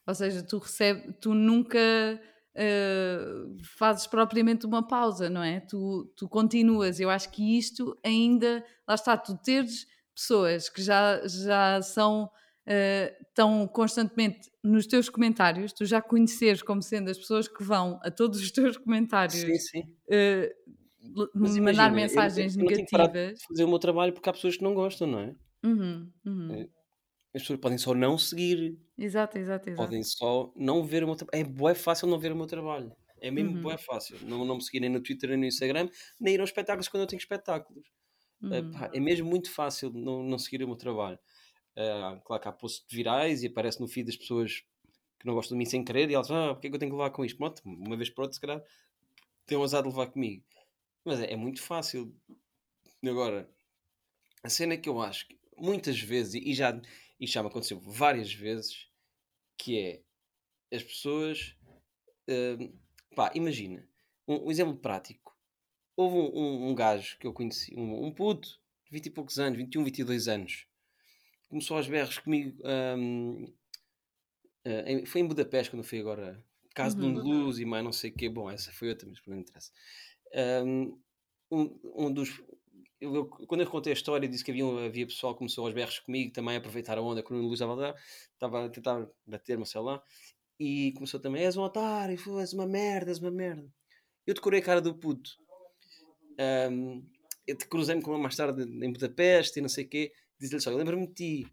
Ou 0.08 0.16
seja, 0.16 0.42
tu 0.42 0.58
recebes, 0.58 1.16
tu 1.22 1.34
nunca 1.34 1.80
eh, 2.54 3.20
fazes 3.78 4.08
propriamente 4.08 4.66
uma 4.66 4.86
pausa, 4.86 5.30
não 5.30 5.44
é? 5.44 5.60
Tu, 5.62 6.12
tu 6.16 6.28
continuas. 6.28 7.00
Eu 7.00 7.10
acho 7.10 7.30
que 7.30 7.58
isto 7.58 7.98
ainda, 8.04 8.66
lá 8.88 8.96
está, 8.96 9.16
tu 9.16 9.38
teres 9.38 9.88
pessoas 10.14 10.70
que 10.70 10.82
já, 10.82 11.26
já 11.28 11.82
são. 11.82 12.30
Estão 13.22 13.68
constantemente 13.68 14.52
nos 14.64 14.86
teus 14.88 15.10
comentários, 15.10 15.74
tu 15.74 15.86
já 15.86 16.02
conheceres 16.02 16.62
como 16.62 16.82
sendo 16.82 17.10
as 17.10 17.18
pessoas 17.18 17.48
que 17.48 17.64
vão 17.64 18.00
a 18.04 18.12
todos 18.12 18.42
os 18.42 18.52
teus 18.52 18.78
Sim, 19.28 19.58
comentários 19.58 19.58
sim. 19.58 19.98
Mas 21.40 21.56
mandar 21.66 21.92
imagina, 21.92 22.00
eu, 22.10 22.22
eu, 22.38 22.46
mensagens 22.46 22.56
eu 22.60 22.72
não 22.72 22.86
parado 22.90 23.14
negativas. 23.16 23.38
de 23.38 23.46
fazer 23.48 23.64
o 23.64 23.68
meu 23.70 23.80
trabalho 23.80 24.14
porque 24.14 24.30
há 24.30 24.34
pessoas 24.34 24.58
que 24.58 24.64
não 24.64 24.74
gostam, 24.74 25.08
não 25.08 25.20
é? 25.20 25.36
Uhum, 25.64 26.14
uhum. 26.26 26.60
Eh, 26.60 26.70
As 27.36 27.42
pessoas 27.44 27.60
podem 27.62 27.78
só 27.80 27.94
não 27.96 28.18
seguir, 28.18 28.80
Exato, 28.98 29.38
exato, 29.38 29.70
exato. 29.70 29.98
podem 29.98 30.04
só 30.04 30.52
não 30.56 30.86
ver 30.86 31.04
o 31.04 31.08
meu 31.08 31.16
trabalho. 31.16 31.42
É 31.42 31.48
bué 31.48 31.74
fácil 31.76 32.08
não 32.08 32.20
ver 32.20 32.32
o 32.32 32.36
meu 32.36 32.48
trabalho. 32.48 32.96
É 33.20 33.32
mesmo 33.32 33.56
Uhum, 33.56 33.60
bué 33.60 33.78
fácil. 33.78 34.18
Não, 34.22 34.44
não 34.46 34.56
me 34.56 34.64
seguir 34.64 34.80
nem 34.82 34.90
no 34.90 35.02
Twitter 35.02 35.30
nem 35.30 35.40
no 35.40 35.46
Instagram, 35.46 35.90
nem 36.20 36.34
ir 36.36 36.42
aos 36.42 36.50
espetáculos 36.50 36.88
quando 36.88 37.02
eu 37.04 37.08
tenho 37.08 37.20
espetáculos. 37.20 37.88
Uhum. 38.42 38.72
pá, 38.72 38.90
é 38.94 39.00
mesmo 39.00 39.30
muito 39.30 39.52
fácil 39.52 39.92
não, 39.94 40.24
não 40.24 40.40
seguir 40.40 40.64
o 40.64 40.68
meu 40.68 40.78
trabalho. 40.78 41.20
Claro 42.26 42.42
que 42.42 42.48
há 42.48 42.52
posts 42.52 42.86
virais 42.90 43.44
e 43.44 43.48
aparece 43.48 43.80
no 43.80 43.88
feed 43.88 44.08
das 44.08 44.18
pessoas 44.18 44.64
que 45.20 45.26
não 45.26 45.34
gostam 45.36 45.56
de 45.56 45.60
mim 45.60 45.70
sem 45.70 45.84
querer 45.84 46.10
e 46.10 46.16
elas, 46.16 46.30
ah, 46.32 46.54
porque 46.54 46.68
é 46.68 46.70
que 46.70 46.76
eu 46.76 46.80
tenho 46.80 46.92
que 46.92 46.98
levar 46.98 47.12
com 47.12 47.24
isto? 47.24 47.38
Pronto, 47.38 47.62
uma 47.64 47.96
vez 47.96 48.10
por 48.10 48.24
outra, 48.24 48.34
se 48.34 48.42
calhar, 48.42 48.64
têm 49.46 49.58
ousado 49.58 49.88
levar 49.88 50.08
comigo. 50.08 50.44
Mas 51.06 51.20
é, 51.20 51.34
é 51.34 51.36
muito 51.36 51.62
fácil. 51.62 52.14
Agora, 53.04 53.50
a 54.44 54.50
cena 54.50 54.78
que 54.78 54.90
eu 54.90 55.02
acho 55.02 55.28
que 55.28 55.40
muitas 55.58 56.00
vezes, 56.00 56.36
e 56.36 56.54
já, 56.54 56.80
e 57.20 57.28
já 57.28 57.42
me 57.42 57.50
aconteceu 57.50 57.80
várias 57.80 58.34
vezes, 58.34 58.88
que 59.58 59.80
é 59.80 60.02
as 60.76 60.84
pessoas. 60.84 61.56
hum, 62.28 62.74
pá, 63.16 63.32
imagina, 63.36 63.88
um, 64.28 64.48
um 64.48 64.52
exemplo 64.52 64.76
prático. 64.76 65.38
Houve 65.96 66.18
um, 66.18 66.40
um, 66.40 66.70
um 66.70 66.76
gajo 66.76 67.18
que 67.20 67.28
eu 67.28 67.34
conheci, 67.34 67.76
um, 67.76 68.06
um 68.06 68.12
puto, 68.14 68.60
de 68.86 68.92
20 68.92 69.06
e 69.06 69.10
poucos 69.12 69.40
anos, 69.40 69.58
21, 69.58 69.84
22 69.84 70.28
anos, 70.28 70.66
começou 71.52 71.78
aos 71.78 71.88
berros 71.88 72.18
comigo. 72.18 72.58
hum, 72.98 73.54
eh, 74.66 74.94
em- 74.94 75.06
foi 75.06 75.22
em 75.22 75.28
Budapeste 75.28 75.70
quando 75.72 75.84
eu 75.84 75.88
fui 75.88 76.00
agora. 76.00 76.44
Caso 76.74 76.98
de 76.98 77.04
um 77.06 77.14
de 77.14 77.20
Uhum. 77.20 77.44
luz 77.46 77.60
e 77.60 77.66
mais 77.66 77.84
não 77.84 77.92
sei 77.92 78.10
o 78.10 78.14
quê. 78.16 78.30
Bom, 78.30 78.50
essa 78.50 78.72
foi 78.72 78.90
outra, 78.90 79.08
mas 79.08 79.20
não 79.28 79.38
interessa. 79.38 79.72
Um, 80.34 80.98
um 81.52 82.12
dos. 82.14 82.42
eu- 83.02 83.16
eu- 83.16 83.26
quando 83.26 83.62
eu 83.62 83.70
contei 83.70 83.92
a 83.92 83.96
história, 83.96 84.30
disse 84.30 84.44
que 84.46 84.52
havia, 84.52 84.66
um- 84.66 84.78
havia 84.86 85.06
pessoal 85.08 85.34
que 85.34 85.40
começou 85.40 85.66
aos 85.66 85.74
berros 85.74 86.00
comigo 86.00 86.32
também 86.32 86.56
a 86.56 86.60
aproveitar 86.60 86.98
a 86.98 87.02
onda 87.02 87.24
que 87.24 87.34
o 87.34 87.38
Luz 87.38 87.54
estava 87.54 87.74
a 87.74 87.92
dar, 87.92 88.02
estava 88.34 88.66
a 88.66 88.70
tentar 88.70 89.08
bater-me, 89.26 89.66
sei 89.66 89.82
lá, 89.82 90.02
e 90.60 90.92
começou 90.94 91.20
também: 91.20 91.44
és 91.44 91.58
um 91.58 91.62
otário, 91.64 92.18
és 92.40 92.54
uma 92.54 92.68
merda, 92.68 93.10
és 93.12 93.18
uma 93.20 93.32
merda. 93.32 93.68
Eu 94.26 94.34
decorei 94.36 94.60
a 94.60 94.64
cara 94.64 94.80
do 94.82 94.94
puto. 94.96 95.32
Eu 97.48 97.58
te 97.58 97.68
cruzei-me 97.68 98.02
com 98.02 98.14
ele 98.14 98.22
mais 98.22 98.36
tarde 98.36 98.64
em 98.64 98.92
Budapeste 98.94 99.60
e 99.60 99.62
não 99.62 99.70
sei 99.70 99.84
o 99.86 99.90
quê, 99.90 100.14
disse-lhe 100.42 100.62
só: 100.62 100.72
eu 100.72 100.78
lembro-me 100.78 101.08
de 101.08 101.14
ti. 101.14 101.48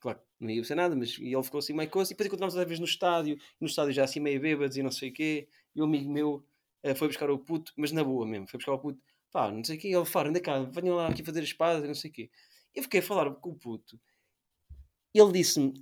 Claro, 0.00 0.20
não 0.38 0.50
ia 0.50 0.62
ser 0.64 0.74
nada, 0.74 0.94
mas 0.94 1.18
e 1.18 1.34
ele 1.34 1.42
ficou 1.42 1.58
assim 1.58 1.72
meio 1.72 1.90
coisa. 1.90 2.12
E 2.12 2.14
depois 2.14 2.28
encontramos 2.28 2.54
outra 2.54 2.68
vez 2.68 2.78
no 2.78 2.84
estádio, 2.84 3.38
no 3.60 3.66
estádio 3.66 3.92
já 3.92 4.04
assim 4.04 4.20
meio 4.20 4.40
bêbados 4.40 4.76
e 4.76 4.82
não 4.82 4.90
sei 4.90 5.10
o 5.10 5.12
quê. 5.12 5.48
E 5.74 5.80
o 5.80 5.84
amigo 5.84 6.10
meu 6.10 6.46
eh, 6.82 6.94
foi 6.94 7.08
buscar 7.08 7.30
o 7.30 7.38
puto, 7.38 7.72
mas 7.76 7.92
na 7.92 8.04
boa 8.04 8.26
mesmo, 8.26 8.46
foi 8.48 8.58
buscar 8.58 8.72
o 8.72 8.78
puto. 8.78 9.00
Pá, 9.32 9.50
não 9.50 9.64
sei 9.64 9.76
o 9.76 9.80
quê. 9.80 9.88
Ele, 9.88 10.04
Faro, 10.04 10.28
anda 10.28 10.40
cá, 10.40 10.62
venham 10.64 10.96
lá 10.96 11.08
aqui 11.08 11.24
fazer 11.24 11.42
as 11.42 11.52
pazes 11.52 11.84
e 11.84 11.88
não 11.88 11.94
sei 11.94 12.10
o 12.10 12.14
quê. 12.14 12.30
Eu 12.74 12.82
fiquei 12.82 13.00
a 13.00 13.02
falar 13.02 13.30
com 13.34 13.50
o 13.50 13.54
puto. 13.56 13.98
Ele 15.14 15.32
disse-me: 15.32 15.74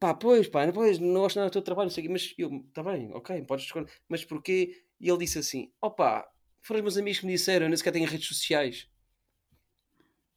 pá, 0.00 0.14
pois, 0.14 0.48
pá, 0.48 0.70
pois, 0.72 0.98
não 0.98 1.20
gosto 1.20 1.36
nada 1.36 1.50
do 1.50 1.52
teu 1.52 1.62
trabalho, 1.62 1.86
não 1.88 1.94
sei 1.94 2.04
o 2.04 2.06
quê. 2.06 2.12
Mas 2.12 2.34
eu, 2.38 2.64
está 2.68 2.82
bem, 2.82 3.10
ok, 3.12 3.42
podes 3.42 3.64
discordar. 3.64 3.92
Mas 4.08 4.24
porquê? 4.24 4.84
E 5.00 5.08
ele 5.08 5.18
disse 5.18 5.38
assim: 5.38 5.70
opá, 5.80 6.28
foram 6.60 6.80
os 6.80 6.84
meus 6.84 6.96
amigos 6.96 7.20
que 7.20 7.26
me 7.26 7.32
disseram, 7.32 7.68
nem 7.68 7.76
sequer 7.76 7.92
tenho 7.92 8.08
redes 8.08 8.28
sociais. 8.28 8.88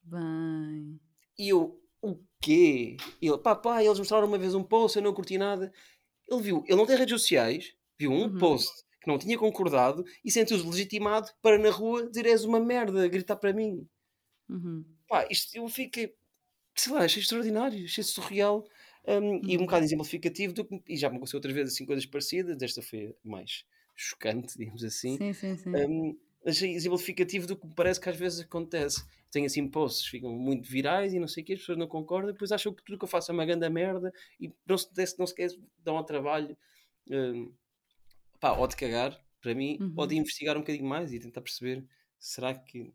Bem. 0.03 0.99
E 1.41 1.49
eu, 1.49 1.62
o 2.01 2.12
quê? 2.41 2.97
E 3.21 3.27
ele, 3.27 3.38
pá, 3.39 3.56
pá, 3.56 3.84
eles 3.84 3.99
mostraram 3.99 4.27
uma 4.27 4.38
vez 4.38 4.54
um 4.56 4.63
post, 4.63 4.97
eu 4.97 5.04
não 5.04 5.13
curti 5.13 5.38
nada. 5.38 5.71
Ele 6.30 6.41
viu, 6.43 6.63
ele 6.67 6.77
não 6.77 6.86
tem 6.88 6.97
redes 6.97 7.21
sociais, 7.21 7.75
viu 7.99 8.12
um 8.12 8.30
Uhum. 8.30 8.43
post 8.43 8.84
que 9.01 9.08
não 9.12 9.19
tinha 9.19 9.38
concordado 9.38 10.04
e 10.25 10.32
sentiu-se 10.32 10.65
legitimado 10.67 11.30
para 11.41 11.58
na 11.60 11.71
rua 11.71 12.10
dizer 12.10 12.25
és 12.27 12.43
uma 12.45 12.60
merda, 12.60 13.08
gritar 13.10 13.38
para 13.38 13.54
mim. 13.54 13.88
Uhum. 14.49 14.86
Pá, 15.08 15.27
isto 15.30 15.56
eu 15.58 15.67
fiquei, 15.67 16.15
sei 16.75 16.93
lá, 16.93 17.01
achei 17.06 17.21
extraordinário, 17.21 17.86
achei 17.86 18.04
surreal 18.06 18.65
hum, 19.08 19.41
e 19.47 19.58
um 19.58 19.62
Uhum. 19.62 19.65
bocado 19.65 19.86
exemplificativo 19.86 20.54
do 20.54 20.65
que, 20.65 20.84
e 20.89 20.97
já 20.97 21.10
me 21.10 21.17
aconteceu 21.17 21.38
outras 21.39 21.54
vezes 21.56 21.75
assim 21.75 21.86
coisas 21.86 22.06
parecidas, 22.08 22.62
esta 22.62 22.82
foi 22.84 23.15
mais 23.23 23.65
chocante, 23.95 24.58
digamos 24.60 24.84
assim. 24.84 25.19
Sim, 25.19 25.34
sim, 25.34 25.56
sim. 25.58 25.88
Hum, 25.89 26.17
achei 26.45 26.73
exemplificativo 26.75 27.47
do 27.47 27.58
que 27.58 27.67
me 27.67 27.75
parece 27.75 27.99
que 28.01 28.10
às 28.10 28.17
vezes 28.17 28.41
acontece. 28.41 29.06
Tem 29.32 29.46
assim 29.46 29.70
posts, 29.70 30.06
ficam 30.08 30.32
muito 30.34 30.70
virais 30.70 31.13
e 31.13 31.20
não 31.20 31.28
sei 31.28 31.44
o 31.44 31.46
que, 31.46 31.54
as 31.54 31.60
pessoas 31.60 31.78
não 31.78 31.88
concordam, 31.88 32.32
depois 32.34 32.52
acham 32.52 32.74
que 32.74 32.84
tudo 32.84 32.98
que 33.00 33.06
eu 33.06 33.10
faço 33.10 33.32
é 33.32 33.34
uma 33.34 33.46
grande 33.46 33.70
merda 33.70 34.12
e 34.39 34.54
não 34.67 34.78
se, 34.78 34.89
não 35.20 35.26
se 35.28 35.36
quer 35.36 35.50
dar 35.80 35.94
ao 35.94 36.04
trabalho 36.06 36.58
hum, 37.10 37.56
pá, 38.39 38.54
ou 38.54 38.67
de 38.67 38.76
cagar 38.76 39.17
para 39.41 39.56
mim, 39.56 39.86
ou 39.96 40.08
de 40.08 40.15
Uhum. 40.15 40.17
investigar 40.17 40.58
um 40.58 40.62
bocadinho 40.62 40.86
mais 40.88 41.13
e 41.13 41.20
tentar 41.20 41.41
perceber 41.41 41.88
será 42.20 42.54
que. 42.56 42.94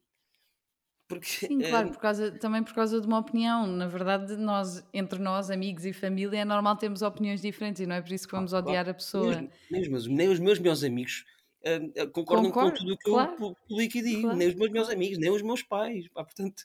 Porque 1.09 1.47
Sim, 1.49 1.63
claro, 1.63 1.89
hum, 1.89 1.93
por 1.93 1.99
causa, 1.99 2.33
também 2.39 2.63
por 2.65 2.73
causa 2.75 3.01
de 3.01 3.07
uma 3.07 3.19
opinião. 3.19 3.67
Na 3.67 3.87
verdade, 3.87 4.37
nós, 4.37 4.85
entre 4.93 5.19
nós, 5.21 5.51
amigos 5.51 5.85
e 5.85 5.93
família, 5.93 6.39
é 6.41 6.45
normal 6.45 6.77
termos 6.77 7.03
opiniões 7.03 7.41
diferentes 7.41 7.81
e 7.81 7.87
não 7.87 7.97
é 7.97 8.03
por 8.03 8.13
isso 8.13 8.27
que 8.27 8.35
vamos 8.35 8.53
claro, 8.63 8.79
odiar 8.79 8.89
a 8.89 8.95
pessoa. 8.95 9.47
nem 9.71 9.81
os 9.83 9.89
meus, 9.89 10.07
nem 10.09 10.29
os 10.29 10.39
meus 10.41 10.59
melhores 10.59 10.85
amigos 10.85 11.25
hum, 11.65 11.93
hum, 11.97 12.11
concordam 12.13 12.53
com 12.53 12.71
Concordo, 12.71 12.73
tudo 12.73 12.95
o 12.95 12.99
que 12.99 13.09
eu 13.09 13.29
publico 13.37 13.99
e 13.99 14.03
digo, 14.03 14.31
claro, 14.31 14.37
nem 14.37 14.49
os 14.49 14.55
meus 14.71 14.89
claro. 14.89 14.91
amigos, 14.91 15.19
nem 15.19 15.31
os 15.31 15.43
meus 15.43 15.63
pais, 15.63 16.09
pá, 16.11 16.25
portanto 16.25 16.65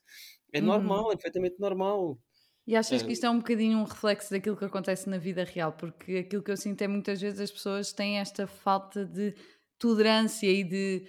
é 0.54 0.60
Uhum. 0.60 0.62
normal, 0.62 1.12
é 1.12 1.16
perfeitamente 1.16 1.60
normal. 1.60 2.20
E 2.68 2.76
achas 2.76 3.02
que 3.02 3.12
Hum, 3.12 3.14
isto 3.14 3.26
é 3.26 3.30
um 3.30 3.40
bocadinho 3.40 3.78
um 3.80 3.84
reflexo 3.84 4.32
daquilo 4.32 4.56
que 4.56 4.66
acontece 4.66 5.10
na 5.10 5.18
vida 5.18 5.44
real? 5.44 5.74
Porque 5.74 6.18
aquilo 6.18 6.44
que 6.44 6.52
eu 6.52 6.58
sinto 6.58 6.82
é 6.82 6.88
muitas 6.88 7.20
vezes 7.22 7.40
as 7.40 7.52
pessoas 7.52 7.92
têm 7.92 8.20
esta 8.20 8.46
falta 8.48 9.06
de 9.06 9.34
tolerância 9.80 10.48
e 10.48 10.64
de. 10.64 11.08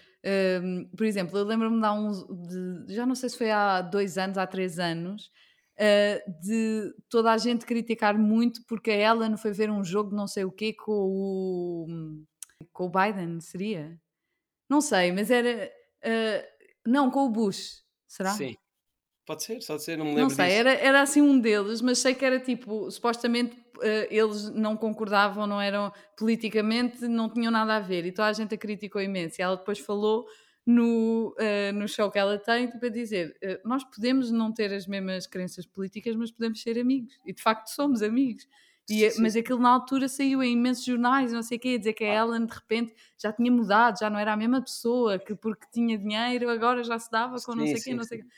hum, 0.63 0.91
por 0.97 1.05
exemplo, 1.07 1.39
eu 1.39 1.45
lembro-me 1.45 1.79
de 1.81 1.87
há 1.87 1.93
uns. 1.93 2.25
de- 2.49 2.95
já 2.95 3.05
não 3.07 3.15
sei 3.15 3.29
se 3.29 3.37
foi 3.39 3.51
há 3.51 3.83
dois 3.83 4.17
anos, 4.19 4.39
há 4.39 4.47
três 4.47 4.79
anos, 4.79 5.31
ah, 5.79 6.19
de 6.43 6.93
toda 7.11 7.31
a 7.33 7.37
gente 7.39 7.67
criticar 7.67 8.17
muito 8.19 8.65
porque 8.67 8.91
a 8.91 8.97
Ellen 9.13 9.37
foi 9.37 9.53
ver 9.53 9.71
um 9.71 9.85
jogo 9.85 10.11
de 10.11 10.17
não 10.17 10.27
sei 10.27 10.45
o 10.45 10.51
quê 10.53 10.73
com 10.75 10.93
o. 10.93 11.87
com 12.73 12.87
o 12.87 12.91
Biden, 12.91 13.41
seria? 13.41 14.01
Não 14.69 14.81
sei, 14.81 15.13
mas 15.13 15.31
era. 15.31 15.73
ah, 16.05 16.45
não, 16.87 17.11
com 17.11 17.27
o 17.27 17.31
Bush, 17.31 17.85
será? 18.09 18.39
sim, 18.39 18.57
pode 19.27 19.45
ser, 19.45 19.65
pode 19.67 19.83
ser, 19.85 19.99
não 19.99 20.07
me 20.07 20.15
Não 20.15 20.29
lembro 20.29 20.37
sei, 20.37 20.47
disso. 20.47 20.59
era, 20.59 20.73
era 20.75 21.01
assim 21.03 21.23
um 21.23 21.41
deles, 21.41 21.81
mas 21.81 21.99
sei 21.99 22.15
que 22.15 22.25
era 22.25 22.39
tipo, 22.39 22.91
supostamente 22.91 23.57
eh, 23.81 24.07
eles 24.11 24.51
não 24.51 24.77
concordavam, 24.77 25.47
não 25.47 25.59
eram 25.61 25.91
politicamente, 26.19 27.09
não 27.09 27.31
tinham 27.33 27.51
nada 27.51 27.77
a 27.77 27.81
ver, 27.81 28.05
e 28.05 28.13
toda 28.13 28.29
a 28.29 28.33
gente 28.35 28.55
a 28.55 28.59
criticou 28.59 29.01
imenso. 29.01 29.41
E 29.41 29.43
ela 29.43 29.57
depois 29.57 29.79
falou 29.79 30.27
no, 30.67 31.35
eh, 31.39 31.73
no 31.73 31.89
show 31.89 32.11
que 32.11 32.19
ela 32.19 32.39
tem, 32.39 32.69
tipo, 32.69 32.85
a 32.85 32.89
dizer: 32.91 33.35
eh, 33.43 33.59
Nós 33.65 33.83
podemos 33.85 34.31
não 34.31 34.53
ter 34.53 34.71
as 34.75 34.87
mesmas 34.87 35.27
crenças 35.27 35.65
políticas, 35.67 36.15
mas 36.15 36.31
podemos 36.31 36.61
ser 36.61 36.79
amigos, 36.79 37.19
e 37.25 37.33
de 37.33 37.41
facto 37.43 37.69
somos 37.69 38.03
amigos. 38.03 38.47
E, 38.93 39.09
Sim, 39.09 39.11
sim, 39.11 39.19
mas 39.19 39.37
sim. 39.37 39.37
aquilo 39.37 39.59
na 39.61 39.71
altura 39.71 40.09
saiu 40.09 40.43
em 40.43 40.53
imensos 40.55 40.85
jornais, 40.85 41.33
não 41.33 41.43
sei 41.43 41.57
o 41.59 41.61
quê, 41.61 41.69
a 41.77 41.79
dizer 41.79 41.93
que 41.95 42.05
a 42.05 42.15
Ellen 42.15 42.47
de 42.47 42.53
repente 42.55 42.95
já 43.21 43.33
tinha 43.33 43.51
mudado, 43.51 43.99
já 43.99 44.11
não 44.11 44.19
era 44.19 44.33
a 44.33 44.37
mesma 44.37 44.61
pessoa, 44.61 45.19
que 45.19 45.35
porque 45.37 45.67
tinha 45.73 45.97
dinheiro 45.97 46.51
agora 46.51 46.83
já 46.85 46.99
se 46.99 47.11
dava 47.11 47.41
com 47.41 47.55
não 47.55 47.67
sim, 47.67 47.67
sei 47.67 47.81
o 47.81 47.83
quê, 47.85 47.95
não 47.95 48.05
sei 48.05 48.19
o 48.19 48.23
quê. 48.23 48.29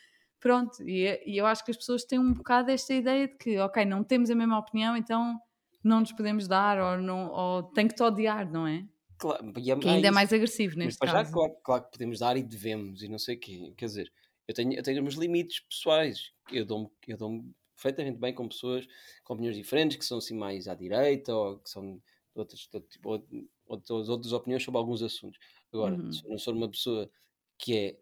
Pronto, 0.40 0.82
e, 0.88 1.06
é- 1.06 1.22
e 1.28 1.36
eu 1.38 1.46
acho 1.46 1.64
que 1.64 1.70
as 1.70 1.76
pessoas 1.76 2.04
têm 2.04 2.18
um 2.18 2.32
bocado 2.34 2.70
esta 2.70 2.92
ideia 2.94 3.28
de 3.28 3.34
que, 3.36 3.58
ok, 3.58 3.84
não 3.86 4.04
temos 4.04 4.30
a 4.30 4.34
mesma 4.34 4.58
opinião, 4.58 4.96
então 4.96 5.38
não 5.82 6.00
nos 6.00 6.12
podemos 6.12 6.46
dar, 6.48 6.78
ou, 6.78 6.98
não, 7.02 7.30
ou 7.30 7.62
tem 7.64 7.88
que 7.88 7.94
te 7.94 8.02
odiar, 8.02 8.50
não 8.50 8.66
é? 8.66 8.86
Claro, 9.18 9.52
e 9.58 9.70
é, 9.70 9.74
Que 9.80 9.88
há 9.88 9.92
ainda 9.92 10.08
é 10.08 10.10
mais 10.10 10.32
agressivo 10.32 10.76
Mas 10.82 10.96
neste 10.96 11.02
já, 11.10 11.24
caso. 11.24 11.32
claro, 11.32 11.54
claro 11.64 11.84
que 11.86 11.92
podemos 11.92 12.20
dar 12.20 12.36
e 12.36 12.42
devemos 12.44 13.02
e 13.02 13.08
não 13.08 13.18
sei 13.18 13.36
o 13.36 13.40
quê. 13.40 13.74
Quer 13.76 13.86
dizer, 13.86 14.12
eu 14.48 14.54
tenho, 14.54 14.74
eu 14.74 14.82
tenho 14.82 14.98
os 14.98 15.04
meus 15.04 15.14
limites 15.16 15.60
pessoais. 15.60 16.32
Eu 16.52 16.66
dou-me 16.66 16.90
eu 17.08 17.16
dou 17.18 17.44
perfeitamente 17.74 18.18
bem 18.18 18.34
com 18.34 18.48
pessoas 18.48 18.86
com 19.24 19.34
opiniões 19.34 19.56
diferentes, 19.56 19.96
que 19.96 20.04
são 20.04 20.18
assim 20.18 20.36
mais 20.36 20.68
à 20.68 20.74
direita 20.74 21.34
ou 21.34 21.58
que 21.60 21.70
são 21.70 21.96
de 21.96 22.02
outras, 22.34 22.60
tipo, 22.90 23.10
ou- 23.10 23.26
outras, 23.66 24.08
outras 24.08 24.32
opiniões 24.32 24.62
sobre 24.64 24.78
alguns 24.78 25.02
assuntos. 25.02 25.38
Agora, 25.72 25.98
Uhum. 25.98 26.10
se 26.10 26.26
eu 26.26 26.30
não 26.30 26.38
sou 26.38 26.54
uma 26.54 26.70
pessoa 26.70 27.10
que 27.58 27.76
é 27.76 27.98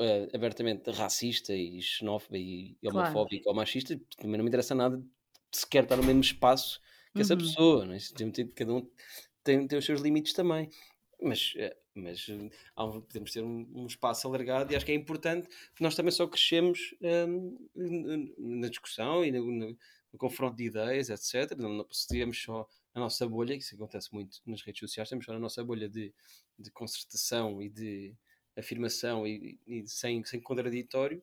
eh, 0.00 0.28
abertamente 0.34 0.90
racista 0.90 1.54
e 1.54 1.80
xenófoba 1.82 2.38
e 2.38 2.76
e 2.82 2.88
Claro. 2.88 3.24
homofóbica 3.28 3.48
ou 3.50 3.54
machista, 3.56 3.98
também 4.16 4.38
não 4.38 4.44
me 4.44 4.48
interessa 4.48 4.74
nada 4.74 5.02
sequer 5.52 5.84
estar 5.84 5.96
no 5.96 6.02
mesmo 6.04 6.20
espaço 6.22 6.80
que 7.14 7.22
essa 7.22 7.36
Uhum. 7.36 7.36
pessoa. 7.36 7.84
Não 7.86 7.94
é? 7.94 7.98
Cada 8.56 8.72
um 8.74 8.90
tem, 9.44 9.66
tem 9.68 9.78
os 9.78 9.84
seus 9.84 10.00
limites 10.00 10.32
também. 10.34 10.68
Mas, 11.24 11.54
eh, 11.56 11.76
mas 11.94 12.26
eh, 12.28 12.50
podemos 12.76 13.32
ter 13.32 13.42
um, 13.42 13.86
espaço 13.86 14.26
alargado 14.26 14.72
e 14.72 14.76
acho 14.76 14.84
que 14.84 14.92
é 14.92 14.94
importante 14.94 15.48
porque 15.68 15.82
nós 15.84 15.94
também 15.94 16.12
só 16.12 16.26
crescemos 16.26 16.94
um, 17.00 18.38
na 18.38 18.68
discussão 18.68 19.24
e 19.24 19.32
no, 19.32 19.50
no, 19.50 19.76
confronto 20.18 20.56
de 20.56 20.64
ideias, 20.64 21.10
etc. 21.10 21.56
Não, 21.58 21.70
não 21.70 21.86
só 22.32 22.68
a 22.94 23.00
nossa 23.00 23.28
bolha, 23.28 23.54
isso 23.54 23.74
acontece 23.74 24.12
muito 24.12 24.40
nas 24.46 24.62
redes 24.62 24.80
sociais, 24.80 25.08
temos 25.08 25.24
só 25.24 25.32
a 25.32 25.38
nossa 25.38 25.64
bolha 25.64 25.88
de, 25.88 26.14
de 26.58 26.70
concertação 26.70 27.60
e 27.60 27.68
de 27.68 28.14
afirmação 28.56 29.26
e, 29.26 29.58
e 29.66 29.86
sem, 29.88 30.24
sem 30.24 30.40
contraditório, 30.40 31.22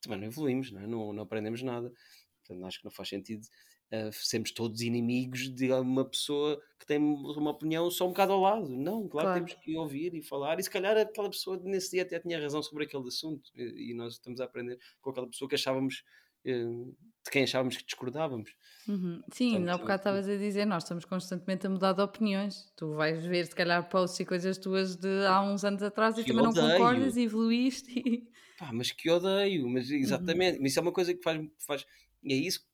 também 0.00 0.20
não 0.20 0.26
evoluímos, 0.26 0.70
não, 0.70 0.80
é? 0.80 0.86
não, 0.86 1.12
não 1.12 1.22
aprendemos 1.24 1.62
nada. 1.62 1.92
Portanto, 2.38 2.66
acho 2.66 2.78
que 2.78 2.84
não 2.84 2.92
faz 2.92 3.08
sentido 3.08 3.46
uh, 3.92 4.12
sermos 4.12 4.50
todos 4.50 4.80
inimigos 4.80 5.48
de 5.48 5.70
uma 5.72 6.04
pessoa 6.04 6.60
que 6.78 6.86
tem 6.86 6.98
uma 6.98 7.50
opinião 7.50 7.90
só 7.90 8.06
um 8.06 8.08
bocado 8.08 8.32
ao 8.32 8.40
lado. 8.40 8.68
Não, 8.68 9.06
claro, 9.06 9.28
claro. 9.28 9.34
temos 9.34 9.54
que 9.62 9.76
ouvir 9.76 10.14
e 10.14 10.22
falar. 10.22 10.58
E 10.58 10.62
se 10.62 10.70
calhar 10.70 10.96
aquela 10.96 11.30
pessoa 11.30 11.60
nesse 11.62 11.92
dia 11.92 12.02
até 12.02 12.18
tinha 12.18 12.40
razão 12.40 12.62
sobre 12.62 12.84
aquele 12.84 13.06
assunto. 13.06 13.50
E, 13.54 13.90
e 13.90 13.94
nós 13.94 14.14
estamos 14.14 14.40
a 14.40 14.44
aprender 14.44 14.78
com 15.00 15.10
aquela 15.10 15.28
pessoa 15.28 15.48
que 15.48 15.54
achávamos 15.54 16.02
uh, 16.46 16.96
de 17.24 17.30
quem 17.30 17.44
achávamos 17.44 17.76
que 17.76 17.84
discordávamos. 17.84 18.50
Uhum. 18.88 19.22
Sim, 19.32 19.50
Portanto, 19.52 19.68
há 19.68 19.78
bocado 19.78 20.00
estavas 20.00 20.28
a 20.28 20.36
dizer, 20.36 20.64
nós 20.64 20.82
estamos 20.82 21.04
constantemente 21.04 21.66
a 21.66 21.70
mudar 21.70 21.92
de 21.92 22.02
opiniões. 22.02 22.72
Tu 22.76 22.92
vais 22.94 23.24
ver, 23.24 23.46
se 23.46 23.54
calhar, 23.54 23.88
posts 23.88 24.18
e 24.18 24.24
coisas 24.24 24.58
tuas 24.58 24.96
de 24.96 25.24
há 25.26 25.40
uns 25.40 25.64
anos 25.64 25.82
atrás 25.82 26.18
e 26.18 26.24
também 26.24 26.46
odeio. 26.46 26.66
não 26.66 26.72
concordas 26.72 27.16
e 27.16 27.22
evoluíste. 27.22 27.92
E... 27.96 28.28
Pá, 28.58 28.70
mas 28.72 28.90
que 28.90 29.08
odeio, 29.08 29.68
mas 29.68 29.86
uhum. 29.90 29.96
exatamente. 29.96 30.58
Uhum. 30.58 30.66
Isso 30.66 30.78
é 30.80 30.82
uma 30.82 30.92
coisa 30.92 31.14
que 31.14 31.22
faz, 31.22 31.40
faz 31.64 31.86
e 32.24 32.32
é 32.32 32.36
isso 32.36 32.64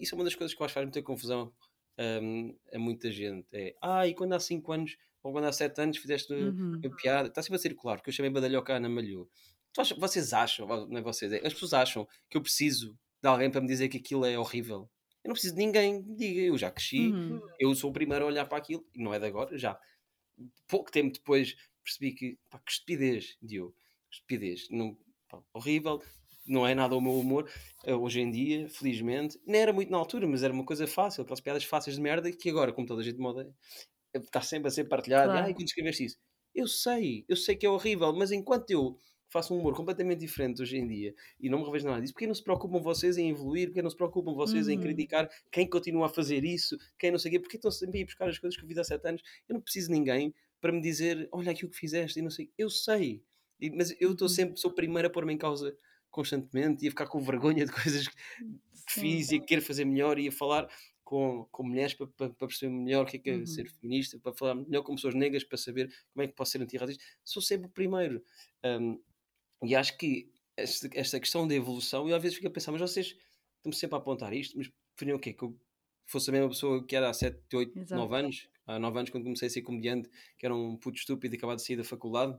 isso 0.00 0.14
é 0.14 0.18
uma 0.18 0.24
das 0.24 0.34
coisas 0.34 0.54
que 0.54 0.62
eu 0.62 0.64
acho 0.64 0.72
que 0.72 0.80
faz 0.80 0.86
muita 0.86 1.02
confusão 1.02 1.52
um, 1.98 2.56
a 2.72 2.78
muita 2.78 3.10
gente. 3.10 3.46
É, 3.52 3.74
ah, 3.82 4.06
e 4.06 4.14
quando 4.14 4.32
há 4.32 4.40
5 4.40 4.72
anos 4.72 4.96
ou 5.22 5.32
quando 5.32 5.46
há 5.46 5.52
7 5.52 5.80
anos 5.80 5.98
fizeste 5.98 6.32
uhum. 6.32 6.80
uma 6.82 6.96
piada, 6.96 7.28
está 7.28 7.42
sempre 7.42 7.56
a 7.56 7.58
circular, 7.58 7.96
porque 7.96 8.10
eu 8.10 8.14
chamei 8.14 8.30
Badalhoca 8.30 8.78
na 8.78 8.88
Malhou. 8.88 9.28
Vocês 9.98 10.32
acham, 10.32 10.66
não 10.88 10.98
é 10.98 11.02
vocês, 11.02 11.32
é, 11.32 11.46
as 11.46 11.52
pessoas 11.52 11.74
acham 11.74 12.06
que 12.30 12.36
eu 12.36 12.42
preciso 12.42 12.96
de 13.22 13.28
alguém 13.28 13.50
para 13.50 13.60
me 13.60 13.66
dizer 13.66 13.88
que 13.88 13.98
aquilo 13.98 14.24
é 14.24 14.38
horrível. 14.38 14.90
Eu 15.22 15.28
não 15.28 15.32
preciso 15.34 15.54
de 15.54 15.64
ninguém 15.64 16.02
que 16.02 16.14
diga, 16.14 16.40
eu 16.40 16.56
já 16.56 16.70
cresci, 16.70 17.08
uhum. 17.08 17.40
eu 17.58 17.74
sou 17.74 17.90
o 17.90 17.92
primeiro 17.92 18.24
a 18.24 18.28
olhar 18.28 18.46
para 18.46 18.58
aquilo, 18.58 18.86
e 18.94 19.02
não 19.02 19.12
é 19.12 19.18
de 19.18 19.26
agora, 19.26 19.56
já. 19.58 19.78
Pouco 20.66 20.90
tempo 20.90 21.12
depois 21.12 21.54
percebi 21.82 22.12
que, 22.12 22.38
pá, 22.48 22.58
que 22.58 22.72
estupidez, 22.72 23.36
Diogo, 23.42 23.74
estupidez, 24.10 24.68
não, 24.70 24.96
pá, 25.28 25.42
horrível, 25.52 26.00
não 26.48 26.66
é 26.66 26.74
nada 26.74 26.96
o 26.96 27.00
meu 27.00 27.18
humor 27.18 27.48
eh, 27.84 27.94
hoje 27.94 28.20
em 28.20 28.30
dia, 28.30 28.68
felizmente. 28.68 29.38
Nem 29.46 29.60
era 29.60 29.72
muito 29.72 29.90
na 29.90 29.98
altura, 29.98 30.26
mas 30.26 30.42
era 30.42 30.52
uma 30.52 30.64
coisa 30.64 30.86
fácil, 30.86 31.22
aquelas 31.22 31.40
piadas 31.40 31.64
fáceis 31.64 31.96
de 31.96 32.02
merda 32.02 32.32
que 32.32 32.50
agora, 32.50 32.72
como 32.72 32.86
toda 32.86 33.02
a 33.02 33.04
gente 33.04 33.18
moda, 33.18 33.48
está 34.14 34.40
sempre 34.40 34.68
a 34.68 34.70
ser 34.70 34.84
partilhado. 34.84 35.30
Claro. 35.30 35.48
E, 35.48 35.50
ah, 35.50 35.54
quando 35.54 35.66
escreveste 35.66 36.04
isso? 36.04 36.16
Eu 36.54 36.66
sei, 36.66 37.24
eu 37.28 37.36
sei 37.36 37.54
que 37.54 37.66
é 37.66 37.70
horrível, 37.70 38.12
mas 38.12 38.32
enquanto 38.32 38.70
eu 38.70 38.96
faço 39.30 39.54
um 39.54 39.58
humor 39.58 39.74
completamente 39.74 40.20
diferente 40.20 40.62
hoje 40.62 40.78
em 40.78 40.86
dia 40.86 41.14
e 41.38 41.48
não 41.48 41.58
me 41.58 41.64
revejo 41.66 41.86
nada 41.86 42.00
disso, 42.00 42.14
porque 42.14 42.26
não 42.26 42.34
se 42.34 42.42
preocupam 42.42 42.80
vocês 42.80 43.18
em 43.18 43.30
evoluir, 43.30 43.68
porque 43.68 43.82
não 43.82 43.90
se 43.90 43.96
preocupam 43.96 44.34
vocês 44.34 44.66
uhum. 44.66 44.72
em 44.72 44.80
criticar 44.80 45.28
quem 45.52 45.68
continua 45.68 46.06
a 46.06 46.08
fazer 46.08 46.44
isso, 46.44 46.76
quem 46.98 47.10
não 47.10 47.18
sei 47.18 47.30
o 47.30 47.32
quê, 47.32 47.40
porque 47.40 47.56
estão 47.56 47.70
sempre 47.70 47.98
a 47.98 48.00
ir 48.02 48.04
buscar 48.06 48.28
as 48.28 48.38
coisas 48.38 48.56
que 48.56 48.64
eu 48.64 48.68
fiz 48.68 48.78
há 48.78 48.84
sete 48.84 49.06
anos. 49.06 49.22
Eu 49.48 49.54
não 49.54 49.60
preciso 49.60 49.88
de 49.88 49.92
ninguém 49.92 50.34
para 50.60 50.72
me 50.72 50.80
dizer, 50.80 51.28
olha 51.30 51.52
aquilo 51.52 51.70
que 51.70 51.76
fizeste 51.76 52.18
e 52.18 52.22
não 52.22 52.30
sei. 52.30 52.50
Eu 52.56 52.70
sei, 52.70 53.22
mas 53.74 53.94
eu 54.00 54.12
estou 54.12 54.26
uhum. 54.26 54.34
sempre, 54.34 54.58
sou 54.58 54.70
o 54.70 54.74
primeiro 54.74 55.08
a 55.08 55.10
pôr-me 55.10 55.34
em 55.34 55.38
causa 55.38 55.76
constantemente, 56.10 56.84
ia 56.84 56.90
ficar 56.90 57.06
com 57.06 57.20
vergonha 57.20 57.64
de 57.64 57.72
coisas 57.72 58.08
que 58.08 58.14
fiz, 58.88 59.30
ia 59.30 59.40
querer 59.40 59.60
fazer 59.60 59.84
melhor, 59.84 60.18
ia 60.18 60.32
falar 60.32 60.68
com, 61.08 61.46
com 61.50 61.62
mulheres 61.62 61.94
para, 61.94 62.06
para, 62.06 62.28
para 62.30 62.48
perceber 62.48 62.70
melhor 62.72 63.04
o 63.04 63.06
que 63.06 63.16
é, 63.16 63.20
que 63.20 63.30
é 63.30 63.36
uhum. 63.36 63.46
ser 63.46 63.66
feminista, 63.70 64.18
para 64.18 64.32
falar 64.32 64.54
melhor 64.54 64.82
com 64.82 64.94
pessoas 64.94 65.14
negras, 65.14 65.42
para 65.42 65.56
saber 65.56 65.90
como 66.12 66.22
é 66.22 66.28
que 66.28 66.34
posso 66.34 66.52
ser 66.52 66.60
antirracista. 66.60 67.02
Sou 67.24 67.40
sempre 67.40 67.66
o 67.66 67.70
primeiro. 67.70 68.22
Um, 68.62 69.00
e 69.62 69.74
acho 69.74 69.96
que 69.96 70.30
esta, 70.54 70.88
esta 70.92 71.18
questão 71.18 71.48
da 71.48 71.54
evolução, 71.54 72.08
eu 72.08 72.14
às 72.14 72.22
vezes 72.22 72.36
fico 72.36 72.48
a 72.48 72.50
pensar, 72.50 72.72
mas 72.72 72.80
vocês 72.82 73.16
estão 73.56 73.72
sempre 73.72 73.96
a 73.96 73.98
apontar 73.98 74.34
isto, 74.34 74.58
mas 74.58 74.70
preferiam 74.94 75.16
o 75.16 75.20
quê? 75.20 75.32
Que 75.32 75.44
eu 75.44 75.58
fosse 76.04 76.28
a 76.28 76.32
mesma 76.32 76.48
pessoa 76.48 76.84
que 76.84 76.94
era 76.94 77.08
há 77.08 77.14
7, 77.14 77.38
8, 77.54 77.78
Exato. 77.78 78.02
9 78.02 78.16
anos? 78.16 78.48
Há 78.66 78.78
9 78.78 78.98
anos, 78.98 79.10
quando 79.10 79.24
comecei 79.24 79.48
a 79.48 79.50
ser 79.50 79.62
comediante, 79.62 80.10
que 80.36 80.44
era 80.44 80.54
um 80.54 80.76
puto 80.76 80.98
estúpido 80.98 81.34
e 81.34 81.38
acabado 81.38 81.56
de 81.56 81.64
sair 81.64 81.76
da 81.76 81.84
faculdade? 81.84 82.36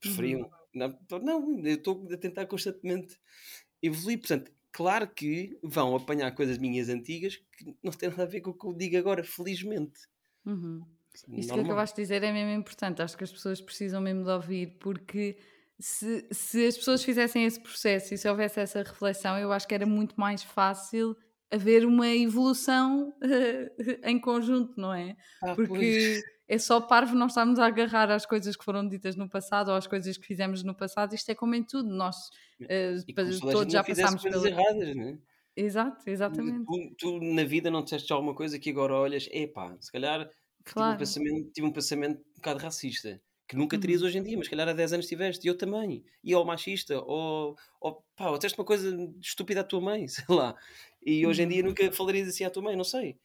Preferiam. 0.00 0.40
Uhum. 0.40 0.50
Não, 0.76 0.98
não, 1.22 1.60
eu 1.64 1.74
estou 1.74 2.06
a 2.12 2.16
tentar 2.16 2.46
constantemente 2.46 3.18
evoluir. 3.82 4.18
Portanto, 4.18 4.52
claro 4.70 5.08
que 5.08 5.58
vão 5.62 5.96
apanhar 5.96 6.30
coisas 6.34 6.58
minhas 6.58 6.88
antigas 6.88 7.36
que 7.36 7.74
não 7.82 7.92
têm 7.92 8.10
nada 8.10 8.24
a 8.24 8.26
ver 8.26 8.40
com 8.40 8.50
o 8.50 8.54
que 8.54 8.66
eu 8.66 8.72
digo 8.74 8.96
agora, 8.98 9.24
felizmente. 9.24 10.00
Uhum. 10.44 10.84
Isso 11.32 11.52
que 11.54 11.60
acabaste 11.60 11.96
de 11.96 12.02
dizer 12.02 12.22
é 12.22 12.32
mesmo 12.32 12.52
importante. 12.52 13.00
Acho 13.00 13.16
que 13.16 13.24
as 13.24 13.32
pessoas 13.32 13.60
precisam 13.60 14.02
mesmo 14.02 14.22
de 14.22 14.30
ouvir, 14.30 14.76
porque 14.78 15.38
se, 15.78 16.26
se 16.30 16.66
as 16.66 16.76
pessoas 16.76 17.02
fizessem 17.02 17.44
esse 17.44 17.58
processo 17.58 18.12
e 18.12 18.18
se 18.18 18.28
houvesse 18.28 18.60
essa 18.60 18.82
reflexão, 18.82 19.38
eu 19.38 19.50
acho 19.52 19.66
que 19.66 19.74
era 19.74 19.86
muito 19.86 20.14
mais 20.20 20.42
fácil 20.42 21.16
haver 21.50 21.86
uma 21.86 22.08
evolução 22.08 23.14
em 24.04 24.18
conjunto, 24.18 24.78
não 24.78 24.92
é? 24.92 25.16
Ah, 25.42 25.54
porque 25.54 25.68
pois 25.68 26.35
é 26.48 26.58
só 26.58 26.80
parvo 26.80 27.14
nós 27.14 27.32
estarmos 27.32 27.58
a 27.58 27.66
agarrar 27.66 28.10
às 28.10 28.24
coisas 28.24 28.56
que 28.56 28.64
foram 28.64 28.86
ditas 28.88 29.16
no 29.16 29.28
passado 29.28 29.68
ou 29.68 29.74
às 29.74 29.86
coisas 29.86 30.16
que 30.16 30.26
fizemos 30.26 30.62
no 30.62 30.74
passado. 30.74 31.14
Isto 31.14 31.30
é 31.30 31.34
como 31.34 31.54
em 31.54 31.64
tudo, 31.64 31.88
nós 31.88 32.16
uh, 32.62 33.50
todos 33.52 33.72
já 33.72 33.82
passámos 33.82 34.22
pelas 34.22 34.44
erradas, 34.44 34.94
não 34.94 35.08
é? 35.08 35.18
Exato, 35.56 36.08
exatamente. 36.08 36.64
Tu, 36.66 36.94
tu, 36.98 37.20
na 37.20 37.42
vida 37.42 37.70
não 37.70 37.82
disseste 37.82 38.12
alguma 38.12 38.34
coisa 38.34 38.58
que 38.58 38.70
agora 38.70 38.94
olhas, 38.94 39.26
epá, 39.32 39.74
se 39.80 39.90
calhar 39.90 40.28
claro. 40.64 40.92
tive, 40.92 40.94
um 40.94 40.98
pensamento, 40.98 41.52
tive 41.52 41.66
um 41.66 41.72
pensamento 41.72 42.20
um 42.20 42.34
bocado 42.36 42.60
racista 42.60 43.20
que 43.48 43.56
nunca 43.56 43.78
terias 43.78 44.02
uhum. 44.02 44.08
hoje 44.08 44.18
em 44.18 44.22
dia, 44.22 44.36
mas 44.36 44.46
se 44.46 44.50
calhar 44.50 44.68
há 44.68 44.72
10 44.72 44.94
anos 44.94 45.06
tiveste, 45.06 45.46
e 45.46 45.48
eu 45.48 45.56
também, 45.56 46.04
e 46.22 46.34
ou 46.34 46.44
machista, 46.44 47.00
ou, 47.00 47.56
ou 47.80 48.04
pá, 48.16 48.28
ou 48.28 48.38
uma 48.58 48.64
coisa 48.64 48.94
estúpida 49.20 49.60
à 49.60 49.64
tua 49.64 49.80
mãe, 49.80 50.06
sei 50.08 50.24
lá, 50.28 50.54
e 51.04 51.24
hoje 51.26 51.42
em 51.42 51.48
dia 51.48 51.62
uhum. 51.62 51.68
nunca 51.68 51.90
falarias 51.92 52.28
assim 52.28 52.44
à 52.44 52.50
tua 52.50 52.62
mãe, 52.62 52.76
não 52.76 52.84
sei 52.84 53.18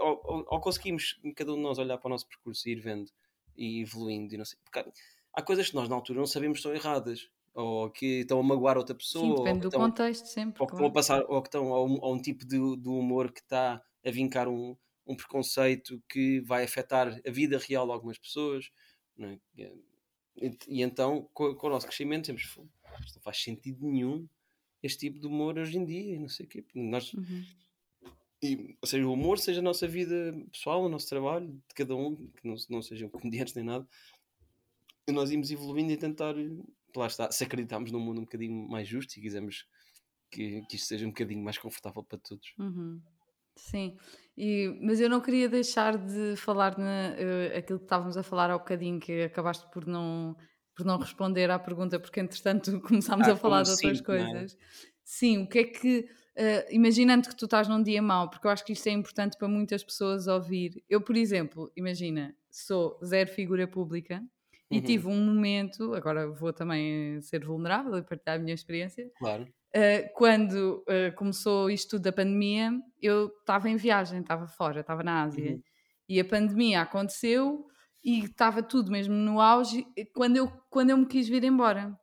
ou, 0.00 0.60
conseguimos 0.60 1.20
cada 1.36 1.52
um 1.52 1.56
de 1.56 1.62
nós 1.62 1.78
olhar 1.78 1.98
para 1.98 2.08
o 2.08 2.10
nosso 2.10 2.26
percurso 2.26 2.68
e 2.68 2.72
ir 2.72 2.80
vendo 2.80 3.10
e 3.56 3.82
evoluindo 3.82 4.34
e 4.34 4.38
não 4.38 4.44
sei, 4.44 4.58
porque 4.64 4.90
há 5.32 5.42
coisas 5.42 5.68
que 5.68 5.74
nós 5.74 5.88
na 5.88 5.94
altura 5.94 6.18
não 6.18 6.26
sabemos 6.26 6.60
que 6.60 6.68
estão 6.68 6.74
erradas 6.74 7.28
ou 7.54 7.90
que 7.90 8.20
estão 8.20 8.40
a 8.40 8.42
magoar 8.42 8.76
outra 8.76 8.94
pessoa 8.94 9.36
Sim, 9.36 9.44
depende 9.44 9.60
do 9.60 9.68
estão, 9.68 9.80
contexto 9.80 10.26
sempre 10.26 10.60
ou 10.60 10.66
que 10.66 10.74
estão 10.74 10.86
a 10.86 10.90
passar 10.90 11.22
ou 11.28 11.40
que 11.40 11.48
estão 11.48 11.72
a 11.72 11.84
um, 11.84 12.04
a 12.04 12.12
um 12.12 12.20
tipo 12.20 12.44
de, 12.44 12.56
de, 12.76 12.88
humor 12.88 13.32
que 13.32 13.40
está 13.40 13.80
a 14.04 14.10
vincar 14.10 14.48
um, 14.48 14.76
um 15.06 15.14
preconceito 15.14 16.02
que 16.08 16.40
vai 16.40 16.64
afetar 16.64 17.20
a 17.24 17.30
vida 17.30 17.58
real 17.58 17.86
de 17.86 17.92
algumas 17.92 18.18
pessoas 18.18 18.70
é? 19.20 19.38
e, 19.56 20.58
e, 20.66 20.82
então 20.82 21.28
com, 21.32 21.54
com, 21.54 21.66
o 21.68 21.70
nosso 21.70 21.86
crescimento 21.86 22.26
temos 22.26 22.42
isto 22.42 22.68
não 23.14 23.22
faz 23.22 23.40
sentido 23.40 23.86
nenhum 23.86 24.28
este 24.82 25.06
tipo 25.06 25.20
de 25.20 25.26
humor 25.26 25.56
hoje 25.56 25.78
em 25.78 25.84
dia 25.84 26.18
não 26.18 26.28
sei 26.28 26.46
o 26.46 26.48
quê. 26.48 26.64
Nós 26.74 27.12
uhum 27.14 27.44
e, 28.44 28.76
ou 28.80 28.86
seja, 28.86 29.06
o 29.06 29.12
humor 29.12 29.38
seja 29.38 29.60
a 29.60 29.62
nossa 29.62 29.88
vida 29.88 30.34
pessoal, 30.52 30.84
o 30.84 30.88
nosso 30.88 31.08
trabalho, 31.08 31.48
de 31.48 31.74
cada 31.74 31.96
um, 31.96 32.14
que 32.14 32.46
não, 32.46 32.54
não 32.68 32.82
sejam 32.82 33.08
comediantes 33.08 33.54
nem 33.54 33.64
nada. 33.64 33.88
E 35.08 35.12
nós 35.12 35.30
íamos 35.30 35.50
evoluindo 35.50 35.92
e 35.92 35.96
tentar, 35.96 36.34
lá 36.94 37.06
está, 37.06 37.30
se 37.30 37.42
acreditarmos 37.42 37.90
num 37.90 38.00
mundo 38.00 38.18
um 38.18 38.24
bocadinho 38.24 38.68
mais 38.68 38.86
justo 38.86 39.16
e 39.16 39.22
quisermos 39.22 39.66
que, 40.30 40.60
que 40.68 40.76
isto 40.76 40.88
seja 40.88 41.06
um 41.06 41.10
bocadinho 41.10 41.42
mais 41.42 41.56
confortável 41.56 42.02
para 42.02 42.18
todos. 42.18 42.52
Uhum. 42.58 43.00
Sim, 43.56 43.96
e, 44.36 44.76
mas 44.82 45.00
eu 45.00 45.08
não 45.08 45.20
queria 45.20 45.48
deixar 45.48 45.96
de 45.96 46.36
falar 46.36 46.76
na, 46.76 47.14
uh, 47.14 47.56
aquilo 47.56 47.78
que 47.78 47.84
estávamos 47.84 48.16
a 48.16 48.22
falar 48.22 48.50
há 48.50 48.58
bocadinho, 48.58 49.00
que 49.00 49.22
acabaste 49.22 49.64
por 49.72 49.86
não, 49.86 50.36
por 50.74 50.84
não 50.84 50.98
responder 50.98 51.50
à 51.50 51.58
pergunta, 51.58 51.98
porque 51.98 52.20
entretanto 52.20 52.78
começámos 52.82 53.26
ah, 53.28 53.32
a 53.32 53.36
falar 53.36 53.62
de 53.62 53.70
outras 53.70 53.98
sim, 53.98 54.04
coisas. 54.04 54.54
É? 54.54 54.56
Sim, 55.04 55.38
o 55.44 55.48
que 55.48 55.58
é 55.60 55.64
que 55.64 56.08
uh, 56.36 56.66
imaginando 56.70 57.28
que 57.28 57.36
tu 57.36 57.44
estás 57.44 57.68
num 57.68 57.82
dia 57.82 58.02
mau, 58.02 58.28
porque 58.28 58.46
eu 58.46 58.50
acho 58.50 58.64
que 58.64 58.72
isto 58.72 58.86
é 58.88 58.92
importante 58.92 59.36
para 59.36 59.48
muitas 59.48 59.82
pessoas 59.82 60.26
ouvir. 60.26 60.82
Eu, 60.88 61.00
por 61.00 61.16
exemplo, 61.16 61.72
imagina, 61.76 62.34
sou 62.50 62.98
zero 63.04 63.30
figura 63.30 63.66
pública 63.66 64.22
e 64.70 64.78
uhum. 64.78 64.82
tive 64.82 65.08
um 65.08 65.24
momento, 65.24 65.94
agora 65.94 66.28
vou 66.28 66.52
também 66.52 67.20
ser 67.20 67.44
vulnerável 67.44 67.96
e 67.96 68.02
partilhar 68.02 68.36
a 68.36 68.42
minha 68.42 68.54
experiência. 68.54 69.10
Claro. 69.18 69.44
Uh, 69.76 70.08
quando 70.14 70.84
uh, 70.88 71.14
começou 71.16 71.68
isto 71.68 71.90
tudo 71.90 72.02
da 72.02 72.12
pandemia, 72.12 72.72
eu 73.02 73.26
estava 73.26 73.68
em 73.68 73.76
viagem, 73.76 74.20
estava 74.20 74.46
fora, 74.46 74.80
estava 74.80 75.02
na 75.02 75.22
Ásia. 75.22 75.52
Uhum. 75.52 75.62
E 76.08 76.20
a 76.20 76.24
pandemia 76.24 76.82
aconteceu 76.82 77.66
e 78.04 78.20
estava 78.20 78.62
tudo 78.62 78.90
mesmo 78.90 79.14
no 79.14 79.40
auge 79.40 79.86
quando 80.14 80.36
eu, 80.36 80.52
quando 80.70 80.90
eu 80.90 80.98
me 80.98 81.06
quis 81.06 81.28
vir 81.28 81.42
embora. 81.42 81.98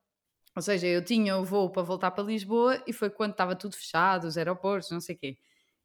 Ou 0.56 0.62
seja, 0.62 0.88
eu 0.88 1.04
tinha 1.04 1.38
o 1.38 1.45
voo 1.45 1.70
para 1.70 1.82
voltar 1.82 2.12
para 2.12 2.24
Lisboa 2.24 2.82
e 2.86 2.91
foi 2.91 3.10
quando 3.10 3.32
estava 3.32 3.56
tudo 3.56 3.76
fechado, 3.76 4.26
os 4.28 4.38
aeroportos, 4.38 4.91
não 4.91 4.99
sei 4.99 5.16
o 5.16 5.18
quê. 5.18 5.38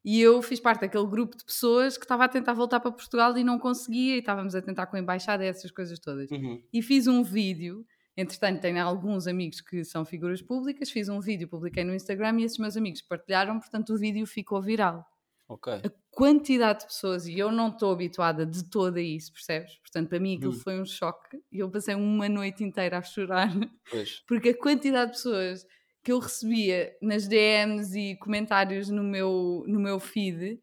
E 0.03 0.21
eu 0.21 0.41
fiz 0.41 0.59
parte 0.59 0.81
daquele 0.81 1.05
grupo 1.05 1.35
de 1.37 1.43
pessoas 1.43 1.97
que 1.97 2.05
estava 2.05 2.25
a 2.25 2.27
tentar 2.27 2.53
voltar 2.53 2.79
para 2.79 2.91
Portugal 2.91 3.37
e 3.37 3.43
não 3.43 3.59
conseguia, 3.59 4.15
e 4.15 4.19
estávamos 4.19 4.55
a 4.55 4.61
tentar 4.61 4.87
com 4.87 4.95
a 4.95 4.99
embaixada 4.99 5.43
e 5.43 5.47
essas 5.47 5.71
coisas 5.71 5.99
todas. 5.99 6.29
Uhum. 6.31 6.61
E 6.71 6.81
fiz 6.81 7.07
um 7.07 7.23
vídeo, 7.23 7.85
entretanto 8.15 8.61
tenho 8.61 8.81
alguns 8.81 9.27
amigos 9.27 9.59
que 9.61 9.83
são 9.83 10.05
figuras 10.05 10.41
públicas, 10.41 10.89
fiz 10.89 11.09
um 11.09 11.19
vídeo, 11.19 11.47
publiquei 11.47 11.83
no 11.83 11.93
Instagram 11.93 12.39
e 12.39 12.43
esses 12.43 12.57
meus 12.57 12.77
amigos 12.77 13.01
partilharam, 13.01 13.59
portanto 13.59 13.93
o 13.93 13.97
vídeo 13.97 14.25
ficou 14.25 14.61
viral. 14.61 15.05
Okay. 15.49 15.83
A 15.83 15.89
quantidade 16.11 16.79
de 16.81 16.85
pessoas, 16.87 17.27
e 17.27 17.37
eu 17.37 17.51
não 17.51 17.69
estou 17.69 17.91
habituada 17.91 18.45
de 18.45 18.63
toda 18.69 18.99
a 18.99 19.03
isso, 19.03 19.31
percebes? 19.31 19.77
Portanto, 19.79 20.09
para 20.09 20.19
mim 20.19 20.35
aquilo 20.37 20.51
Hum. 20.51 20.63
foi 20.63 20.79
um 20.81 20.85
choque 20.85 21.37
e 21.51 21.59
eu 21.59 21.69
passei 21.69 21.93
uma 21.95 22.27
noite 22.27 22.63
inteira 22.63 22.97
a 22.97 23.01
chorar, 23.03 23.49
Pois. 23.89 24.11
porque 24.27 24.49
a 24.49 24.57
quantidade 24.57 25.11
de 25.11 25.17
pessoas 25.17 25.65
que 26.03 26.11
eu 26.11 26.19
recebia 26.19 26.95
nas 27.01 27.27
DMs 27.27 27.97
e 27.97 28.15
comentários 28.17 28.89
no 28.89 29.03
meu, 29.03 29.63
no 29.67 29.79
meu 29.79 29.99
feed, 29.99 30.59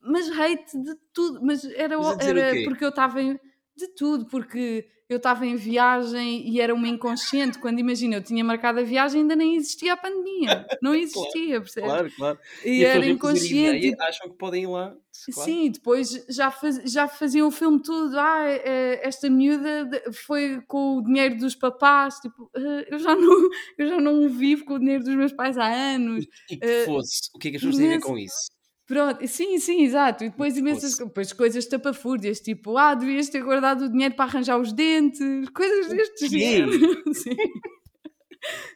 mas 0.00 0.30
hate 0.30 0.82
de 0.82 0.94
tudo, 1.12 1.40
mas 1.44 1.64
era, 1.64 1.96
era 2.20 2.56
porque 2.62 2.84
eu 2.84 2.90
estava 2.90 3.20
de 3.22 3.88
tudo, 3.96 4.26
porque 4.26 4.88
eu 5.08 5.16
estava 5.16 5.46
em 5.46 5.56
viagem 5.56 6.48
e 6.48 6.60
era 6.60 6.74
uma 6.74 6.86
inconsciente. 6.88 7.58
Quando 7.58 7.78
imagina, 7.78 8.16
eu 8.16 8.22
tinha 8.22 8.44
marcado 8.44 8.80
a 8.80 8.82
viagem, 8.82 9.22
ainda 9.22 9.34
nem 9.34 9.56
existia 9.56 9.94
a 9.94 9.96
pandemia, 9.96 10.66
não 10.82 10.94
existia, 10.94 11.60
percebes? 11.60 11.88
Claro, 11.90 12.10
claro. 12.16 12.38
E, 12.64 12.80
E 12.80 12.84
era 12.84 13.06
inconsciente. 13.06 13.86
ideia, 13.86 13.96
acham 14.08 14.28
que 14.28 14.36
podem 14.36 14.64
ir 14.64 14.66
lá. 14.66 14.94
Claro. 15.34 15.50
Sim, 15.50 15.70
depois 15.70 16.24
já, 16.28 16.50
faz, 16.50 16.76
já 16.92 17.08
faziam 17.08 17.48
o 17.48 17.50
filme 17.50 17.82
tudo. 17.82 18.16
Ah, 18.18 18.44
eh, 18.46 19.00
esta 19.02 19.28
miúda 19.28 19.90
foi 20.12 20.60
com 20.68 20.98
o 20.98 21.02
dinheiro 21.02 21.36
dos 21.38 21.56
papás. 21.56 22.16
Tipo, 22.20 22.48
eh, 22.54 22.86
eu, 22.90 22.98
já 23.00 23.16
não, 23.16 23.48
eu 23.78 23.88
já 23.88 24.00
não 24.00 24.28
vivo 24.28 24.64
com 24.64 24.74
o 24.74 24.78
dinheiro 24.78 25.02
dos 25.02 25.16
meus 25.16 25.32
pais 25.32 25.58
há 25.58 25.66
anos. 25.66 26.24
E 26.50 26.56
que 26.56 26.64
Eh, 26.64 26.84
fosse, 26.84 27.30
o 27.34 27.38
que 27.38 27.48
é 27.48 27.50
que 27.50 27.56
as 27.56 27.62
pessoas 27.62 27.78
têm 27.78 27.86
a 27.88 27.94
ver 27.94 28.00
com 28.00 28.16
isso? 28.16 28.48
Pronto, 28.88 29.26
sim, 29.28 29.58
sim, 29.58 29.82
exato. 29.84 30.24
E 30.24 30.30
depois 30.30 30.56
imensas 30.56 30.96
depois 30.96 31.30
coisas 31.34 31.66
tapafúrdias, 31.66 32.40
tipo, 32.40 32.78
ah, 32.78 32.94
devias 32.94 33.28
ter 33.28 33.42
guardado 33.42 33.84
o 33.84 33.88
dinheiro 33.90 34.14
para 34.14 34.24
arranjar 34.24 34.58
os 34.58 34.72
dentes, 34.72 35.46
coisas 35.50 35.88
deste 35.90 36.26
género. 36.26 36.70
Sim. 37.14 37.36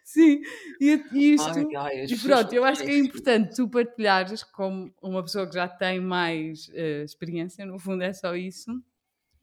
Sim, 0.05 0.43
e, 0.81 1.03
e 1.13 1.35
isto. 1.35 1.49
Ai, 1.51 1.65
ai, 1.77 2.05
E 2.05 2.17
pronto, 2.17 2.53
eu 2.53 2.65
acho 2.65 2.85
que 2.85 2.91
é 2.91 2.99
importante 2.99 3.55
tu 3.57 3.69
partilhares 3.69 4.43
como 4.43 4.93
uma 5.01 5.23
pessoa 5.23 5.47
que 5.47 5.55
já 5.55 5.67
tem 5.67 6.01
mais 6.01 6.69
eh, 6.75 7.05
experiência, 7.05 7.65
no 7.65 7.79
fundo 7.79 8.03
é 8.03 8.13
só 8.13 8.37
isso, 8.37 8.71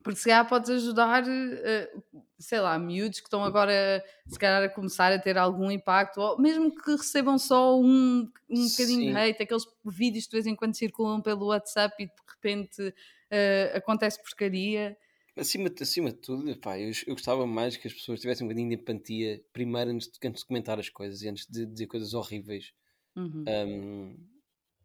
porque 0.04 0.20
se 0.20 0.26
calhar 0.30 0.48
podes 0.48 0.70
ajudar, 0.70 1.24
eh, 1.28 1.92
sei 2.40 2.60
lá, 2.60 2.80
miúdos 2.80 3.20
que 3.20 3.26
estão 3.28 3.44
agora, 3.44 4.04
se 4.28 4.40
calhar, 4.40 4.64
a 4.64 4.70
começar 4.70 5.12
a 5.12 5.20
ter 5.20 5.38
algum 5.38 5.70
impacto, 5.70 6.20
ou 6.22 6.40
mesmo 6.40 6.74
que 6.74 6.92
recebam 6.92 7.38
só 7.38 7.78
um, 7.80 8.30
um 8.50 8.70
bocadinho 8.70 9.06
de 9.06 9.12
Sim. 9.12 9.18
hate, 9.18 9.44
aqueles 9.44 9.66
vídeos 9.86 10.26
que 10.26 10.32
de 10.32 10.38
vez 10.38 10.48
em 10.48 10.56
quando 10.56 10.76
circulam 10.76 11.22
pelo 11.22 11.48
WhatsApp 11.48 11.96
e 12.02 12.06
de 12.08 12.14
repente 12.34 12.94
eh, 13.30 13.74
acontece 13.76 14.22
porcaria. 14.22 14.98
Acima, 15.36 15.70
de- 15.70 15.82
acima 15.84 16.12
de 16.12 16.18
tudo, 16.18 16.56
pá, 16.60 16.78
eu, 16.80 16.92
eu 17.08 17.14
gostava 17.16 17.48
mais 17.48 17.76
que 17.78 17.88
as 17.88 17.94
pessoas 17.94 18.20
tivessem 18.20 18.46
um 18.46 18.48
bocadinho 18.50 18.70
de 18.70 18.76
empatia 18.76 19.44
primeiro 19.54 19.90
antes 19.92 20.08
de, 20.10 20.28
antes 20.28 20.42
de 20.42 20.48
comentar 20.48 20.80
as 20.80 20.90
coisas 20.90 21.22
e 21.22 21.30
antes 21.30 21.48
de 21.48 21.66
dizer 21.66 21.88
coisas 21.88 22.14
horríveis. 22.14 22.74
Uhum. 23.16 23.62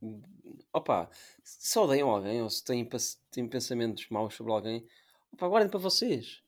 Hum, 0.02 0.22
opa, 0.72 1.10
se 1.42 1.78
odeiam 1.78 2.10
alguém 2.10 2.42
ou 2.42 2.50
se 2.50 2.62
têm, 2.64 2.88
têm 3.30 3.48
pensamentos 3.48 4.08
maus 4.10 4.34
sobre 4.34 4.52
alguém, 4.52 4.86
opa, 5.34 5.48
guardem 5.48 5.70
para 5.70 5.78
vocês. 5.80 6.42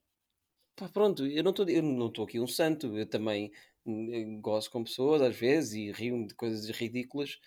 Pá, 0.77 0.89
pronto, 0.89 1.27
eu 1.27 1.43
não 1.45 1.53
estou 1.53 2.25
aqui 2.25 2.39
um 2.41 2.47
santo, 2.47 2.97
eu 2.99 3.09
também 3.09 3.53
hum, 3.87 4.41
gosto 4.41 4.71
com 4.71 4.85
pessoas 4.85 5.23
às 5.23 5.37
vezes 5.37 5.73
e 5.75 5.93
rio-me 5.93 6.27
de 6.29 6.35
coisas 6.35 6.69
ridículas, 6.71 7.41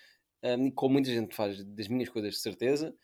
hum, 0.44 0.66
e 0.68 0.72
como 0.72 0.94
muita 0.94 1.10
gente 1.10 1.34
faz 1.34 1.64
das 1.64 1.88
minhas 1.88 2.08
coisas 2.10 2.34
de 2.34 2.40
certeza. 2.40 2.94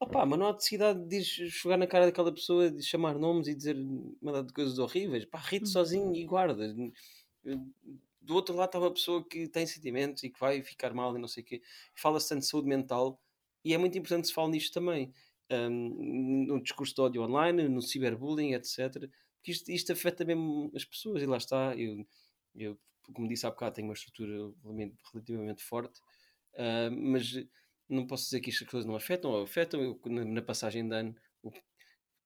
Opa, 0.00 0.26
mas 0.26 0.38
não 0.38 0.46
há 0.48 0.52
necessidade 0.52 1.06
de 1.08 1.22
jogar 1.22 1.76
na 1.78 1.86
cara 1.86 2.06
daquela 2.06 2.32
pessoa, 2.34 2.70
de 2.70 2.82
chamar 2.82 3.18
nomes 3.18 3.48
e 3.48 3.54
dizer 3.54 3.76
mandar 4.20 4.42
de 4.42 4.52
coisas 4.52 4.78
horríveis. 4.78 5.24
Pá, 5.24 5.38
ri-te 5.38 5.68
Uhum. 5.68 5.70
sozinho 5.70 6.14
e 6.14 6.24
guarda. 6.26 6.74
Do 8.20 8.34
outro 8.34 8.54
lado 8.54 8.68
está 8.68 8.78
uma 8.78 8.92
pessoa 8.92 9.26
que 9.26 9.48
tem 9.48 9.66
sentimentos 9.66 10.22
e 10.22 10.30
que 10.30 10.40
vai 10.40 10.62
ficar 10.62 10.94
mal 10.94 11.14
e 11.16 11.20
não 11.20 11.28
sei 11.28 11.42
o 11.42 11.46
quê. 11.46 11.62
Fala-se 11.94 12.28
tanto 12.30 12.40
de 12.40 12.46
saúde 12.48 12.68
mental 12.68 13.20
e 13.64 13.74
é 13.74 13.78
muito 13.78 13.98
importante 13.98 14.28
se 14.28 14.34
fale 14.34 14.52
nisto 14.52 14.72
também. 14.72 15.12
Hum, 15.50 16.46
no 16.46 16.62
discurso 16.62 16.94
de 16.94 17.00
ódio 17.02 17.22
online, 17.22 17.68
no 17.68 17.82
ciberbullying, 17.82 18.54
etc. 18.54 18.92
Porque 19.36 19.50
isto, 19.52 19.70
isto 19.70 19.92
afeta 19.92 20.24
mesmo 20.24 20.70
as 20.74 20.84
pessoas 20.84 21.22
e 21.22 21.26
lá 21.26 21.36
está. 21.36 21.76
Eu, 21.76 22.06
eu, 22.54 22.78
como 23.12 23.28
disse 23.28 23.46
há 23.46 23.50
bocado, 23.50 23.74
tenho 23.76 23.88
uma 23.88 23.94
estrutura 23.94 24.52
relativamente- 25.12 25.62
forte, 25.62 26.00
ah, 26.56 26.90
mas 26.90 27.34
não 27.88 28.06
posso 28.06 28.24
dizer 28.24 28.40
que 28.40 28.50
estas 28.50 28.66
coisas 28.68 28.86
não 28.86 28.96
afetam, 28.96 29.30
ou 29.30 29.42
afetam. 29.42 29.82
Eu, 29.82 30.00
na, 30.06 30.24
na 30.24 30.42
passagem 30.42 30.88
de 30.88 30.94
ano, 30.94 31.14
o, 31.42 31.50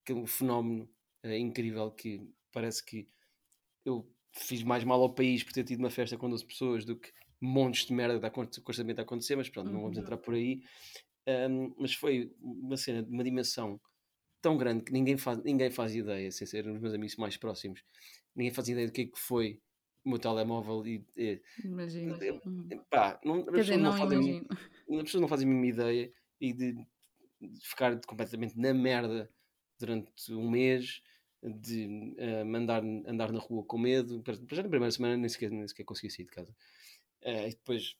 aquele 0.05 0.27
fenómeno 0.27 0.89
eh, 1.25 1.39
incrível 1.39 1.91
que 1.91 2.23
parece 2.53 2.85
que 2.85 3.09
eu 3.85 4.09
fiz 4.33 4.62
mais 4.62 4.85
mal 4.85 5.03
ao 5.03 5.12
país 5.12 5.43
por 5.43 5.53
ter 5.53 5.64
tido 5.64 5.81
uma 5.81 5.91
festa 5.91 6.16
com 6.16 6.31
12 6.31 6.47
pessoas 6.47 6.85
do 6.85 6.95
que 6.97 7.12
montes 7.41 7.87
de 7.87 7.93
merda 7.95 8.14
que 8.14 8.19
está 8.27 8.31
con- 8.31 8.47
constantemente 8.64 9.01
a 9.01 9.03
acontecer, 9.03 9.35
mas 9.37 9.49
pronto, 9.49 9.71
não 9.71 9.81
vamos 9.83 9.97
Uhum. 9.97 10.03
entrar 10.05 10.16
por 10.19 10.35
aí. 10.35 10.62
Ahm, 11.29 11.74
mas 11.79 11.95
foi 11.95 12.35
uma 12.41 12.76
cena 12.79 13.03
de 13.05 13.11
uma 13.11 13.24
dimensão 13.24 13.81
tão 14.43 14.57
grande 14.59 14.85
que 14.85 14.93
ninguém 14.93 15.16
faz, 15.18 15.43
ninguém 15.45 15.70
faz 15.70 15.95
ideia, 15.97 16.31
sem 16.33 16.47
ser 16.47 16.66
os 16.68 16.81
meus 16.81 16.95
amigos 16.95 17.16
mais 17.16 17.37
próximos, 17.37 17.85
ninguém 18.37 18.53
faz 18.55 18.68
ideia 18.68 18.87
do 18.89 18.93
que 18.95 19.03
é 19.03 19.07
que 19.07 19.18
foi 19.18 19.62
o 20.05 20.11
meu 20.11 20.18
telemóvel 20.20 20.87
e, 20.87 21.07
e 21.16 21.43
Imagino. 21.64 22.14
Uhum. 22.47 22.68
pá, 22.91 23.20
não, 23.24 23.45
Quer 23.53 23.62
dizer, 23.62 23.76
não 23.79 23.85
não 23.85 23.93
fazem, 23.93 24.18
imagino. 24.24 24.49
as 24.91 25.03
pessoas 25.05 25.20
não 25.20 25.29
fazem 25.29 25.47
a 25.47 25.51
mínima 25.51 25.66
ideia 25.66 26.12
e 26.41 26.53
de, 26.53 26.72
de 27.41 27.61
ficar 27.62 28.01
completamente 28.07 28.59
na 28.59 28.72
merda 28.74 29.31
durante 29.79 30.33
um 30.33 30.51
mês, 30.51 31.03
de 31.43 32.14
eh, 32.18 32.45
mandar, 32.45 32.83
andar 32.85 33.33
na 33.33 33.39
rua 33.39 33.64
com 33.64 33.79
medo. 33.79 34.22
Para- 34.22 34.35
Já 34.53 34.62
na 34.62 34.68
primeira 34.68 34.91
semana 34.91 35.16
nem 35.16 35.29
sequer, 35.29 35.51
nem 35.51 35.66
sequer 35.68 35.85
consegui 35.85 36.11
sair 36.12 36.24
de 36.26 36.33
casa. 36.33 36.57
Eh, 37.22 37.49
e 37.49 37.51
depois 37.51 37.97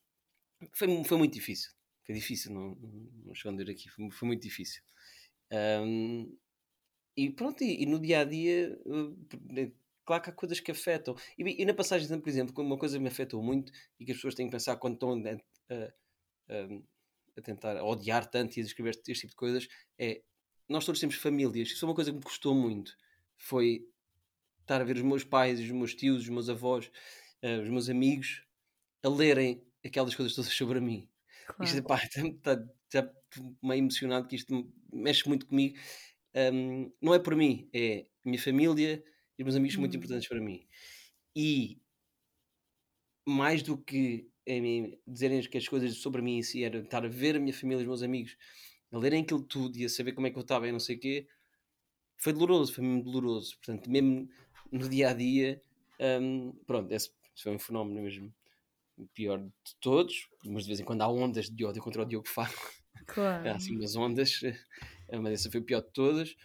foi, 0.73 1.03
foi 1.05 1.17
muito 1.17 1.33
difícil. 1.35 1.71
Foi 2.09 2.15
difícil, 2.15 2.51
não, 2.53 2.75
não 3.25 3.33
esconder 3.33 3.69
aqui, 3.69 3.87
foi, 3.89 4.09
foi 4.09 4.27
muito 4.27 4.41
difícil. 4.41 4.81
Ahm, 5.51 6.31
e 7.17 7.29
pronto, 7.31 7.63
e, 7.63 7.83
e 7.83 7.85
no 7.85 7.99
dia 7.99 8.21
a 8.21 8.23
dia, 8.23 8.79
eh, 9.57 9.71
claro 10.05 10.23
que 10.23 10.29
há 10.29 10.33
coisas 10.33 10.59
que 10.59 10.71
afetam. 10.71 11.15
E, 11.37 11.61
e 11.61 11.65
na 11.65 11.73
passagem, 11.73 12.19
por 12.19 12.29
exemplo, 12.29 12.53
uma 12.63 12.77
coisa 12.77 12.97
que 12.97 13.03
me 13.03 13.09
afetou 13.09 13.43
muito 13.43 13.71
e 13.99 14.05
que 14.05 14.11
as 14.11 14.17
pessoas 14.17 14.35
têm 14.35 14.47
que 14.47 14.51
pensar 14.53 14.77
quando 14.77 14.95
estão 14.95 15.13
a, 15.13 15.73
a- 15.75 15.93
a- 17.37 17.41
tentar 17.43 17.81
odiar 17.83 18.25
tanto 18.29 18.57
e 18.57 18.61
a 18.61 18.63
descrever 18.65 18.91
este, 18.91 19.11
este 19.11 19.21
tipo 19.21 19.31
de 19.31 19.35
coisas 19.37 19.67
é 19.97 20.21
nós 20.69 20.85
todos 20.85 20.99
temos 21.01 21.15
famílias. 21.15 21.69
Isso 21.71 21.85
é 21.85 21.87
uma 21.89 21.95
coisa 21.95 22.11
que 22.11 22.17
me 22.17 22.23
custou 22.23 22.53
muito. 22.55 22.95
Foi 23.37 23.87
estar 24.61 24.81
a 24.81 24.83
ver 24.85 24.97
os 24.97 25.01
meus 25.03 25.23
pais, 25.23 25.59
os 25.59 25.71
meus 25.71 25.95
tios, 25.95 26.23
os 26.23 26.29
meus 26.29 26.49
avós, 26.49 26.91
eh, 27.41 27.59
os 27.59 27.69
meus 27.69 27.89
amigos 27.89 28.43
a 29.03 29.09
lerem 29.09 29.63
aquelas 29.85 30.15
coisas 30.15 30.35
todas 30.35 30.51
sobre 30.53 30.79
mim. 30.81 31.09
Isto, 31.61 31.83
Claro. 31.83 31.85
pá, 31.85 32.01
está, 32.03 32.55
já 32.91 33.11
meio 33.63 33.79
emocionado 33.79 34.27
que 34.27 34.35
isto 34.35 34.71
mexe 34.93 35.27
muito 35.27 35.45
comigo. 35.47 35.77
Hum, 36.35 36.91
não 37.01 37.13
é 37.13 37.19
por 37.19 37.35
mim, 37.35 37.69
é 37.73 38.07
a 38.25 38.29
minha 38.29 38.41
família 38.41 39.03
e 39.37 39.41
os 39.43 39.45
meus 39.45 39.55
amigos 39.55 39.75
são 39.75 39.81
muito 39.81 39.95
Hum. 39.95 39.97
importantes 39.97 40.27
para 40.27 40.41
mim. 40.41 40.67
E 41.35 41.81
mais 43.27 43.61
do 43.63 43.77
que 43.77 44.29
a 44.47 44.51
mim 44.53 44.97
dizerem 45.07 45.41
que 45.43 45.57
as 45.57 45.67
coisas 45.67 45.97
sobre 45.97 46.21
mim 46.21 46.37
em 46.37 46.43
si 46.43 46.63
era 46.63 46.79
estar 46.79 47.05
a 47.05 47.07
ver 47.09 47.35
a 47.35 47.39
minha 47.39 47.53
família 47.53 47.81
e 47.81 47.83
os 47.83 47.87
meus 47.87 48.03
amigos 48.03 48.35
a 48.91 48.97
lerem 48.97 49.21
aquilo 49.23 49.43
tudo 49.43 49.77
e 49.77 49.85
a 49.85 49.89
saber 49.89 50.13
como 50.13 50.27
é 50.27 50.31
que 50.31 50.37
eu 50.37 50.41
estava 50.41 50.67
e 50.67 50.71
não 50.71 50.79
sei 50.79 50.95
o 50.95 50.99
quê, 50.99 51.27
foi 52.17 52.33
doloroso, 52.33 52.73
foi 52.73 52.83
mesmo 52.85 53.03
doloroso. 53.03 53.57
Portanto, 53.57 53.89
mesmo 53.89 54.29
no 54.71 54.89
dia 54.89 55.11
a 55.11 55.13
dia, 55.13 55.63
hum, 56.21 56.53
pronto, 56.67 56.91
esse, 56.93 57.09
esse 57.35 57.43
foi 57.43 57.53
um 57.55 57.59
fenómeno 57.59 58.01
mesmo 58.03 58.33
o 58.99 59.07
pior 59.07 59.39
de 59.39 59.75
todos, 59.79 60.27
mas 60.45 60.63
de 60.63 60.69
vez 60.69 60.79
em 60.79 60.83
quando 60.85 61.01
há 61.01 61.07
ondas 61.09 61.49
de 61.49 61.65
ódio 61.65 61.81
contra 61.81 62.01
o 62.01 62.05
Diogo 62.05 62.27
Faro. 62.27 62.53
Há 63.05 63.05
Claro. 63.05 63.55
assim 63.55 63.75
umas 63.75 63.95
ondas, 63.95 64.41
eh, 64.43 65.17
mas 65.19 65.33
essa 65.33 65.51
foi 65.51 65.61
o 65.61 65.63
pior 65.65 65.81
de 65.81 65.91
todas. 65.91 66.35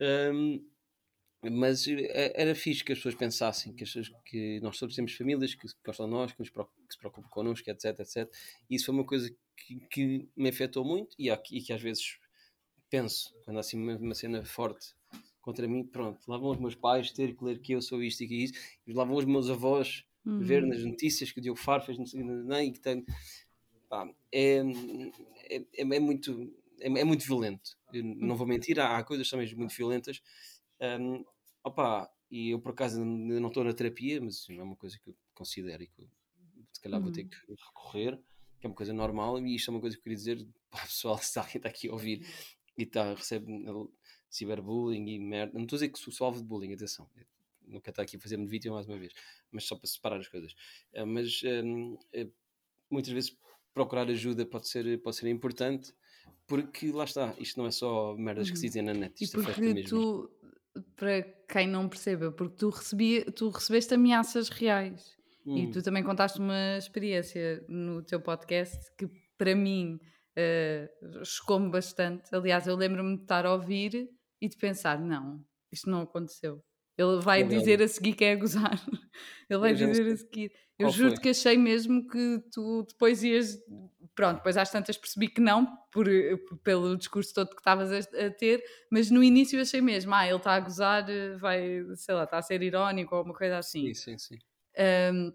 Hum, 0.00 0.64
mas 1.42 1.86
eh, 1.88 2.32
era 2.34 2.54
fixe 2.54 2.82
que 2.84 2.92
as 2.92 2.98
pessoas 2.98 3.14
pensassem 3.14 3.74
que, 3.74 3.84
as 3.84 3.92
que 4.24 4.60
nós 4.60 4.78
todos 4.78 4.94
temos 4.96 5.14
famílias 5.14 5.54
que 5.54 5.66
gostam 5.84 6.06
de 6.06 6.12
nós, 6.12 6.32
que, 6.32 6.40
nos 6.40 6.50
que 6.50 6.58
se 6.90 6.98
preocupam 6.98 7.28
connosco, 7.28 7.68
etc, 7.70 8.00
etc. 8.00 8.30
E 8.68 8.76
isso 8.76 8.86
foi 8.86 8.94
uma 8.94 9.06
coisa 9.06 9.34
que, 9.56 9.80
que 9.90 10.28
me 10.36 10.48
afetou 10.48 10.84
muito 10.84 11.14
e, 11.18 11.30
há- 11.30 11.42
e 11.50 11.60
que 11.60 11.72
às 11.72 11.82
vezes 11.82 12.18
penso, 12.90 13.34
quando 13.44 13.58
há 13.58 13.60
assim 13.60 13.78
uma, 13.78 13.96
uma 13.96 14.14
cena 14.14 14.44
forte 14.44 14.94
contra 15.40 15.68
mim, 15.68 15.84
pronto, 15.84 16.20
lá 16.28 16.38
vão 16.38 16.50
os 16.50 16.58
meus 16.58 16.74
pais 16.74 17.10
ter 17.12 17.36
que 17.36 17.44
ler 17.44 17.60
que 17.60 17.72
eu 17.72 17.82
sou 17.82 18.02
isto 18.02 18.22
e 18.24 18.28
que 18.28 18.34
isso, 18.44 18.54
e 18.86 18.92
lá 18.94 19.04
vão 19.04 19.16
os 19.16 19.24
meus 19.26 19.50
avós 19.50 20.04
ver 20.38 20.62
Uhum. 20.62 20.68
nas 20.68 20.82
notícias 20.84 21.30
que 21.32 21.38
o 21.38 21.42
Diogo 21.42 21.58
Faro 21.58 21.82
fez 21.84 21.98
não 21.98 22.06
sei, 22.06 22.22
não, 22.22 22.34
não, 22.44 22.60
e 22.60 22.72
que 22.72 22.80
tem, 22.80 23.04
pá, 23.88 24.08
é, 24.32 24.58
é, 25.50 25.56
é, 25.56 25.80
é 25.80 26.00
muito 26.00 26.52
é, 26.80 26.86
é 26.86 27.04
muito 27.04 27.24
violento 27.24 27.76
Eu 27.92 28.02
não 28.04 28.36
vou 28.36 28.46
mentir, 28.46 28.80
há, 28.80 28.98
há 28.98 29.04
coisas 29.04 29.28
também 29.28 29.52
muito 29.54 29.74
violentas 29.74 30.22
Hum, 30.80 31.24
opa, 31.62 32.10
e 32.30 32.50
eu 32.50 32.60
por 32.60 32.72
acaso 32.72 33.00
ainda 33.02 33.38
não 33.40 33.48
estou 33.48 33.62
na 33.64 33.72
terapia 33.72 34.20
mas 34.20 34.46
é 34.50 34.62
uma 34.62 34.76
coisa 34.76 34.98
que 34.98 35.08
eu 35.10 35.16
considero 35.34 35.82
e 35.82 35.86
que 35.86 36.02
eu, 36.02 36.08
se 36.72 36.80
calhar 36.80 37.00
vou 37.00 37.10
ter 37.12 37.22
Uhum. 37.22 37.28
que 37.28 37.36
recorrer 37.66 38.18
que 38.60 38.66
é 38.66 38.68
uma 38.68 38.74
coisa 38.76 38.92
normal 38.92 39.38
e 39.38 39.54
isto 39.54 39.70
é 39.70 39.74
uma 39.74 39.80
coisa 39.80 39.94
que 39.96 40.00
eu 40.00 40.02
queria 40.04 40.16
dizer 40.16 40.46
para 40.70 40.80
o 40.84 40.86
pessoal 40.86 41.16
se 41.22 41.38
alguém 41.38 41.56
está 41.58 41.68
aqui 41.68 41.88
a 41.88 41.92
ouvir 41.92 42.26
e 42.76 42.82
está, 42.82 43.14
recebe 43.14 43.46
ciberbullying 44.28 45.06
e 45.08 45.18
merda, 45.20 45.54
não 45.54 45.62
estou 45.62 45.76
a 45.76 45.78
dizer 45.78 45.88
que 45.90 45.98
sou 45.98 46.12
sou 46.12 46.26
alvo 46.26 46.40
de 46.40 46.44
bullying, 46.46 46.72
atenção 46.74 47.08
nunca 47.66 47.90
está 47.90 48.02
aqui 48.02 48.16
a 48.16 48.20
fazer-me 48.20 48.46
vítima 48.46 48.74
mais 48.76 48.86
uma 48.86 48.98
vez 48.98 49.12
mas 49.50 49.64
só 49.64 49.76
para 49.76 49.88
separar 49.88 50.20
as 50.20 50.28
coisas 50.28 50.54
Uh, 50.94 51.06
mas 51.06 51.40
hum, 51.44 51.96
eh, 52.12 52.28
muitas 52.90 53.12
vezes 53.12 53.36
procurar 53.74 54.08
ajuda 54.10 54.46
pode 54.46 54.68
ser, 54.68 55.00
pode 55.02 55.16
ser 55.16 55.28
importante 55.28 55.94
porque 56.46 56.92
lá 56.92 57.04
está, 57.04 57.34
isto 57.38 57.58
não 57.58 57.66
é 57.66 57.70
só 57.72 58.14
merdas 58.16 58.50
que 58.50 58.58
se 58.58 58.66
Uhum. 58.66 58.68
dizem 58.68 58.82
na 58.82 58.94
net, 58.94 59.14
E 59.20 59.26
isto 59.26 59.36
afeta 59.36 59.62
porque 59.62 59.74
tu, 59.74 60.30
para 60.96 61.22
quem 61.48 61.68
não 61.68 61.88
perceba, 61.88 62.32
porque 62.32 62.56
tu, 62.56 62.68
recebia, 62.70 63.24
tu 63.30 63.48
recebeste 63.48 63.94
ameaças 63.94 64.48
reais 64.48 65.16
e 65.54 65.66
Hum, 65.66 65.68
tu 65.68 65.82
também 65.82 66.02
contaste 66.02 66.40
uma 66.40 66.76
experiência 66.76 67.64
no 67.68 68.02
teu 68.02 68.20
podcast 68.20 68.90
que 68.98 69.08
para 69.38 69.54
mim 69.54 70.00
eh, 70.36 70.90
chocou-me 71.24 71.70
bastante. 71.70 72.34
Aliás, 72.34 72.66
eu 72.66 72.74
lembro-me 72.76 73.16
de 73.16 73.22
estar 73.22 73.46
a 73.46 73.52
ouvir 73.52 74.10
e 74.40 74.48
de 74.48 74.56
pensar: 74.56 74.98
não, 75.00 75.44
isto 75.70 75.88
não 75.88 76.02
aconteceu. 76.02 76.64
Ele 76.96 77.20
vai 77.20 77.42
Qual 77.42 77.48
dizer 77.48 77.82
a 77.82 77.88
seguir 77.88 78.14
que 78.14 78.24
é 78.24 78.32
a 78.32 78.36
gozar. 78.36 78.80
Ele 79.50 79.58
vai 79.60 79.72
Eu 79.72 79.78
não 79.78 79.90
dizer 79.90 80.12
a 80.12 80.16
seguir. 80.16 80.52
Eu 80.78 80.92
foi? 80.92 81.16
que 81.20 81.28
achei 81.30 81.56
mesmo 81.56 82.06
que 82.06 82.42
tu 82.52 82.84
depois 82.88 83.22
ias. 83.22 83.58
Pronto, 84.14 84.36
depois 84.36 84.56
às 84.56 84.70
tantas 84.70 84.96
percebi 84.96 85.28
que 85.28 85.40
não, 85.40 85.66
por, 85.90 86.06
pelo 86.62 86.96
discurso 86.96 87.34
todo 87.34 87.50
que 87.50 87.56
estavas 87.60 87.90
a, 87.92 88.30
ter, 88.30 88.62
mas 88.90 89.10
no 89.10 89.24
início 89.24 89.60
achei 89.60 89.80
mesmo, 89.80 90.14
ah, 90.14 90.24
ele 90.24 90.36
está 90.36 90.54
a 90.54 90.60
gozar, 90.60 91.10
eh, 91.10 91.36
vai, 91.36 91.82
sei 91.96 92.14
lá, 92.14 92.22
está 92.22 92.38
a 92.38 92.42
ser 92.42 92.62
irónico 92.62 93.16
ou 93.16 93.24
uma 93.24 93.34
coisa 93.34 93.58
assim. 93.58 93.92
Sim, 93.92 93.94
sim, 93.94 94.18
sim. 94.18 94.38
Um, 94.78 95.32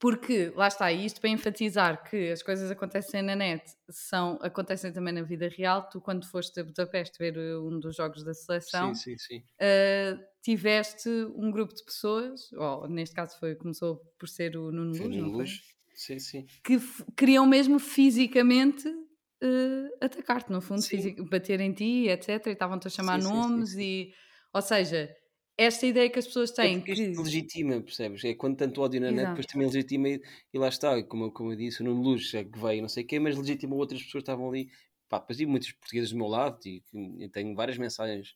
porque, 0.00 0.52
lá 0.54 0.68
está, 0.68 0.92
e 0.92 1.04
isto 1.06 1.20
para 1.20 1.30
enfatizar 1.30 2.04
que 2.08 2.30
as 2.30 2.42
coisas 2.42 2.70
acontecem 2.70 3.22
na 3.22 3.34
net 3.34 3.64
são, 3.90 4.38
acontecem 4.42 4.92
também 4.92 5.12
na 5.14 5.22
vida 5.22 5.48
real. 5.48 5.88
Tu, 5.88 6.00
quando 6.00 6.26
foste 6.26 6.60
a 6.60 6.64
Budapeste 6.64 7.18
ver 7.18 7.36
uh, 7.36 7.66
um 7.68 7.80
dos 7.80 7.96
jogos 7.96 8.22
da 8.24 8.34
Sim, 8.60 8.94
seleção, 8.94 8.94
sim, 8.94 9.16
sim. 9.18 9.44
uh, 9.60 10.18
tiveste 10.50 11.08
um 11.34 11.50
grupo 11.50 11.74
de 11.74 11.84
pessoas, 11.84 12.50
ou 12.52 12.88
neste 12.88 13.14
caso 13.14 13.38
foi, 13.38 13.54
começou 13.56 13.98
por 14.18 14.28
ser 14.28 14.56
o 14.56 14.70
Nuno 14.72 14.96
Luz, 14.96 15.16
no 15.16 15.22
não 15.22 15.30
foi? 15.30 15.44
luz. 15.44 15.60
Sim, 15.94 16.18
sim. 16.18 16.46
Que 16.64 16.78
queriam 17.16 17.46
mesmo 17.46 17.78
fisicamente 17.78 18.88
uh, 18.88 19.88
atacar-te, 20.00 20.50
no 20.52 20.60
fundo, 20.60 20.80
Sim. 20.82 20.96
fisi- 20.96 21.16
bater 21.30 21.60
em 21.60 21.72
ti, 21.72 22.08
etc. 22.08 22.46
E 22.46 22.50
estavam-te 22.52 22.86
a 22.86 22.90
chamar 22.90 23.18
Sim, 23.18 23.22
nomes 23.22 23.74
e... 23.74 24.12
Ou 24.54 24.62
seja, 24.62 25.14
esta 25.56 25.86
ideia 25.86 26.10
que 26.10 26.18
as 26.18 26.26
pessoas 26.26 26.50
É 26.60 26.68
têm 26.68 26.80
porque 26.80 26.92
que... 26.94 27.12
legitima, 27.16 27.80
percebes? 27.80 28.24
É 28.24 28.34
quando 28.34 28.56
tanto 28.56 28.80
ódio 28.82 29.00
na 29.00 29.12
net, 29.12 29.28
depois 29.28 29.46
Exato. 29.46 29.52
também 29.52 29.66
legitima 29.68 30.08
e, 30.08 30.20
e 30.52 30.58
lá 30.58 30.68
está, 30.68 31.00
como, 31.04 31.24
eu- 31.26 31.32
como 31.32 31.52
eu 31.52 31.56
disse, 31.56 31.82
o 31.82 31.84
Nuno 31.84 32.02
Luz 32.02 32.32
é 32.34 32.44
que 32.44 32.58
veio, 32.58 32.82
não 32.82 32.88
sei 32.88 33.04
o 33.04 33.06
quê, 33.06 33.18
mas 33.20 33.36
legitima 33.36 33.76
outras 33.76 34.00
pessoas 34.02 34.22
que 34.22 34.30
estavam 34.30 34.48
ali. 34.48 34.68
Pá, 35.08 35.18
depois 35.20 35.40
e 35.40 35.46
muitos 35.46 35.72
portugueses 35.72 36.10
do 36.10 36.16
meu 36.18 36.26
lado, 36.26 36.58
e 36.66 36.82
eu 37.20 37.30
tenho 37.30 37.54
várias 37.54 37.78
mensagens 37.78 38.34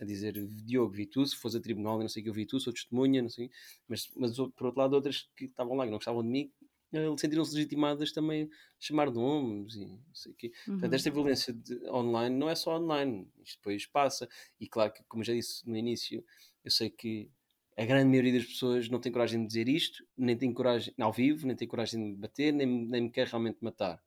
a 0.00 0.04
dizer 0.04 0.32
Diogo, 0.64 0.92
vi 0.92 1.06
tu, 1.06 1.24
se 1.26 1.36
fosse 1.36 1.56
a 1.56 1.60
tribunal, 1.60 1.98
e 2.00 2.02
não 2.02 2.08
sei 2.08 2.20
o 2.22 2.24
que, 2.24 2.30
eu 2.30 2.34
vi 2.34 2.46
tu, 2.46 2.58
sou 2.60 2.72
testemunha, 2.72 3.22
não 3.22 3.28
sei, 3.28 3.50
mas, 3.88 4.10
mas 4.16 4.36
por 4.36 4.66
outro 4.66 4.80
lado, 4.80 4.94
outras 4.94 5.28
que 5.36 5.46
estavam 5.46 5.76
lá, 5.76 5.84
que 5.84 5.90
não 5.90 5.98
gostavam 5.98 6.22
de 6.22 6.28
mim, 6.28 6.52
eh, 6.92 7.06
sentiram-se 7.18 7.54
legitimadas 7.54 8.12
também 8.12 8.44
a 8.44 8.48
chamar 8.78 9.10
nomes 9.10 9.74
e 9.76 9.86
não 9.86 10.14
sei 10.14 10.32
o 10.32 10.34
quê. 10.34 10.50
Portanto, 10.78 10.92
Uhum. 10.92 10.94
esta 10.94 11.10
violência 11.10 11.52
de- 11.52 11.88
online 11.90 12.36
não 12.36 12.48
é 12.48 12.54
só 12.54 12.76
online, 12.78 13.28
isto 13.42 13.56
depois 13.58 13.86
passa, 13.86 14.28
e 14.60 14.68
claro 14.68 14.92
que, 14.92 15.02
como 15.04 15.24
já 15.24 15.32
disse 15.32 15.68
no 15.68 15.76
início, 15.76 16.24
eu 16.64 16.70
sei 16.70 16.90
que 16.90 17.30
a 17.76 17.84
grande 17.84 18.08
maioria 18.08 18.32
das 18.34 18.44
pessoas 18.46 18.88
não 18.88 19.00
tem 19.00 19.10
coragem 19.12 19.40
de 19.42 19.46
dizer 19.48 19.68
isto, 19.68 20.04
nem 20.16 20.36
tem 20.36 20.52
coragem 20.52 20.94
ao 20.98 21.12
vivo, 21.12 21.46
nem 21.46 21.56
tem 21.56 21.66
coragem 21.66 22.12
de 22.14 22.18
bater, 22.20 22.52
nem, 22.52 22.66
nem 22.66 23.02
me 23.02 23.10
quer 23.10 23.26
realmente 23.26 23.58
matar. 23.60 24.02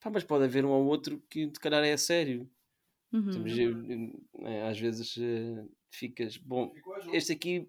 Pá, 0.00 0.10
mas 0.10 0.22
pode 0.24 0.44
haver 0.44 0.64
um 0.64 0.70
ou 0.70 0.84
outro 0.86 1.20
que 1.30 1.46
de 1.46 1.58
calhar 1.60 1.82
é 1.84 1.92
a 1.92 1.98
sério. 1.98 2.48
Uhum. 3.14 4.12
eh, 4.42 4.62
às 4.68 4.78
vezes 4.78 5.16
eh, 5.18 5.64
ficas, 5.90 6.36
bom, 6.36 6.72
este 7.12 7.32
aqui 7.32 7.68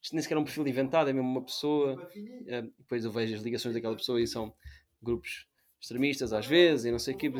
isto 0.00 0.14
nem 0.14 0.22
sequer 0.22 0.36
é 0.36 0.38
um 0.38 0.44
perfil 0.44 0.66
inventado, 0.68 1.10
é 1.10 1.12
mesmo 1.12 1.28
uma 1.28 1.44
pessoa. 1.44 2.08
eh, 2.46 2.62
depois 2.78 3.04
eu 3.04 3.10
vejo 3.10 3.34
as 3.34 3.42
ligações 3.42 3.74
daquela 3.74 3.96
pessoa 3.96 4.20
e 4.20 4.26
são 4.26 4.54
grupos 5.02 5.46
extremistas 5.80 6.32
às 6.32 6.46
vezes 6.46 6.84
e 6.86 6.92
não 6.92 6.98
sei 6.98 7.14
o 7.14 7.18
quê. 7.18 7.30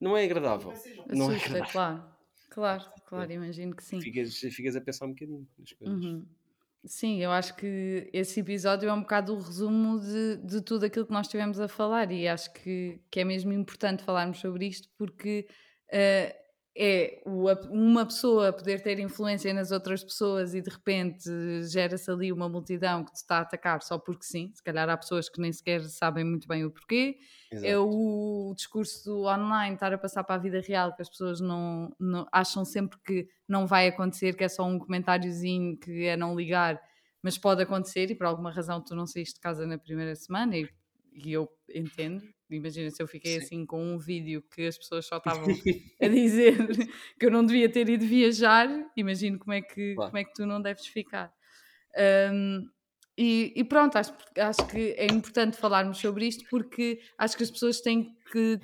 Não 0.00 0.16
é 0.16 0.24
agradável. 0.24 0.72
Não 1.08 1.30
é 1.30 1.34
Assusta, 1.36 1.50
agradável. 1.50 1.72
claro. 1.72 2.14
Claro, 2.50 2.84
claro, 3.06 3.32
imagino 3.32 3.74
que 3.74 3.82
sim. 3.82 4.00
Ficas, 4.00 4.38
ficas 4.38 4.76
a 4.76 4.80
pensar 4.80 5.06
um 5.06 5.10
bocadinho 5.10 5.46
nas 5.58 5.72
coisas. 5.72 6.04
Uhum. 6.04 6.26
Sim, 6.86 7.20
eu 7.20 7.32
acho 7.32 7.56
que 7.56 8.08
esse 8.12 8.40
episódio 8.40 8.88
é 8.88 8.92
um 8.92 9.00
bocado 9.00 9.34
o 9.34 9.38
resumo 9.40 9.98
de, 9.98 10.36
de 10.36 10.60
tudo 10.60 10.84
aquilo 10.84 11.04
que 11.06 11.12
nós 11.12 11.26
tivemos 11.26 11.58
a 11.58 11.66
falar 11.66 12.12
e 12.12 12.28
acho 12.28 12.52
que, 12.52 13.00
que 13.10 13.20
é 13.20 13.24
mesmo 13.24 13.52
importante 13.52 14.04
falarmos 14.04 14.38
sobre 14.38 14.66
isto 14.66 14.88
porque 14.96 15.48
eh, 15.90 16.36
é 16.76 17.22
uma 17.70 18.04
pessoa 18.04 18.52
poder 18.52 18.82
ter 18.82 18.98
influência 18.98 19.52
nas 19.54 19.70
outras 19.70 20.02
pessoas 20.02 20.54
e 20.54 20.60
de 20.60 20.70
repente 20.70 21.28
gera-se 21.70 22.10
ali 22.10 22.32
uma 22.32 22.48
multidão 22.48 23.04
que 23.04 23.12
te 23.12 23.16
está 23.16 23.38
a 23.38 23.40
atacar 23.42 23.82
só 23.82 23.98
porque 23.98 24.24
sim. 24.24 24.50
Se 24.54 24.62
calhar 24.62 24.88
há 24.88 24.96
pessoas 24.96 25.28
que 25.28 25.40
nem 25.40 25.52
sequer 25.52 25.82
sabem 25.84 26.24
muito 26.24 26.48
bem 26.48 26.64
o 26.64 26.70
porquê. 26.70 27.16
É 27.62 27.78
Exato. 27.78 27.78
o 27.78 28.52
discurso 28.56 29.24
online 29.26 29.74
estar 29.74 29.92
a 29.92 29.98
passar 29.98 30.22
para 30.24 30.34
a 30.34 30.38
vida 30.38 30.60
real 30.60 30.94
que 30.94 31.00
as 31.02 31.08
pessoas 31.08 31.40
não, 31.40 31.94
não- 31.98 32.26
acham 32.32 32.64
sempre 32.64 32.98
que 33.04 33.28
não 33.48 33.66
vai 33.66 33.88
acontecer, 33.88 34.36
que 34.36 34.44
é 34.44 34.48
só 34.48 34.64
um 34.64 34.78
comentáriozinho 34.78 35.78
que 35.78 36.04
é 36.06 36.16
não 36.16 36.34
ligar, 36.36 36.80
mas 37.22 37.38
pode 37.38 37.62
acontecer 37.62 38.10
e 38.10 38.14
por 38.14 38.26
alguma 38.26 38.50
razão 38.52 38.82
tu 38.82 38.94
não 38.94 39.06
saíste 39.06 39.34
de 39.36 39.40
casa 39.40 39.66
na 39.66 39.78
primeira 39.78 40.14
semana 40.14 40.56
e, 40.56 40.68
e 41.14 41.32
eu 41.32 41.48
entendo. 41.74 42.22
Imagina 42.50 42.90
se 42.90 43.02
eu 43.02 43.08
fiquei 43.08 43.38
Sim. 43.40 43.44
assim 43.46 43.66
com 43.66 43.82
um 43.82 43.98
vídeo 43.98 44.42
que 44.54 44.66
as 44.66 44.76
pessoas 44.76 45.06
só 45.06 45.16
estavam 45.16 45.44
a 46.00 46.08
dizer 46.08 46.56
que 47.18 47.26
eu 47.26 47.30
não 47.30 47.44
devia 47.44 47.68
ter 47.70 47.88
ido 47.88 48.04
viajar, 48.06 48.68
imagino 48.96 49.38
como 49.38 49.52
é 49.52 49.62
que, 49.62 49.94
Claro. 49.94 50.10
como 50.10 50.18
é 50.18 50.24
que 50.24 50.34
tu 50.34 50.46
não 50.46 50.60
deves 50.60 50.86
ficar. 50.86 51.32
Um, 52.32 52.68
e, 53.16 53.52
e 53.56 53.64
pronto, 53.64 53.96
acho, 53.96 54.12
acho 54.36 54.66
que 54.66 54.94
é 54.98 55.06
importante 55.06 55.56
falarmos 55.56 55.98
sobre 55.98 56.26
isto 56.26 56.44
porque 56.50 57.00
acho 57.16 57.36
que 57.36 57.44
as 57.44 57.50
pessoas 57.50 57.80
têm 57.80 58.12
que 58.32 58.58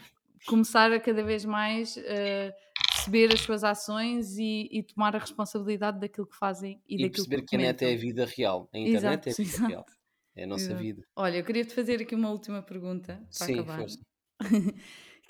começar 0.47 0.91
a 0.93 0.99
cada 0.99 1.23
vez 1.23 1.45
mais 1.45 1.97
uh, 1.97 2.53
perceber 2.93 3.33
as 3.33 3.41
suas 3.41 3.63
ações 3.63 4.37
e, 4.39 4.69
e 4.73 4.83
tomar 4.83 5.15
a 5.15 5.19
responsabilidade 5.19 6.01
daquilo 6.01 6.27
que 6.27 6.37
fazem 6.37 6.83
e, 6.89 6.97
E 6.97 7.03
daquilo 7.03 7.29
perceber 7.29 7.43
que 7.43 7.47
que 7.49 7.57
a 7.57 7.59
net 7.59 7.85
é 7.85 7.95
a 7.95 7.97
vida 7.97 8.27
real. 8.27 8.69
A 8.75 8.79
internet 8.79 9.29
é 9.29 9.31
a 9.31 9.33
Exato, 9.33 9.43
vida 9.45 9.67
real. 9.69 9.87
É 10.35 10.45
a 10.45 10.47
nossa 10.47 10.65
exato. 10.65 10.81
vida. 10.81 11.03
Olha, 11.17 11.39
eu 11.39 11.45
queria 11.45 11.65
te 11.65 11.75
fazer 11.75 12.01
aqui 12.01 12.15
uma 12.15 12.31
última 12.31 12.63
pergunta 12.63 13.17
para 13.37 13.47
Sim, 13.47 13.55
acabar. 13.55 13.79
força. 13.79 13.99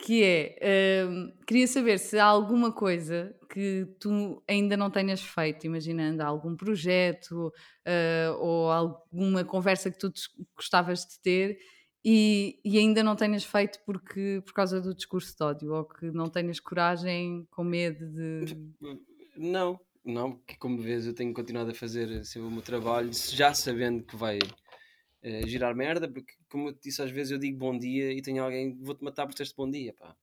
que 0.02 0.24
é, 0.24 1.06
hum, 1.06 1.32
queria 1.46 1.66
saber 1.66 1.98
se 1.98 2.18
há 2.18 2.24
alguma 2.24 2.72
coisa 2.72 3.36
que 3.50 3.86
tu 3.98 4.42
ainda 4.48 4.76
não 4.76 4.90
tenhas 4.90 5.20
feito, 5.20 5.66
imaginando 5.66 6.22
algum 6.22 6.56
projeto 6.56 7.52
ah, 7.84 8.34
ou 8.38 8.70
alguma 8.70 9.44
conversa 9.44 9.90
que 9.90 9.98
tu 9.98 10.10
gostavas 10.56 11.00
de 11.00 11.20
ter 11.20 11.58
e, 12.04 12.58
e 12.64 12.78
ainda 12.78 13.02
não 13.02 13.14
tenhas 13.14 13.44
feito 13.44 13.78
porque, 13.84 14.42
por 14.44 14.54
causa 14.54 14.80
do 14.80 14.94
discurso 14.94 15.36
de 15.36 15.44
ódio 15.44 15.74
ou 15.74 15.84
que 15.84 16.10
não 16.10 16.28
tenhas 16.28 16.58
coragem 16.58 17.46
com 17.50 17.62
medo 17.62 18.08
de... 18.08 18.56
Não, 19.36 19.78
não, 20.04 20.32
porque 20.32 20.56
como 20.56 20.80
vês 20.80 21.06
eu 21.06 21.14
tenho 21.14 21.34
continuado 21.34 21.70
a 21.70 21.74
fazer 21.74 22.24
sempre 22.24 22.48
o 22.48 22.50
meu 22.50 22.62
trabalho, 22.62 23.10
já 23.12 23.52
sabendo 23.52 24.02
que 24.02 24.16
vai 24.16 24.38
eh, 25.22 25.46
girar 25.46 25.74
merda, 25.74 26.08
porque 26.08 26.34
como 26.48 26.68
eu 26.68 26.72
te 26.72 26.84
disse 26.84 27.02
às 27.02 27.10
vezes 27.10 27.32
eu 27.32 27.38
digo 27.38 27.58
bom 27.58 27.76
dia 27.76 28.12
e 28.12 28.22
tenho 28.22 28.42
alguém, 28.42 28.76
vou-te 28.80 29.04
matar 29.04 29.26
por 29.26 29.34
teres 29.34 29.52
bom 29.52 29.70
dia, 29.70 29.92
pá. 29.94 30.16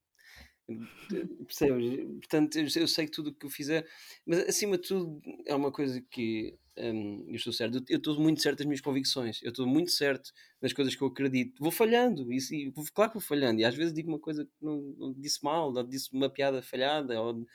Percebes? 1.45 2.05
Portanto, 2.19 2.57
eu, 2.57 2.67
eu 2.81 2.87
sei 2.87 3.05
que 3.05 3.11
tudo 3.11 3.29
o 3.29 3.33
que 3.33 3.45
eu 3.45 3.49
fizer, 3.49 3.87
mas 4.25 4.39
acima 4.39 4.77
de 4.77 4.87
tudo 4.87 5.21
é 5.45 5.55
uma 5.55 5.71
coisa 5.71 6.01
que 6.01 6.57
hum, 6.77 7.25
eu 7.29 7.35
estou 7.35 7.53
certo, 7.53 7.83
eu 7.87 7.97
estou 7.97 8.19
muito 8.19 8.41
certo 8.41 8.57
das 8.57 8.67
minhas 8.67 8.81
convicções, 8.81 9.41
eu 9.43 9.49
estou 9.49 9.65
muito 9.65 9.91
certo 9.91 10.31
das 10.61 10.73
coisas 10.73 10.93
que 10.93 11.01
eu 11.01 11.07
acredito. 11.07 11.57
Vou 11.59 11.71
falhando, 11.71 12.31
e, 12.33 12.37
e, 12.37 12.71
claro 12.93 13.11
que 13.11 13.17
vou 13.17 13.21
falhando, 13.21 13.61
e 13.61 13.65
às 13.65 13.75
vezes 13.75 13.93
digo 13.93 14.09
uma 14.09 14.19
coisa 14.19 14.43
que 14.45 14.51
não, 14.61 14.81
não 14.97 15.13
disse 15.13 15.41
mal, 15.43 15.73
ou 15.73 15.83
disse 15.83 16.09
uma 16.11 16.29
piada 16.29 16.61
falhada, 16.61 17.21
ou, 17.21 17.45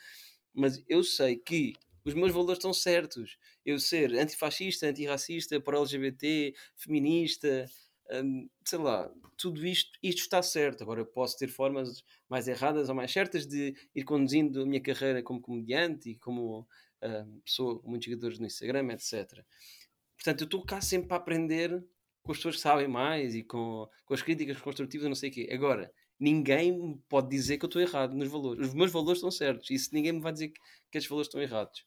mas 0.54 0.82
eu 0.88 1.04
sei 1.04 1.36
que 1.36 1.74
os 2.04 2.14
meus 2.14 2.32
valores 2.32 2.58
estão 2.58 2.72
certos. 2.72 3.36
Eu 3.64 3.78
ser 3.78 4.14
antifascista, 4.14 4.86
antirracista, 4.88 5.60
pró-LGBT, 5.60 6.54
feminista, 6.76 7.66
hum, 8.12 8.48
sei 8.64 8.78
lá, 8.78 9.10
tudo 9.36 9.64
isto, 9.66 9.90
isto 10.02 10.22
está 10.22 10.42
certo. 10.42 10.82
Agora 10.82 11.04
posso 11.04 11.36
ter 11.38 11.48
formas 11.48 12.02
mais 12.28 12.48
erradas 12.48 12.88
ou 12.88 12.94
mais 12.94 13.12
certas 13.12 13.46
de 13.46 13.74
ir 13.94 14.04
conduzindo 14.04 14.62
a 14.62 14.66
minha 14.66 14.80
carreira 14.80 15.22
como 15.22 15.40
comediante 15.40 16.10
e 16.10 16.16
como 16.16 16.66
hum, 17.02 17.40
pessoa 17.44 17.80
com 17.80 17.88
muitos 17.88 18.06
seguidores 18.06 18.38
no 18.38 18.46
Instagram, 18.46 18.92
etc. 18.92 19.44
Portanto, 20.16 20.42
eu 20.42 20.44
estou 20.44 20.64
cá 20.64 20.80
sempre 20.80 21.08
para 21.08 21.16
aprender 21.16 21.84
com 22.22 22.32
as 22.32 22.38
pessoas 22.38 22.56
que 22.56 22.62
sabem 22.62 22.88
mais 22.88 23.34
e 23.34 23.42
com, 23.42 23.88
com 24.04 24.14
as 24.14 24.22
críticas 24.22 24.60
construtivas, 24.60 25.08
não 25.08 25.14
sei 25.14 25.30
o 25.30 25.32
quê. 25.32 25.48
Agora, 25.52 25.92
ninguém 26.18 27.02
pode 27.08 27.28
dizer 27.28 27.58
que 27.58 27.64
eu 27.64 27.68
estou 27.68 27.82
errado 27.82 28.14
nos 28.14 28.28
valores. 28.28 28.68
Os 28.68 28.74
meus 28.74 28.92
valores 28.92 29.18
estão 29.18 29.30
certos. 29.30 29.70
E 29.70 29.78
se 29.78 29.92
ninguém 29.92 30.12
me 30.12 30.20
vai 30.20 30.32
dizer 30.32 30.48
que, 30.48 30.60
que 30.90 30.98
estes 30.98 31.08
valores 31.08 31.26
estão 31.26 31.42
errados. 31.42 31.84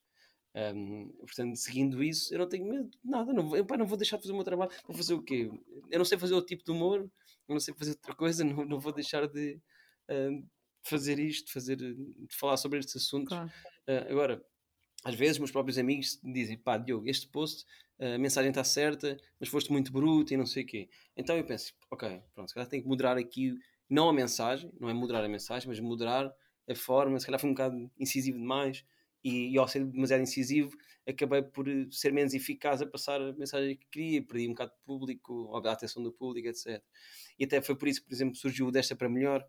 Um, 0.55 1.09
portanto, 1.19 1.57
seguindo 1.57 2.01
isso, 2.01 2.33
eu 2.33 2.39
não 2.39 2.47
tenho 2.47 2.65
medo 2.65 2.89
de 2.89 2.97
nada. 3.03 3.33
Não, 3.33 3.47
vou- 3.47 3.57
eu, 3.57 3.65
pá, 3.65 3.75
não 3.75 3.85
vou 3.85 3.97
deixar 3.97 4.15
de 4.15 4.23
fazer 4.23 4.31
o 4.31 4.35
meu 4.35 4.45
trabalho. 4.45 4.71
Vou 4.87 4.95
fazer 4.95 5.13
o 5.13 5.21
quê? 5.21 5.51
Eu 5.91 5.97
não 5.97 6.05
sei 6.05 6.17
fazer 6.17 6.33
outro 6.33 6.47
tipo 6.47 6.63
de 6.63 6.71
humor, 6.71 7.01
eu 7.01 7.53
não 7.53 7.59
sei 7.59 7.73
fazer 7.73 7.91
outra 7.91 8.15
coisa, 8.15 8.43
não, 8.43 8.63
não 8.63 8.79
vou 8.79 8.93
deixar 8.93 9.27
de 9.27 9.59
um, 10.09 10.47
fazer 10.81 11.19
isto, 11.19 11.51
fazer, 11.51 11.75
de 11.75 11.95
falar 12.31 12.55
sobre 12.55 12.79
estes 12.79 12.95
assuntos. 12.95 13.29
Claro. 13.29 13.51
Uh, 13.87 14.11
agora, 14.11 14.45
às 15.03 15.13
vezes, 15.13 15.37
meus 15.37 15.51
próprios 15.51 15.77
amigos 15.77 16.19
dizem: 16.23 16.57
pá, 16.57 16.77
Diogo, 16.77 17.07
este 17.09 17.27
post, 17.27 17.65
a 17.99 18.17
mensagem 18.17 18.49
está 18.49 18.63
certa, 18.63 19.17
mas 19.39 19.49
foste 19.49 19.71
muito 19.73 19.91
bruto 19.91 20.33
e 20.33 20.37
não 20.37 20.45
sei 20.45 20.63
o 20.63 20.65
quê. 20.65 20.89
Então 21.17 21.35
eu 21.35 21.43
penso: 21.43 21.73
ok, 21.91 22.21
pronto, 22.33 22.47
se 22.47 22.53
calhar 22.53 22.69
tenho 22.69 22.81
que 22.83 22.89
moderar 22.89 23.17
aqui 23.17 23.53
não 23.89 24.07
a 24.07 24.13
mensagem, 24.13 24.71
não 24.79 24.89
é 24.89 24.93
moderar 24.93 25.23
a 25.23 25.29
mensagem, 25.29 25.67
mas 25.67 25.79
moderar 25.81 26.33
a 26.67 26.75
forma. 26.75 27.19
Se 27.19 27.25
calhar 27.25 27.39
foi 27.41 27.49
um 27.49 27.53
bocado 27.53 27.91
incisivo 27.99 28.37
demais 28.37 28.85
e, 29.25 29.51
e 29.51 29.57
ao 29.57 29.67
ser 29.67 29.83
demasiado 29.83 30.21
incisivo, 30.21 30.77
acabei 31.07 31.41
por 31.41 31.67
eh, 31.67 31.87
ser 31.89 32.13
menos 32.13 32.35
eficaz 32.35 32.79
a 32.79 32.85
passar 32.85 33.19
a 33.19 33.33
mensagem 33.33 33.75
que 33.75 33.87
queria, 33.87 34.21
perdi 34.21 34.45
um 34.47 34.51
bocado 34.51 34.71
de 34.71 34.77
público, 34.85 35.51
a 35.55 35.71
atenção 35.71 36.03
do 36.03 36.11
público, 36.11 36.47
etc. 36.47 36.79
E 37.39 37.43
até 37.43 37.59
foi 37.59 37.75
por 37.75 37.87
isso 37.87 38.01
que, 38.01 38.07
por 38.07 38.13
exemplo, 38.13 38.35
surgiu 38.35 38.67
o 38.67 38.71
Desta 38.71 38.95
para 38.95 39.09
Melhor, 39.09 39.43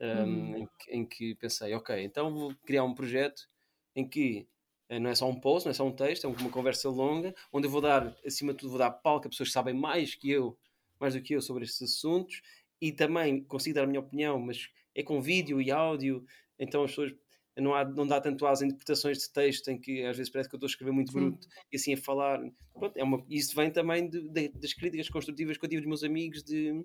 um, 0.00 0.06
uhum. 0.06 0.56
em, 0.56 0.68
que, 0.78 0.90
em, 0.92 1.04
que, 1.04 1.34
pensei, 1.34 1.74
ok, 1.74 2.00
então 2.00 2.32
vou 2.32 2.54
criar 2.64 2.84
um 2.84 2.94
projeto 2.94 3.48
em 3.96 4.08
que 4.08 4.46
eh, 4.88 5.00
não 5.00 5.10
é 5.10 5.16
só 5.16 5.28
um 5.28 5.40
post, 5.40 5.66
não 5.66 5.72
é 5.72 5.74
só 5.74 5.84
um 5.84 5.92
texto, 5.92 6.24
é 6.24 6.30
uma 6.30 6.50
conversa 6.50 6.88
longa, 6.88 7.34
onde 7.52 7.66
eu 7.66 7.70
vou 7.72 7.80
dar, 7.80 8.16
acima 8.24 8.52
de 8.52 8.60
tudo, 8.60 8.70
vou 8.70 8.78
dar 8.78 8.92
palco 8.92 9.26
a 9.26 9.30
pessoas 9.30 9.48
que 9.48 9.52
sabem 9.52 9.74
mais 9.74 10.14
que 10.14 10.30
eu, 10.30 10.56
mais 11.00 11.14
do 11.14 11.20
que 11.20 11.34
eu 11.34 11.42
sobre 11.42 11.64
estes 11.64 11.82
assuntos, 11.82 12.40
e 12.80 12.92
também 12.92 13.42
consigo 13.42 13.74
dar 13.74 13.82
a 13.82 13.86
minha 13.88 13.98
opinião, 13.98 14.38
mas 14.38 14.70
é 14.94 15.02
com 15.02 15.20
vídeo 15.20 15.60
e 15.60 15.72
áudio, 15.72 16.24
então 16.56 16.84
as 16.84 16.92
pessoas 16.92 17.12
não, 17.60 17.74
há, 17.74 17.84
não 17.84 18.06
dá 18.06 18.20
tanto 18.20 18.46
às 18.46 18.62
interpretações 18.62 19.18
de 19.18 19.32
texto 19.32 19.68
em 19.68 19.78
que 19.78 20.04
às 20.04 20.16
vezes 20.16 20.30
parece 20.30 20.48
que 20.48 20.54
eu 20.54 20.58
estou 20.58 20.66
a 20.66 20.70
escrever 20.70 20.92
muito 20.92 21.12
Sim. 21.12 21.18
bruto 21.18 21.46
e 21.72 21.76
assim 21.76 21.94
a 21.94 21.96
falar. 21.96 22.40
Pronto, 22.72 22.96
é 22.96 23.02
uma, 23.02 23.24
isso 23.28 23.54
vem 23.54 23.70
também 23.70 24.08
de, 24.08 24.28
de, 24.28 24.48
das 24.50 24.72
críticas 24.74 25.08
construtivas 25.08 25.56
que 25.56 25.64
eu 25.64 25.68
tive 25.68 25.82
dos 25.82 25.88
meus 25.88 26.04
amigos 26.04 26.42
de, 26.42 26.84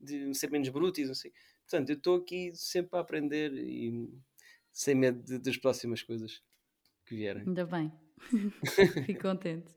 de 0.00 0.34
ser 0.34 0.50
menos 0.50 0.68
bruto 0.68 1.00
e 1.00 1.04
assim. 1.04 1.30
Portanto, 1.68 1.90
eu 1.90 1.96
estou 1.96 2.16
aqui 2.16 2.52
sempre 2.54 2.96
a 2.98 3.00
aprender 3.00 3.52
e 3.54 4.08
sem 4.72 4.94
medo 4.94 5.22
de, 5.22 5.38
das 5.38 5.56
próximas 5.56 6.02
coisas 6.02 6.42
que 7.06 7.16
vierem. 7.16 7.44
Ainda 7.46 7.66
bem. 7.66 7.92
Fico 9.06 9.22
contente. 9.22 9.74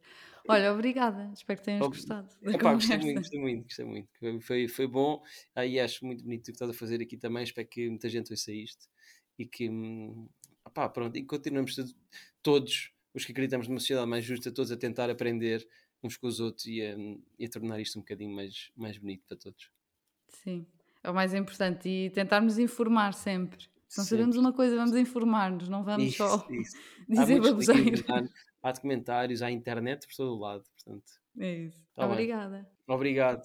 Olha, 0.50 0.72
obrigada. 0.72 1.30
Espero 1.34 1.60
que 1.60 1.66
tenhas 1.66 1.86
gostado. 1.86 2.30
Opa, 2.42 2.74
gostei 2.74 2.98
muito, 2.98 3.18
gostei 3.18 3.40
muito, 3.40 3.64
gostei 3.64 3.86
muito. 3.86 4.10
Foi, 4.46 4.68
foi 4.70 4.88
bom. 4.88 5.22
Aí 5.54 5.78
acho 5.78 6.06
muito 6.06 6.24
bonito 6.24 6.44
o 6.44 6.46
que 6.46 6.52
estás 6.52 6.72
a 6.72 6.74
fazer 6.74 7.02
aqui 7.02 7.18
também. 7.18 7.44
Espero 7.44 7.68
que 7.68 7.90
muita 7.90 8.08
gente 8.08 8.32
ouça 8.32 8.54
isto 8.54 8.88
e 9.38 9.46
que 9.46 9.70
hum, 9.70 10.28
opá, 10.66 10.90
pronto, 10.90 11.18
e 11.18 11.24
continuamos 11.24 11.76
todos 12.42 12.92
os 13.14 13.26
que 13.26 13.32
acreditamos 13.32 13.68
numa 13.68 13.80
sociedade 13.80 14.08
mais 14.08 14.24
justa, 14.24 14.52
todos 14.52 14.72
a 14.72 14.78
tentar 14.78 15.10
aprender 15.10 15.68
uns 16.04 16.16
com 16.16 16.28
os 16.28 16.40
outros 16.40 16.66
e 16.66 16.82
a, 16.82 16.96
e 17.40 17.46
a 17.46 17.50
tornar 17.50 17.80
isto 17.80 17.98
um 17.98 18.02
bocadinho 18.02 18.36
mais, 18.36 18.72
mais 18.76 18.98
bonito 18.98 19.24
para 19.28 19.38
todos. 19.38 19.72
Sim, 20.30 20.66
é 21.04 21.10
o 21.10 21.14
mais 21.14 21.34
importante 21.34 21.88
e 21.90 22.10
tentarmos 22.10 22.60
informar 22.60 23.14
sempre. 23.14 23.66
Se 23.88 24.00
não 24.00 24.06
sabemos 24.06 24.36
uma 24.36 24.52
coisa, 24.52 24.76
vamos 24.76 24.96
informar-nos, 24.96 25.70
não 25.70 25.84
vamos 25.84 26.10
isso, 26.10 26.18
só 26.18 26.46
isso. 26.50 26.78
dizer 27.08 27.42
baboseiros. 27.42 28.04
Há 28.62 28.72
documentários, 28.72 29.42
há 29.42 29.50
internet 29.50 30.06
por 30.06 30.16
todo 30.16 30.36
o 30.36 30.40
lado, 30.40 30.64
portanto. 30.76 31.06
É 31.40 31.54
isso. 31.64 31.82
Tá 31.96 32.06
Obrigada. 32.06 32.68
Bem. 32.86 32.96
Obrigado. 32.96 33.44